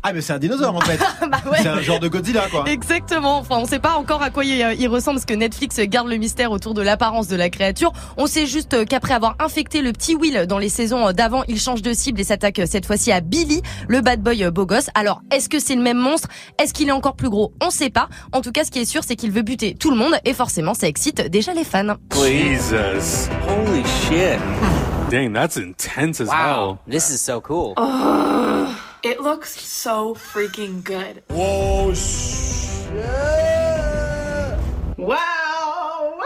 Ah, 0.08 0.14
mais 0.14 0.22
c'est 0.22 0.32
un 0.32 0.40
dinosaure 0.40 0.76
en 0.76 0.80
fait. 0.82 0.98
Bah 1.30 1.40
ouais. 1.52 1.58
C'est 1.62 1.68
un 1.68 1.82
genre 1.82 2.00
de 2.00 2.08
Godzilla 2.08 2.48
quoi. 2.50 2.64
Exactement. 2.70 3.40
Enfin, 3.40 3.58
on 3.58 3.66
sait 3.66 3.80
pas 3.80 3.96
encore 3.96 4.24
à 4.24 4.30
quoi 4.30 4.46
il, 4.46 4.62
euh, 4.62 4.74
il 4.74 4.88
ressemble 4.88 5.16
parce 5.18 5.26
que 5.26 5.34
Netflix 5.34 5.78
garde 5.82 6.08
le 6.08 6.16
mystère 6.16 6.52
autour 6.52 6.74
de 6.74 6.82
l'apparence 6.82 7.28
de 7.28 7.36
la 7.36 7.50
créature. 7.50 7.92
On 8.16 8.28
sait 8.28 8.46
juste 8.46 8.74
euh, 8.74 8.86
qu'après 8.86 9.14
avoir 9.14 9.36
infecté 9.40 9.82
le 9.82 9.92
petit 9.92 10.16
Will 10.16 10.46
dans 10.48 10.60
les 10.60 10.70
saisons 10.70 11.10
euh, 11.10 11.12
d'avant, 11.12 11.44
il 11.50 11.60
change 11.60 11.82
de 11.82 11.92
cible 11.92 12.22
et 12.22 12.24
s'attaque 12.24 12.62
cette 12.66 12.86
fois-ci 12.86 13.12
à 13.12 13.20
Billy, 13.20 13.62
le 13.90 14.00
bad 14.00 14.22
boy 14.22 14.50
beau 14.52 14.66
gosse. 14.66 14.90
Alors, 14.96 15.22
est-ce 15.32 15.50
que 15.50 15.60
c'est 15.60 15.76
le 15.76 15.82
même 15.82 15.98
monstre? 15.98 16.30
Est-ce 16.58 16.74
qu'il 16.74 16.88
est 16.88 16.94
encore 16.94 17.16
plus 17.18 17.30
gros? 17.30 17.52
On 17.62 17.70
sait 17.70 17.90
pas. 17.90 18.08
En 18.32 18.40
tout 18.40 18.54
cas, 18.54 18.64
ce 18.64 18.72
qui 18.72 18.80
est 18.80 18.86
sûr, 18.86 19.04
c'est 19.04 19.18
qu'il 19.18 19.32
veut 19.32 19.42
buter 19.42 19.76
tout 19.76 19.92
le 19.92 19.98
monde 19.98 20.14
et 20.24 20.34
forcément, 20.34 20.74
ça 20.74 20.88
excite 20.88 21.30
déjà 21.30 21.54
les 21.54 21.66
fans. 21.66 21.96
Jesus. 22.14 23.28
Holy 23.50 23.84
shit. 23.84 24.40
Dang, 25.10 25.34
that's 25.34 25.58
intense 25.58 26.22
as 26.22 26.30
hell. 26.30 26.78
This 26.90 27.10
is 27.10 27.20
so 27.20 27.40
cool. 27.42 27.74
Oh, 27.78 28.68
it 29.04 29.20
looks 29.22 29.52
so 29.60 30.16
freaking 30.16 30.84
good. 30.84 31.24
Whoa, 31.30 31.94
shit. 31.94 32.88
Wow! 34.98 36.20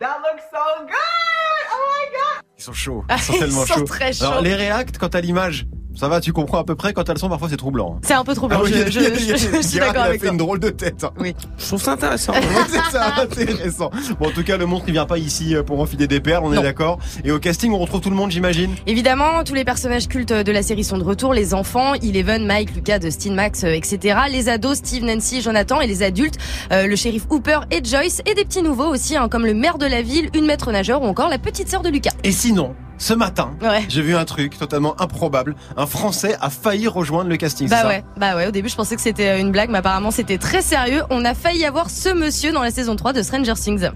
That 0.00 0.18
looks 0.22 0.42
so 0.50 0.86
good! 0.86 1.64
Oh 1.72 1.78
my 1.92 2.06
god! 2.18 2.42
Ils 2.58 2.62
sont 2.64 2.72
chauds. 2.72 3.04
Ah, 3.08 3.16
Ils 3.16 3.22
sont 3.22 3.32
ils 3.34 3.38
tellement 3.40 3.66
sont 3.66 3.74
chauds. 3.74 3.84
très 3.84 4.12
chauds. 4.12 4.24
Alors, 4.26 4.42
les 4.42 4.54
réacts, 4.54 4.98
quant 4.98 5.08
à 5.08 5.20
l'image, 5.20 5.66
ça 5.94 6.08
va, 6.08 6.20
tu 6.20 6.32
comprends 6.32 6.58
à 6.58 6.64
peu 6.64 6.74
près. 6.76 6.92
Quand 6.92 7.08
elles 7.08 7.18
sont, 7.18 7.28
parfois, 7.28 7.48
c'est 7.50 7.56
troublant. 7.56 7.94
hein. 7.96 8.00
C'est 8.02 8.14
un 8.14 8.24
peu 8.24 8.34
troublant. 8.34 8.58
Ah 8.60 8.64
oui, 8.64 8.72
je, 8.72 8.90
je- 8.90 9.00
je- 9.00 9.36
je 9.56 9.62
suis 9.66 9.78
d'accord 9.78 9.94
il 9.94 9.98
a 9.98 10.02
avec 10.04 10.20
fait 10.20 10.26
toi. 10.26 10.32
une 10.32 10.38
drôle 10.38 10.60
de 10.60 10.70
tête. 10.70 11.04
hein. 11.04 11.10
Oui. 11.18 11.34
Je 11.58 11.66
trouve 11.66 11.82
ça 11.82 11.92
intéressant. 11.92 12.32
c'est 12.68 12.90
ça, 12.96 13.14
intéressant. 13.22 13.90
Bon, 14.18 14.28
en 14.28 14.30
tout 14.30 14.42
cas, 14.44 14.56
le 14.56 14.66
monstre, 14.66 14.86
il 14.88 14.92
vient 14.92 15.04
pas 15.06 15.18
ici 15.18 15.54
euh, 15.54 15.62
pour 15.62 15.80
enfiler 15.80 16.06
des 16.06 16.20
perles, 16.20 16.44
on 16.44 16.50
Non. 16.50 16.60
est 16.60 16.62
d'accord. 16.62 16.98
Et 17.24 17.32
au 17.32 17.38
casting, 17.38 17.72
on 17.72 17.78
retrouve 17.78 18.00
tout 18.00 18.10
le 18.10 18.16
monde, 18.16 18.30
j'imagine? 18.30 18.70
Évidemment, 18.86 19.44
tous 19.44 19.54
les 19.54 19.64
personnages 19.64 20.08
cultes 20.08 20.32
de 20.32 20.52
la 20.52 20.62
série 20.62 20.84
sont 20.84 20.96
de 20.98 21.04
retour. 21.04 21.34
Les 21.34 21.54
enfants, 21.54 21.94
Eleven, 21.94 22.46
Mike, 22.46 22.74
Lucas, 22.74 22.98
Dustin, 23.00 23.32
Max, 23.34 23.64
euh, 23.64 23.68
etc. 23.72 24.18
Les 24.30 24.48
ados, 24.48 24.78
Steve, 24.78 25.04
Nancy, 25.04 25.42
Jonathan. 25.42 25.80
Et 25.80 25.86
les 25.86 26.02
adultes, 26.02 26.38
euh, 26.72 26.86
le 26.86 26.96
shérif 26.96 27.24
Hooper 27.30 27.60
et 27.70 27.84
Joyce. 27.84 28.22
Et 28.26 28.34
des 28.34 28.44
petits 28.44 28.62
nouveaux 28.62 28.88
aussi, 28.88 29.16
hein, 29.16 29.28
comme 29.28 29.44
le 29.44 29.54
maire 29.54 29.76
de 29.78 29.86
la 29.86 30.02
ville, 30.02 30.30
une 30.34 30.46
maître 30.46 30.70
nageur 30.72 31.02
ou 31.02 31.06
encore 31.06 31.28
la 31.28 31.38
petite 31.38 31.68
sœur 31.68 31.82
de 31.82 31.88
Lucas. 31.88 32.12
Et 32.24 32.32
sinon, 32.32 32.74
ce 33.00 33.14
matin, 33.14 33.50
Ouais. 33.62 33.84
j'ai 33.88 34.02
vu 34.02 34.14
un 34.14 34.24
truc 34.26 34.56
totalement 34.58 34.94
improbable. 35.00 35.56
Un 35.76 35.86
Français 35.86 36.36
a 36.40 36.50
failli 36.50 36.86
rejoindre 36.86 37.30
le 37.30 37.36
casting. 37.38 37.68
Bah 37.68 37.80
ça 37.82 37.88
ouais, 37.88 38.04
bah 38.18 38.36
ouais, 38.36 38.46
au 38.46 38.50
début 38.50 38.68
je 38.68 38.76
pensais 38.76 38.94
que 38.94 39.00
c'était 39.02 39.28
euh, 39.30 39.40
une 39.40 39.50
blague, 39.50 39.70
mais 39.70 39.78
apparemment 39.78 40.10
c'était 40.10 40.38
très 40.38 40.60
sérieux. 40.62 41.02
On 41.10 41.24
a 41.24 41.34
failli 41.34 41.64
avoir 41.64 41.88
ce 41.90 42.10
monsieur 42.10 42.52
dans 42.52 42.62
la 42.62 42.70
saison 42.70 42.94
3 42.96 43.12
de 43.14 43.22
Stranger 43.22 43.54
Things. 43.54 43.90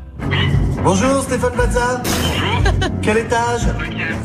Bonjour 0.84 1.22
Stéphane 1.22 1.52
Plaza. 1.52 2.02
Quel 3.02 3.18
étage 3.18 3.62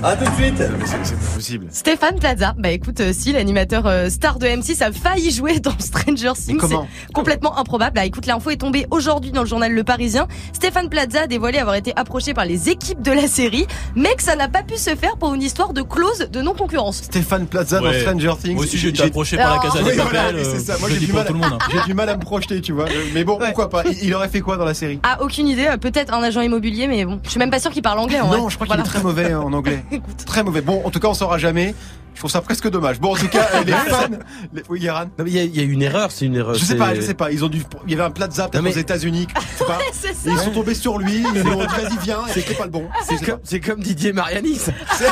À 0.03 0.15
tout 0.15 0.29
de 0.29 0.35
suite. 0.35 0.61
C'est 0.85 1.15
pas 1.17 1.33
possible. 1.35 1.67
Stéphane 1.71 2.19
Plaza, 2.19 2.53
bah 2.57 2.69
écoute, 2.71 2.99
euh, 2.99 3.11
si 3.13 3.31
l'animateur 3.31 3.87
euh, 3.87 4.09
star 4.09 4.39
de 4.39 4.45
M6 4.47 4.83
a 4.83 4.91
failli 4.91 5.31
jouer 5.31 5.59
dans 5.59 5.71
Stranger 5.79 6.33
Things, 6.35 6.59
c'est 6.61 7.13
complètement 7.13 7.57
improbable. 7.57 7.93
Bah 7.95 8.05
écoute, 8.05 8.25
l'info 8.25 8.49
est 8.49 8.57
tombée 8.57 8.85
aujourd'hui 8.91 9.31
dans 9.31 9.41
le 9.41 9.47
journal 9.47 9.71
Le 9.73 9.83
Parisien. 9.85 10.27
Stéphane 10.53 10.89
Plaza 10.89 11.21
a 11.23 11.27
dévoilé 11.27 11.59
avoir 11.59 11.75
été 11.75 11.93
approché 11.95 12.33
par 12.33 12.43
les 12.45 12.69
équipes 12.69 13.01
de 13.01 13.11
la 13.11 13.27
série, 13.27 13.65
mais 13.95 14.13
que 14.15 14.23
ça 14.23 14.35
n'a 14.35 14.49
pas 14.49 14.63
pu 14.63 14.75
se 14.77 14.95
faire 14.95 15.15
pour 15.17 15.33
une 15.33 15.41
histoire 15.41 15.71
de 15.73 15.81
clause 15.81 16.27
de 16.29 16.41
non-concurrence. 16.41 16.97
Stéphane 17.03 17.47
Plaza 17.47 17.81
Ouais. 17.81 17.93
dans 17.93 17.99
Stranger 18.01 18.33
Things. 18.41 18.55
Moi 18.55 18.63
aussi, 18.65 18.77
j'ai 18.77 18.89
été 18.89 19.03
approché 19.03 19.37
par 19.37 19.55
la 19.55 19.61
Casa 19.61 19.79
Oui, 19.81 19.91
des 19.91 20.01
voilà, 20.01 20.23
Papel. 20.25 20.45
c'est 20.45 20.59
ça. 20.59 20.77
Moi, 20.79 20.89
j'ai 20.89 20.99
du 20.99 21.07
tout 21.07 21.15
le 21.15 21.33
monde. 21.33 21.45
hein. 21.53 21.57
j'ai 21.73 21.81
du 21.85 21.93
mal 21.93 22.09
à 22.09 22.17
me 22.17 22.21
projeter, 22.21 22.59
tu 22.61 22.73
vois. 22.73 22.85
Mais 23.13 23.23
bon, 23.23 23.37
pourquoi 23.37 23.69
pas. 23.69 23.83
Il, 23.85 24.03
il 24.09 24.13
aurait 24.13 24.27
fait 24.29 24.41
quoi 24.41 24.57
dans 24.57 24.65
la 24.65 24.73
série? 24.73 24.99
Ah, 25.03 25.19
aucune 25.21 25.47
idée, 25.47 25.67
euh, 25.67 25.77
peut-être 25.77 26.13
un 26.13 26.21
agent 26.23 26.41
immobilier, 26.49 26.87
mais 26.87 27.05
bon, 27.05 27.19
je 27.23 27.29
suis 27.29 27.39
même 27.39 27.49
pas 27.51 27.59
sûr 27.59 27.71
qu'il 27.71 27.81
parle 27.81 27.99
anglais 27.99 28.19
en 28.19 28.27
vrai. 28.27 28.37
Non, 28.37 28.49
je 28.49 28.55
crois 28.55 28.67
qu'il 28.67 28.75
Voilà. 28.75 28.83
est 28.83 28.91
très 28.91 29.01
mauvais 29.01 29.31
hein, 29.31 29.39
en 29.41 29.53
anglais. 29.53 29.83
Très 30.25 30.43
mauvais. 30.43 30.61
Bon, 30.61 30.81
en 30.85 30.89
tout 30.89 30.99
cas, 30.99 31.07
on 31.07 31.13
saura 31.13 31.37
jamais. 31.37 31.73
Je 32.15 32.19
trouve 32.19 32.31
ça 32.31 32.41
presque 32.41 32.69
dommage. 32.69 32.99
Bon, 32.99 33.13
en 33.13 33.17
tout 33.17 33.27
cas, 33.29 33.47
euh, 33.55 33.63
les 33.63 33.71
fans. 33.71 34.07
Les... 34.53 34.61
Oui, 34.69 34.79
Guéran 34.79 35.05
Non, 35.17 35.23
mais 35.23 35.29
il 35.31 35.35
y, 35.35 35.39
a- 35.39 35.43
il 35.43 35.55
y 35.55 35.59
a 35.59 35.63
une 35.63 35.81
erreur, 35.81 36.11
c'est 36.11 36.25
une 36.25 36.35
erreur. 36.35 36.55
Je 36.55 36.65
sais 36.65 36.75
pas, 36.75 36.93
je 36.93 37.01
sais 37.01 37.13
pas. 37.13 37.31
Ils 37.31 37.45
ont 37.45 37.47
dû. 37.47 37.63
Il 37.87 37.91
y 37.91 37.93
avait 37.95 38.03
un 38.03 38.11
Plaza 38.11 38.49
peut-être 38.49 38.61
mais- 38.63 38.71
aux 38.75 38.77
États-Unis. 38.79 39.27
je 39.33 39.57
sais 39.59 39.65
pas. 39.65 39.77
ça. 39.93 40.09
ils 40.25 40.37
sont 40.37 40.51
tombés 40.51 40.73
sur 40.75 40.97
lui. 40.97 41.23
Ils 41.33 41.41
lui 41.41 41.49
ont 41.53 41.59
dit 41.61 41.65
vas-y 41.67 41.97
viens. 42.03 42.19
Et 42.27 42.33
c'était 42.33 42.55
pas 42.55 42.65
le 42.65 42.71
bon. 42.71 42.87
C'est 43.07 43.23
comme, 43.25 43.39
c'est 43.43 43.59
comme 43.61 43.79
Didier 43.79 44.11
Mariani. 44.11 44.55
ça. 44.55 44.71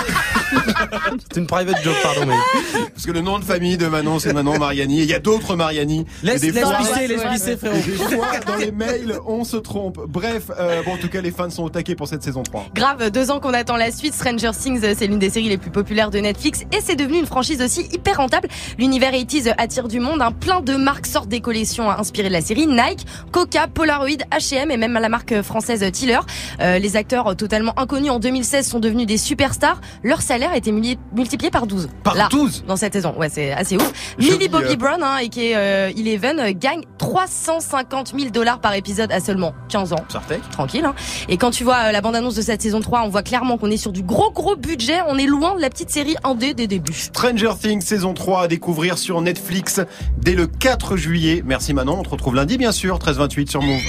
C'est 1.32 1.40
une 1.40 1.48
private 1.48 1.84
joke, 1.84 1.96
pardon. 2.04 2.26
Mais... 2.28 2.80
Parce 2.94 3.06
que 3.06 3.12
le 3.12 3.22
nom 3.22 3.40
de 3.40 3.44
famille 3.44 3.78
de 3.78 3.88
Manon, 3.88 4.20
c'est 4.20 4.34
Manon 4.34 4.58
Mariani. 4.58 5.00
Et 5.02 5.04
il 5.04 5.10
y 5.10 5.14
a 5.14 5.20
d'autres 5.20 5.56
Mariani. 5.56 6.06
Laisse, 6.24 6.42
laisse 6.42 6.58
fois- 6.60 6.78
pisser, 6.78 7.08
laisse 7.08 7.22
ouais. 7.22 7.30
pisser, 7.34 7.58
frérot. 7.58 7.76
des 7.76 7.82
fois, 8.16 8.28
dans 8.46 8.56
les 8.56 8.72
mails, 8.72 9.20
on 9.26 9.44
se 9.44 9.58
trompe. 9.58 10.00
Bref, 10.08 10.44
euh, 10.58 10.82
bon, 10.84 10.94
en 10.94 10.98
tout 10.98 11.10
cas, 11.10 11.22
les 11.22 11.32
fans 11.32 11.50
sont 11.50 11.64
au 11.64 11.70
taquet 11.70 11.96
pour 11.96 12.08
cette 12.08 12.24
saison 12.24 12.44
3. 12.44 12.68
Grave, 12.74 13.10
deux 13.12 13.30
ans 13.32 13.40
qu'on 13.40 13.54
attend 13.54 13.76
la 13.76 13.92
suite. 13.92 14.14
Stranger 14.14 14.52
Things, 14.58 14.82
euh, 14.84 14.94
c'est 14.98 15.08
l'une 15.08 15.20
des 15.20 15.30
séries 15.30 15.50
les 15.50 15.58
plus 15.58 15.72
populaires 15.72 16.10
de 16.12 16.20
Netflix 16.20 16.62
et 16.72 16.82
c'est 16.88 16.96
devenu 16.96 17.20
une 17.20 17.26
franchise 17.26 17.62
aussi 17.62 17.82
hyper 17.94 18.18
rentable. 18.18 18.48
L'univers 18.80 19.12
80s 19.12 19.54
attire 19.58 19.88
du 19.88 20.00
monde. 20.00 20.22
hein. 20.22 20.32
Plein 20.32 20.62
de 20.62 20.76
marques 20.76 21.06
sortent 21.06 21.28
des 21.30 21.42
collections 21.42 21.90
inspirées 21.92 22.30
de 22.30 22.34
la 22.34 22.42
série. 22.42 22.66
Nike, 22.68 23.06
Coca, 23.32 23.68
Polaroid, 23.68 24.08
H&M 24.32 24.72
et 24.72 24.78
même 24.78 24.94
la 24.94 25.10
marque 25.10 25.42
française 25.42 25.86
Tiller. 25.92 26.20
Euh, 26.62 26.80
les 26.80 26.96
acteurs 26.96 27.36
totalement 27.36 27.74
inconnus 27.78 28.10
en 28.12 28.20
2016 28.20 28.68
sont 28.68 28.80
devenus 28.80 29.06
des 29.06 29.18
superstars. 29.18 29.82
Leur 30.04 30.22
salaire 30.22 30.52
a 30.52 30.58
été 30.58 30.72
multiplié 30.72 31.52
par 31.52 31.68
12. 31.68 31.90
Par 32.04 32.16
Là, 32.16 32.28
12 32.32 32.64
Dans 32.68 32.76
cette 32.78 32.94
saison. 32.94 33.14
Ouais, 33.18 33.30
c'est 33.30 33.52
assez 33.52 33.76
ouf. 33.76 33.92
Je 34.18 34.32
Millie 34.32 34.48
Bobby 34.50 34.72
euh, 34.72 34.76
Brown, 34.78 35.04
hein, 35.04 35.18
et 35.18 35.30
qui 35.30 35.48
est 35.48 35.56
euh, 35.56 35.90
Eleven, 35.90 36.52
gagne 36.54 36.82
350 36.98 38.14
000 38.18 38.30
dollars 38.32 38.60
par 38.60 38.74
épisode 38.74 39.12
à 39.12 39.20
seulement 39.20 39.54
15 39.70 39.94
ans 39.94 40.04
Sartek 40.10 40.42
tranquille. 40.52 40.86
hein. 40.86 40.96
Et 41.30 41.38
quand 41.38 41.52
tu 41.52 41.64
vois 41.64 41.92
la 41.92 42.02
bande-annonce 42.02 42.36
de 42.36 42.42
cette 42.42 42.62
saison 42.62 42.80
3, 42.80 43.02
on 43.04 43.10
voit 43.10 43.24
clairement 43.24 43.58
qu'on 43.58 43.72
est 43.72 43.78
sur 43.78 43.92
du 43.92 44.04
gros 44.04 44.32
gros 44.32 44.56
budget. 44.56 45.00
On 45.08 45.18
est 45.18 45.26
loin 45.26 45.56
de 45.56 45.62
la 45.62 45.70
petite 45.70 45.90
série 45.90 46.16
indé 46.24 46.54
des 46.54 46.68
Stranger 46.92 47.52
Things 47.60 47.82
saison 47.82 48.14
3 48.14 48.44
à 48.44 48.48
découvrir 48.48 48.98
sur 48.98 49.22
Netflix 49.22 49.82
dès 50.18 50.34
le 50.34 50.48
4 50.48 50.98
juillet. 50.98 51.44
Merci 51.46 51.74
Manon, 51.74 52.00
on 52.00 52.04
te 52.04 52.10
retrouve 52.10 52.36
lundi 52.36 52.58
bien 52.58 52.72
sûr, 52.72 52.98
13h28 53.00 53.50
sur 53.50 53.62
Move. 53.62 53.82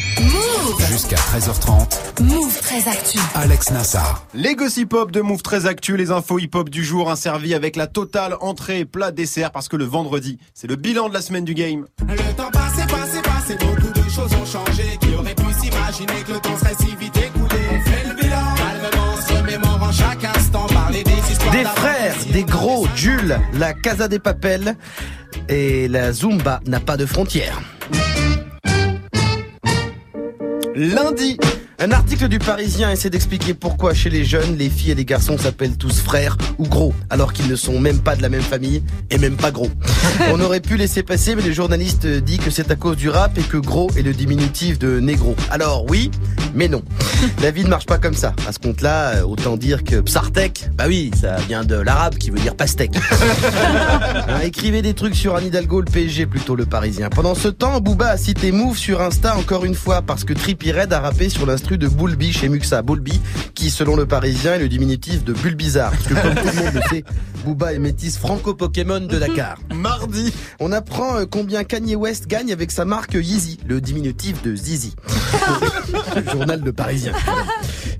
Jusqu'à 0.90 1.16
13h30, 1.16 2.22
Move 2.22 2.58
très 2.60 2.88
actu. 2.88 3.18
Alex 3.34 3.70
Nassar. 3.70 4.24
Les 4.34 4.54
gossip 4.54 4.92
hop 4.92 5.10
de 5.10 5.20
Move 5.20 5.42
très 5.42 5.66
actu, 5.66 5.96
les 5.96 6.10
infos 6.10 6.38
hip 6.38 6.50
hop 6.54 6.68
du 6.70 6.84
jour, 6.84 7.10
un 7.10 7.16
servi 7.16 7.54
avec 7.54 7.76
la 7.76 7.86
totale 7.86 8.36
entrée 8.40 8.84
plat 8.84 9.10
dessert 9.10 9.50
parce 9.50 9.68
que 9.68 9.76
le 9.76 9.84
vendredi, 9.84 10.38
c'est 10.54 10.66
le 10.66 10.76
bilan 10.76 11.08
de 11.08 11.14
la 11.14 11.22
semaine 11.22 11.44
du 11.44 11.54
game. 11.54 11.86
Le 12.08 12.34
temps 12.34 12.50
passé, 12.50 12.82
passé, 12.88 13.20
passé, 13.22 13.56
beaucoup 13.60 13.92
de 13.92 14.10
choses 14.10 14.32
ont 14.34 14.46
changé. 14.46 14.98
Qui 15.00 15.14
aurait 15.14 15.34
pu 15.34 15.52
s'imaginer 15.60 16.22
que 16.26 16.32
le 16.32 16.40
temps 16.40 16.58
serait 16.58 16.74
si 16.78 16.96
vite 16.96 17.17
des 21.58 21.64
frères, 21.64 22.14
des 22.32 22.44
gros, 22.44 22.86
Jules, 22.94 23.36
la 23.54 23.72
Casa 23.72 24.06
des 24.06 24.20
Papels 24.20 24.76
et 25.48 25.88
la 25.88 26.12
Zumba 26.12 26.60
n'a 26.66 26.78
pas 26.78 26.96
de 26.96 27.04
frontières. 27.04 27.60
Lundi, 30.76 31.36
Un 31.80 31.92
article 31.92 32.26
du 32.26 32.40
Parisien 32.40 32.90
essaie 32.90 33.08
d'expliquer 33.08 33.54
pourquoi 33.54 33.94
chez 33.94 34.10
les 34.10 34.24
jeunes, 34.24 34.56
les 34.56 34.68
filles 34.68 34.90
et 34.90 34.94
les 34.96 35.04
garçons 35.04 35.38
s'appellent 35.38 35.76
tous 35.76 36.00
frères 36.00 36.36
ou 36.58 36.66
gros, 36.66 36.92
alors 37.08 37.32
qu'ils 37.32 37.46
ne 37.46 37.54
sont 37.54 37.78
même 37.78 38.00
pas 38.00 38.16
de 38.16 38.22
la 38.22 38.28
même 38.28 38.42
famille 38.42 38.82
et 39.10 39.18
même 39.18 39.36
pas 39.36 39.52
gros. 39.52 39.70
On 40.32 40.40
aurait 40.40 40.58
pu 40.58 40.76
laisser 40.76 41.04
passer, 41.04 41.36
mais 41.36 41.42
le 41.42 41.52
journaliste 41.52 42.04
dit 42.04 42.38
que 42.38 42.50
c'est 42.50 42.72
à 42.72 42.74
cause 42.74 42.96
du 42.96 43.08
rap 43.08 43.38
et 43.38 43.42
que 43.42 43.58
gros 43.58 43.92
est 43.96 44.02
le 44.02 44.12
diminutif 44.12 44.80
de 44.80 44.98
négro. 44.98 45.36
Alors 45.52 45.88
oui, 45.88 46.10
mais 46.52 46.66
non. 46.66 46.82
La 47.42 47.52
vie 47.52 47.62
ne 47.62 47.68
marche 47.68 47.86
pas 47.86 47.98
comme 47.98 48.14
ça. 48.14 48.34
À 48.48 48.52
ce 48.52 48.58
compte-là, 48.58 49.10
euh, 49.10 49.22
autant 49.22 49.56
dire 49.56 49.84
que 49.84 50.00
Psartek, 50.00 50.70
bah 50.74 50.86
oui, 50.88 51.12
ça 51.20 51.36
vient 51.48 51.62
de 51.62 51.76
l'arabe 51.76 52.16
qui 52.16 52.30
veut 52.30 52.40
dire 52.40 52.56
pastèque. 52.56 52.96
Hein, 54.28 54.40
écrivez 54.42 54.82
des 54.82 54.94
trucs 54.94 55.14
sur 55.14 55.36
Anne 55.36 55.46
Hidalgo, 55.46 55.80
le 55.80 55.90
PSG 55.90 56.26
plutôt 56.26 56.54
le 56.54 56.66
Parisien. 56.66 57.08
Pendant 57.08 57.34
ce 57.34 57.48
temps, 57.48 57.80
Booba 57.80 58.08
a 58.08 58.16
cité 58.16 58.52
Move 58.52 58.76
sur 58.76 59.00
Insta 59.00 59.36
encore 59.36 59.64
une 59.64 59.74
fois 59.74 60.02
parce 60.02 60.24
que 60.24 60.32
Trippie 60.34 60.72
Red 60.72 60.92
a 60.92 61.00
rappé 61.00 61.28
sur 61.28 61.46
l'instru 61.46 61.67
de 61.76 61.88
Boulby 61.88 62.32
chez 62.32 62.48
Muxa. 62.48 62.82
Boulby, 62.82 63.20
qui 63.54 63.70
selon 63.70 63.96
le 63.96 64.06
Parisien 64.06 64.54
est 64.54 64.58
le 64.58 64.68
diminutif 64.68 65.24
de 65.24 65.32
Bulbizarre. 65.32 65.90
Parce 65.90 66.04
que 66.04 66.14
comme 66.14 66.34
tout 66.34 66.56
le 66.56 66.64
monde 66.64 66.74
le 66.74 66.80
sait, 66.88 67.04
Booba 67.44 67.72
est 67.72 67.78
métis 67.78 68.18
franco-Pokémon 68.18 69.00
de 69.00 69.18
Dakar. 69.18 69.58
Mardi, 69.74 70.32
on 70.60 70.72
apprend 70.72 71.16
euh, 71.16 71.24
combien 71.30 71.64
Kanye 71.64 71.96
West 71.96 72.26
gagne 72.26 72.52
avec 72.52 72.70
sa 72.70 72.84
marque 72.84 73.14
Yeezy, 73.14 73.58
le 73.66 73.80
diminutif 73.80 74.42
de 74.42 74.54
Zizi. 74.56 74.94
Le 76.16 76.30
journal 76.30 76.60
de 76.62 76.70
Parisien. 76.70 77.12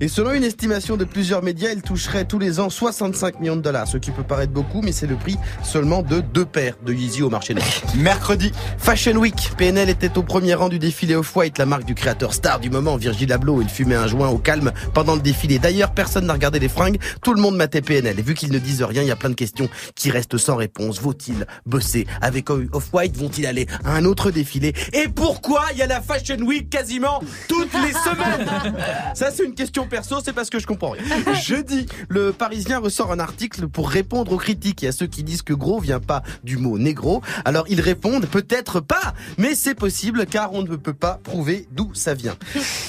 Et 0.01 0.07
selon 0.07 0.31
une 0.31 0.45
estimation 0.45 0.95
de 0.95 1.03
plusieurs 1.03 1.43
médias, 1.43 1.71
il 1.73 1.81
toucherait 1.81 2.23
tous 2.23 2.39
les 2.39 2.61
ans 2.61 2.69
65 2.69 3.41
millions 3.41 3.57
de 3.57 3.61
dollars, 3.61 3.85
ce 3.85 3.97
qui 3.97 4.11
peut 4.11 4.23
paraître 4.23 4.53
beaucoup, 4.53 4.81
mais 4.81 4.93
c'est 4.93 5.07
le 5.07 5.17
prix 5.17 5.37
seulement 5.61 6.03
de 6.03 6.21
deux 6.21 6.45
paires 6.45 6.75
de 6.85 6.93
Yeezy 6.93 7.21
au 7.21 7.29
marché 7.29 7.53
noir. 7.53 7.67
Mercredi, 7.97 8.53
Fashion 8.77 9.17
Week, 9.17 9.51
PNL 9.57 9.89
était 9.89 10.17
au 10.17 10.23
premier 10.23 10.53
rang 10.53 10.69
du 10.69 10.79
défilé 10.79 11.15
Off-White, 11.15 11.57
la 11.57 11.65
marque 11.65 11.83
du 11.83 11.95
créateur 11.95 12.33
star 12.33 12.61
du 12.61 12.69
moment, 12.69 12.95
Virgil 12.95 13.33
Abloh. 13.33 13.61
Il 13.61 13.67
fumait 13.67 13.95
un 13.95 14.07
joint 14.07 14.29
au 14.29 14.37
calme 14.37 14.71
pendant 14.93 15.15
le 15.15 15.21
défilé. 15.21 15.59
D'ailleurs, 15.59 15.91
personne 15.91 16.27
n'a 16.27 16.33
regardé 16.33 16.59
les 16.59 16.69
fringues, 16.69 16.97
tout 17.21 17.33
le 17.33 17.41
monde 17.41 17.57
matait 17.57 17.81
PNL. 17.81 18.17
Et 18.17 18.21
vu 18.21 18.35
qu'ils 18.35 18.53
ne 18.53 18.59
disent 18.59 18.83
rien, 18.83 19.01
il 19.01 19.07
y 19.09 19.11
a 19.11 19.17
plein 19.17 19.31
de 19.31 19.35
questions 19.35 19.67
qui 19.95 20.11
restent 20.11 20.37
sans 20.37 20.55
réponse. 20.55 21.01
Vaut-il 21.01 21.45
bosser 21.65 22.07
avec 22.21 22.49
Off-White? 22.49 23.17
Vont-ils 23.17 23.45
aller 23.45 23.67
à 23.83 23.95
un 23.95 24.05
autre 24.05 24.31
défilé? 24.31 24.73
Et 24.93 25.09
pourquoi 25.09 25.65
il 25.73 25.79
y 25.79 25.81
a 25.81 25.87
la 25.87 25.99
Fashion 25.99 26.37
Week 26.37 26.69
quasiment 26.69 27.21
toutes 27.49 27.73
les 27.73 27.91
semaines? 27.91 28.47
Ça, 29.13 29.31
c'est 29.31 29.43
une 29.43 29.55
question 29.55 29.88
perso, 29.89 30.17
c'est 30.23 30.33
parce 30.33 30.49
que 30.49 30.59
je 30.59 30.67
comprends 30.67 30.91
rien. 30.91 31.03
Jeudi, 31.43 31.87
le 32.07 32.31
Parisien 32.31 32.79
ressort 32.79 33.11
un 33.11 33.19
article 33.19 33.67
pour 33.67 33.89
répondre 33.89 34.31
aux 34.31 34.37
critiques 34.37 34.83
et 34.83 34.87
à 34.87 34.91
ceux 34.91 35.07
qui 35.07 35.23
disent 35.23 35.41
que 35.41 35.53
gros 35.53 35.79
vient 35.79 35.99
pas 35.99 36.23
du 36.43 36.57
mot 36.57 36.77
négro. 36.77 37.21
Alors 37.45 37.65
ils 37.67 37.81
répondent 37.81 38.27
peut-être 38.27 38.79
pas, 38.79 39.13
mais 39.37 39.55
c'est 39.55 39.75
possible 39.75 40.25
car 40.25 40.53
on 40.53 40.61
ne 40.61 40.75
peut 40.75 40.93
pas 40.93 41.19
prouver 41.23 41.67
d'où 41.71 41.93
ça 41.93 42.13
vient. 42.13 42.37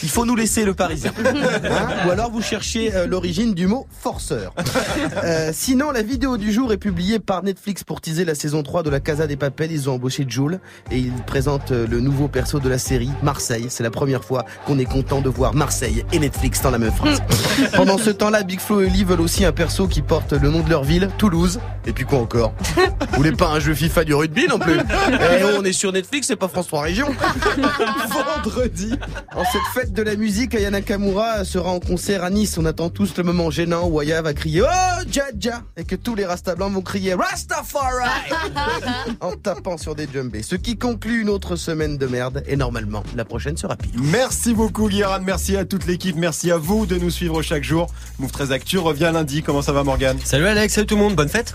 Il 0.02 0.08
faut 0.08 0.24
nous 0.24 0.36
laisser 0.36 0.64
le 0.64 0.74
Parisien. 0.74 1.12
Hein 1.70 2.06
Ou 2.06 2.10
alors 2.10 2.30
vous 2.30 2.42
cherchez 2.42 2.94
euh, 2.94 3.06
l'origine 3.06 3.54
du 3.54 3.66
mot 3.66 3.86
forceur. 3.90 4.54
Euh, 5.24 5.50
sinon, 5.52 5.90
la 5.90 6.02
vidéo 6.02 6.36
du 6.36 6.52
jour 6.52 6.72
est 6.72 6.78
publiée 6.78 7.18
par 7.18 7.42
Netflix 7.42 7.84
pour 7.84 8.00
teaser 8.00 8.24
la 8.24 8.34
saison 8.34 8.62
3 8.62 8.82
de 8.82 8.90
la 8.90 9.00
Casa 9.00 9.26
des 9.26 9.36
Papel. 9.36 9.70
Ils 9.70 9.90
ont 9.90 9.94
embauché 9.94 10.24
Jules 10.26 10.60
et 10.90 10.98
ils 10.98 11.12
présentent 11.26 11.72
euh, 11.72 11.86
le 11.86 12.00
nouveau 12.00 12.28
perso 12.28 12.58
de 12.58 12.68
la 12.68 12.78
série, 12.78 13.10
Marseille. 13.22 13.66
C'est 13.68 13.82
la 13.82 13.90
première 13.90 14.24
fois 14.24 14.44
qu'on 14.66 14.78
est 14.78 14.84
content 14.84 15.20
de 15.20 15.28
voir 15.28 15.54
Marseille 15.54 16.04
et 16.12 16.18
Netflix 16.18 16.62
dans 16.62 16.70
la 16.70 16.78
même 16.78 16.89
phrase. 16.90 17.22
Pendant 17.74 17.98
ce 17.98 18.10
temps-là, 18.10 18.42
Big 18.42 18.60
Flo 18.60 18.80
et 18.82 18.86
Oli 18.86 19.04
veulent 19.04 19.20
aussi 19.20 19.44
un 19.44 19.52
perso 19.52 19.86
qui 19.86 20.02
porte 20.02 20.32
le 20.32 20.50
nom 20.50 20.60
de 20.60 20.70
leur 20.70 20.84
ville, 20.84 21.08
Toulouse. 21.18 21.60
Et 21.86 21.92
puis 21.92 22.04
quoi 22.04 22.18
encore 22.18 22.52
Vous 22.76 23.16
voulez 23.16 23.32
pas 23.32 23.48
un 23.48 23.60
jeu 23.60 23.74
FIFA 23.74 24.04
du 24.04 24.14
rugby 24.14 24.46
non 24.48 24.58
plus 24.58 24.78
Eh 25.10 25.44
on 25.58 25.64
est 25.64 25.72
sur 25.72 25.92
Netflix, 25.92 26.26
c'est 26.26 26.36
pas 26.36 26.48
France 26.48 26.68
3 26.68 26.82
Région. 26.82 27.08
Vendredi, 28.10 28.94
en 29.34 29.44
cette 29.44 29.62
fête 29.74 29.92
de 29.92 30.02
la 30.02 30.16
musique, 30.16 30.54
Aya 30.54 30.70
Nakamura 30.70 31.44
sera 31.44 31.70
en 31.70 31.80
concert 31.80 32.24
à 32.24 32.30
Nice. 32.30 32.56
On 32.58 32.64
attend 32.64 32.90
tous 32.90 33.16
le 33.16 33.24
moment 33.24 33.50
gênant 33.50 33.86
où 33.86 33.98
Aya 34.00 34.22
va 34.22 34.34
crier 34.34 34.62
Oh 34.62 35.02
Jaja 35.10 35.62
et 35.76 35.84
que 35.84 35.96
tous 35.96 36.14
les 36.14 36.24
Rasta 36.24 36.54
blancs 36.54 36.72
vont 36.72 36.82
crier 36.82 37.14
Rastafari 37.14 38.04
en 39.20 39.32
tapant 39.32 39.76
sur 39.78 39.94
des 39.94 40.08
jumbés. 40.12 40.42
Ce 40.42 40.56
qui 40.56 40.76
conclut 40.76 41.22
une 41.22 41.28
autre 41.28 41.56
semaine 41.56 41.98
de 41.98 42.06
merde 42.06 42.42
et 42.46 42.56
normalement 42.56 43.02
la 43.16 43.24
prochaine 43.24 43.56
sera 43.56 43.76
pire. 43.76 43.90
Merci 43.96 44.54
beaucoup 44.54 44.88
Guérin, 44.88 45.20
merci 45.20 45.56
à 45.56 45.64
toute 45.64 45.86
l'équipe, 45.86 46.16
merci 46.16 46.50
à 46.50 46.56
vous 46.56 46.79
de 46.86 46.96
nous 46.96 47.10
suivre 47.10 47.42
chaque 47.42 47.64
jour. 47.64 47.86
Move 48.18 48.30
13 48.32 48.52
Actu 48.52 48.78
revient 48.78 49.10
lundi, 49.12 49.42
comment 49.42 49.62
ça 49.62 49.72
va 49.72 49.82
Morgan 49.84 50.18
Salut 50.24 50.46
Alex, 50.46 50.74
salut 50.74 50.86
tout 50.86 50.96
le 50.96 51.02
monde, 51.02 51.14
bonne 51.14 51.28
fête 51.28 51.54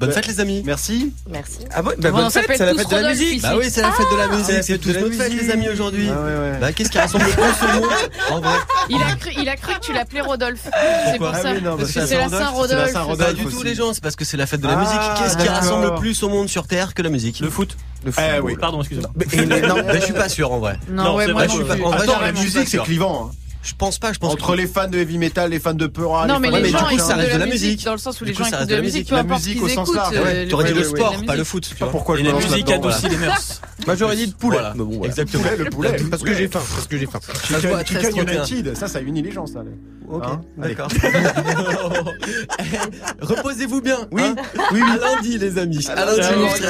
Bonne 0.00 0.08
Ouais. 0.08 0.14
fête 0.16 0.26
les 0.26 0.40
amis 0.40 0.60
Merci. 0.66 1.14
Merci. 1.30 1.58
Ah 1.72 1.80
ouais, 1.80 1.94
bah 1.98 2.08
On 2.12 2.16
bonne 2.16 2.30
fête, 2.30 2.46
c'est 2.56 2.66
la 2.66 2.74
fête 2.74 2.90
de 2.90 2.96
la 2.96 3.10
musique. 3.10 3.40
Bah 3.42 3.52
oui, 3.56 3.66
c'est 3.70 3.80
la 3.80 3.92
fête 3.92 4.06
de 4.10 4.16
la 4.16 4.26
musique, 4.36 4.62
c'est 4.64 4.78
tous 4.78 4.88
notre 4.88 5.08
fête 5.12 5.30
musique. 5.30 5.42
les 5.42 5.50
amis 5.52 5.68
aujourd'hui 5.68 6.08
Ah 6.10 6.20
ouais, 6.20 6.36
ouais. 6.36 6.58
Bah 6.60 6.72
qu'est-ce 6.72 6.90
qui 6.90 6.98
rassemble 6.98 7.24
le 7.26 7.30
plus 7.30 7.42
au 7.42 7.80
monde 7.80 7.90
En 8.32 8.40
vrai 8.40 8.58
Il 8.90 9.00
a 9.00 9.14
cru, 9.14 9.30
il 9.40 9.48
a 9.48 9.54
cru 9.54 9.72
que 9.74 9.78
tu 9.86 9.92
l'appelais 9.92 10.20
Rodolphe. 10.20 10.66
C'est 11.12 11.18
pour 11.18 11.28
Ah 11.32 11.38
ça. 11.40 11.52
oui, 11.52 11.62
non, 11.62 11.76
parce 11.76 11.94
bah, 11.94 12.00
que 12.00 12.06
c'est 12.06 12.06
c'est 12.08 12.16
la 12.16 12.28
Saint-Rodolphe, 12.28 12.40
Saint-Rodolphe. 12.40 12.70
c'est 12.70 12.76
la 12.86 12.92
Saint-Rodolphe. 12.92 13.28
Pas 13.28 13.32
du 13.34 13.44
tout 13.46 13.62
les 13.62 13.74
gens, 13.76 13.94
c'est 13.94 14.02
parce 14.02 14.16
que 14.16 14.24
c'est 14.24 14.36
la 14.36 14.46
fête 14.46 14.62
de 14.62 14.66
la 14.66 14.72
Ah, 14.76 14.80
musique 14.80 15.22
Qu'est-ce 15.22 15.36
qui 15.36 15.46
rassemble 15.48 15.86
le 15.86 15.94
plus 15.94 16.20
au 16.24 16.28
monde 16.28 16.48
sur 16.48 16.66
Terre 16.66 16.92
que 16.94 17.02
la 17.02 17.08
musique 17.10 17.38
Le 17.38 17.48
foot. 17.48 17.76
Le 18.04 18.10
Eh 18.10 18.12
football. 18.20 18.40
oui. 18.42 18.56
Pardon, 18.60 18.80
excusez-moi. 18.80 19.10
Non, 19.68 19.76
je 19.94 19.98
suis 20.00 20.12
pas 20.12 20.28
sûr 20.28 20.50
en 20.50 20.58
vrai 20.58 20.76
Non, 20.90 21.14
ouais, 21.14 21.28
moi 21.28 21.46
je 21.46 21.52
suis 21.52 21.62
pas- 21.64 21.74
en 21.80 21.90
vrai, 21.92 22.04
la 22.20 22.32
musique 22.32 22.66
c'est 22.66 22.78
clivant. 22.78 23.30
Je 23.64 23.72
pense 23.76 23.98
pas, 23.98 24.12
je 24.12 24.18
pense 24.18 24.32
Entre 24.34 24.52
que... 24.52 24.56
les 24.58 24.66
fans 24.66 24.88
de 24.88 24.98
heavy 24.98 25.16
metal, 25.16 25.50
les 25.50 25.58
fans 25.58 25.72
de 25.72 25.86
Peura, 25.86 26.26
Non, 26.26 26.34
les 26.34 26.40
mais 26.40 26.50
fans 26.50 26.56
les 26.58 26.68
gens 26.68 26.78
coup, 26.80 26.84
écoutent 26.92 27.00
ça 27.00 27.14
reste 27.14 27.32
de 27.32 27.38
la 27.38 27.46
musique, 27.46 27.84
dans 27.84 27.92
le 27.92 27.98
sens 27.98 28.20
où 28.20 28.24
les 28.24 28.34
gens 28.34 28.44
ça 28.44 28.48
écoutent 28.48 28.58
reste 28.58 28.70
de 28.70 28.74
la 28.76 28.82
musique, 28.82 29.10
La 29.10 29.22
musique 29.22 29.62
au 29.62 29.68
sens 29.68 29.94
large. 29.94 30.14
euh, 30.16 30.46
T'aurais 30.48 30.64
dit 30.64 30.72
ouais, 30.72 30.78
le 30.80 30.84
sport, 30.84 31.14
pas 31.26 31.34
le 31.36 31.44
foot 31.44 31.74
pourquoi 31.90 32.18
la 32.20 32.32
musique 32.34 32.70
adoucit 32.70 33.08
les 33.08 33.16
mœurs. 33.16 33.60
Bah 33.86 33.94
j'aurais 33.98 34.16
dit 34.16 34.26
le 34.26 34.32
poulet. 34.32 34.58
Exactement. 35.04 35.44
Le 35.58 35.64
poulet, 35.66 35.98
le 35.98 36.08
Parce 36.10 36.22
que 36.22 36.34
j'ai 36.34 36.48
faim, 36.48 36.60
parce 36.74 36.86
que 36.86 36.98
j'ai 36.98 37.06
faim. 37.06 37.20
13-31. 37.50 38.22
United, 38.22 38.76
ça, 38.76 38.86
ça 38.88 39.00
unit 39.00 39.22
les 39.22 39.32
gens, 39.32 39.46
ça. 39.46 39.62
Ok, 40.08 40.24
Hein 40.26 40.40
d'accord. 40.58 40.88
Reposez-vous 43.20 43.80
bien. 43.80 43.96
Oui, 44.12 44.22
hein 44.22 44.34
oui, 44.72 44.80
oui. 44.82 44.82
À 44.82 44.96
lundi 45.16 45.38
les 45.38 45.58
amis. 45.58 45.86
À 45.88 46.04
lundi. 46.04 46.20
lundi. 46.20 46.64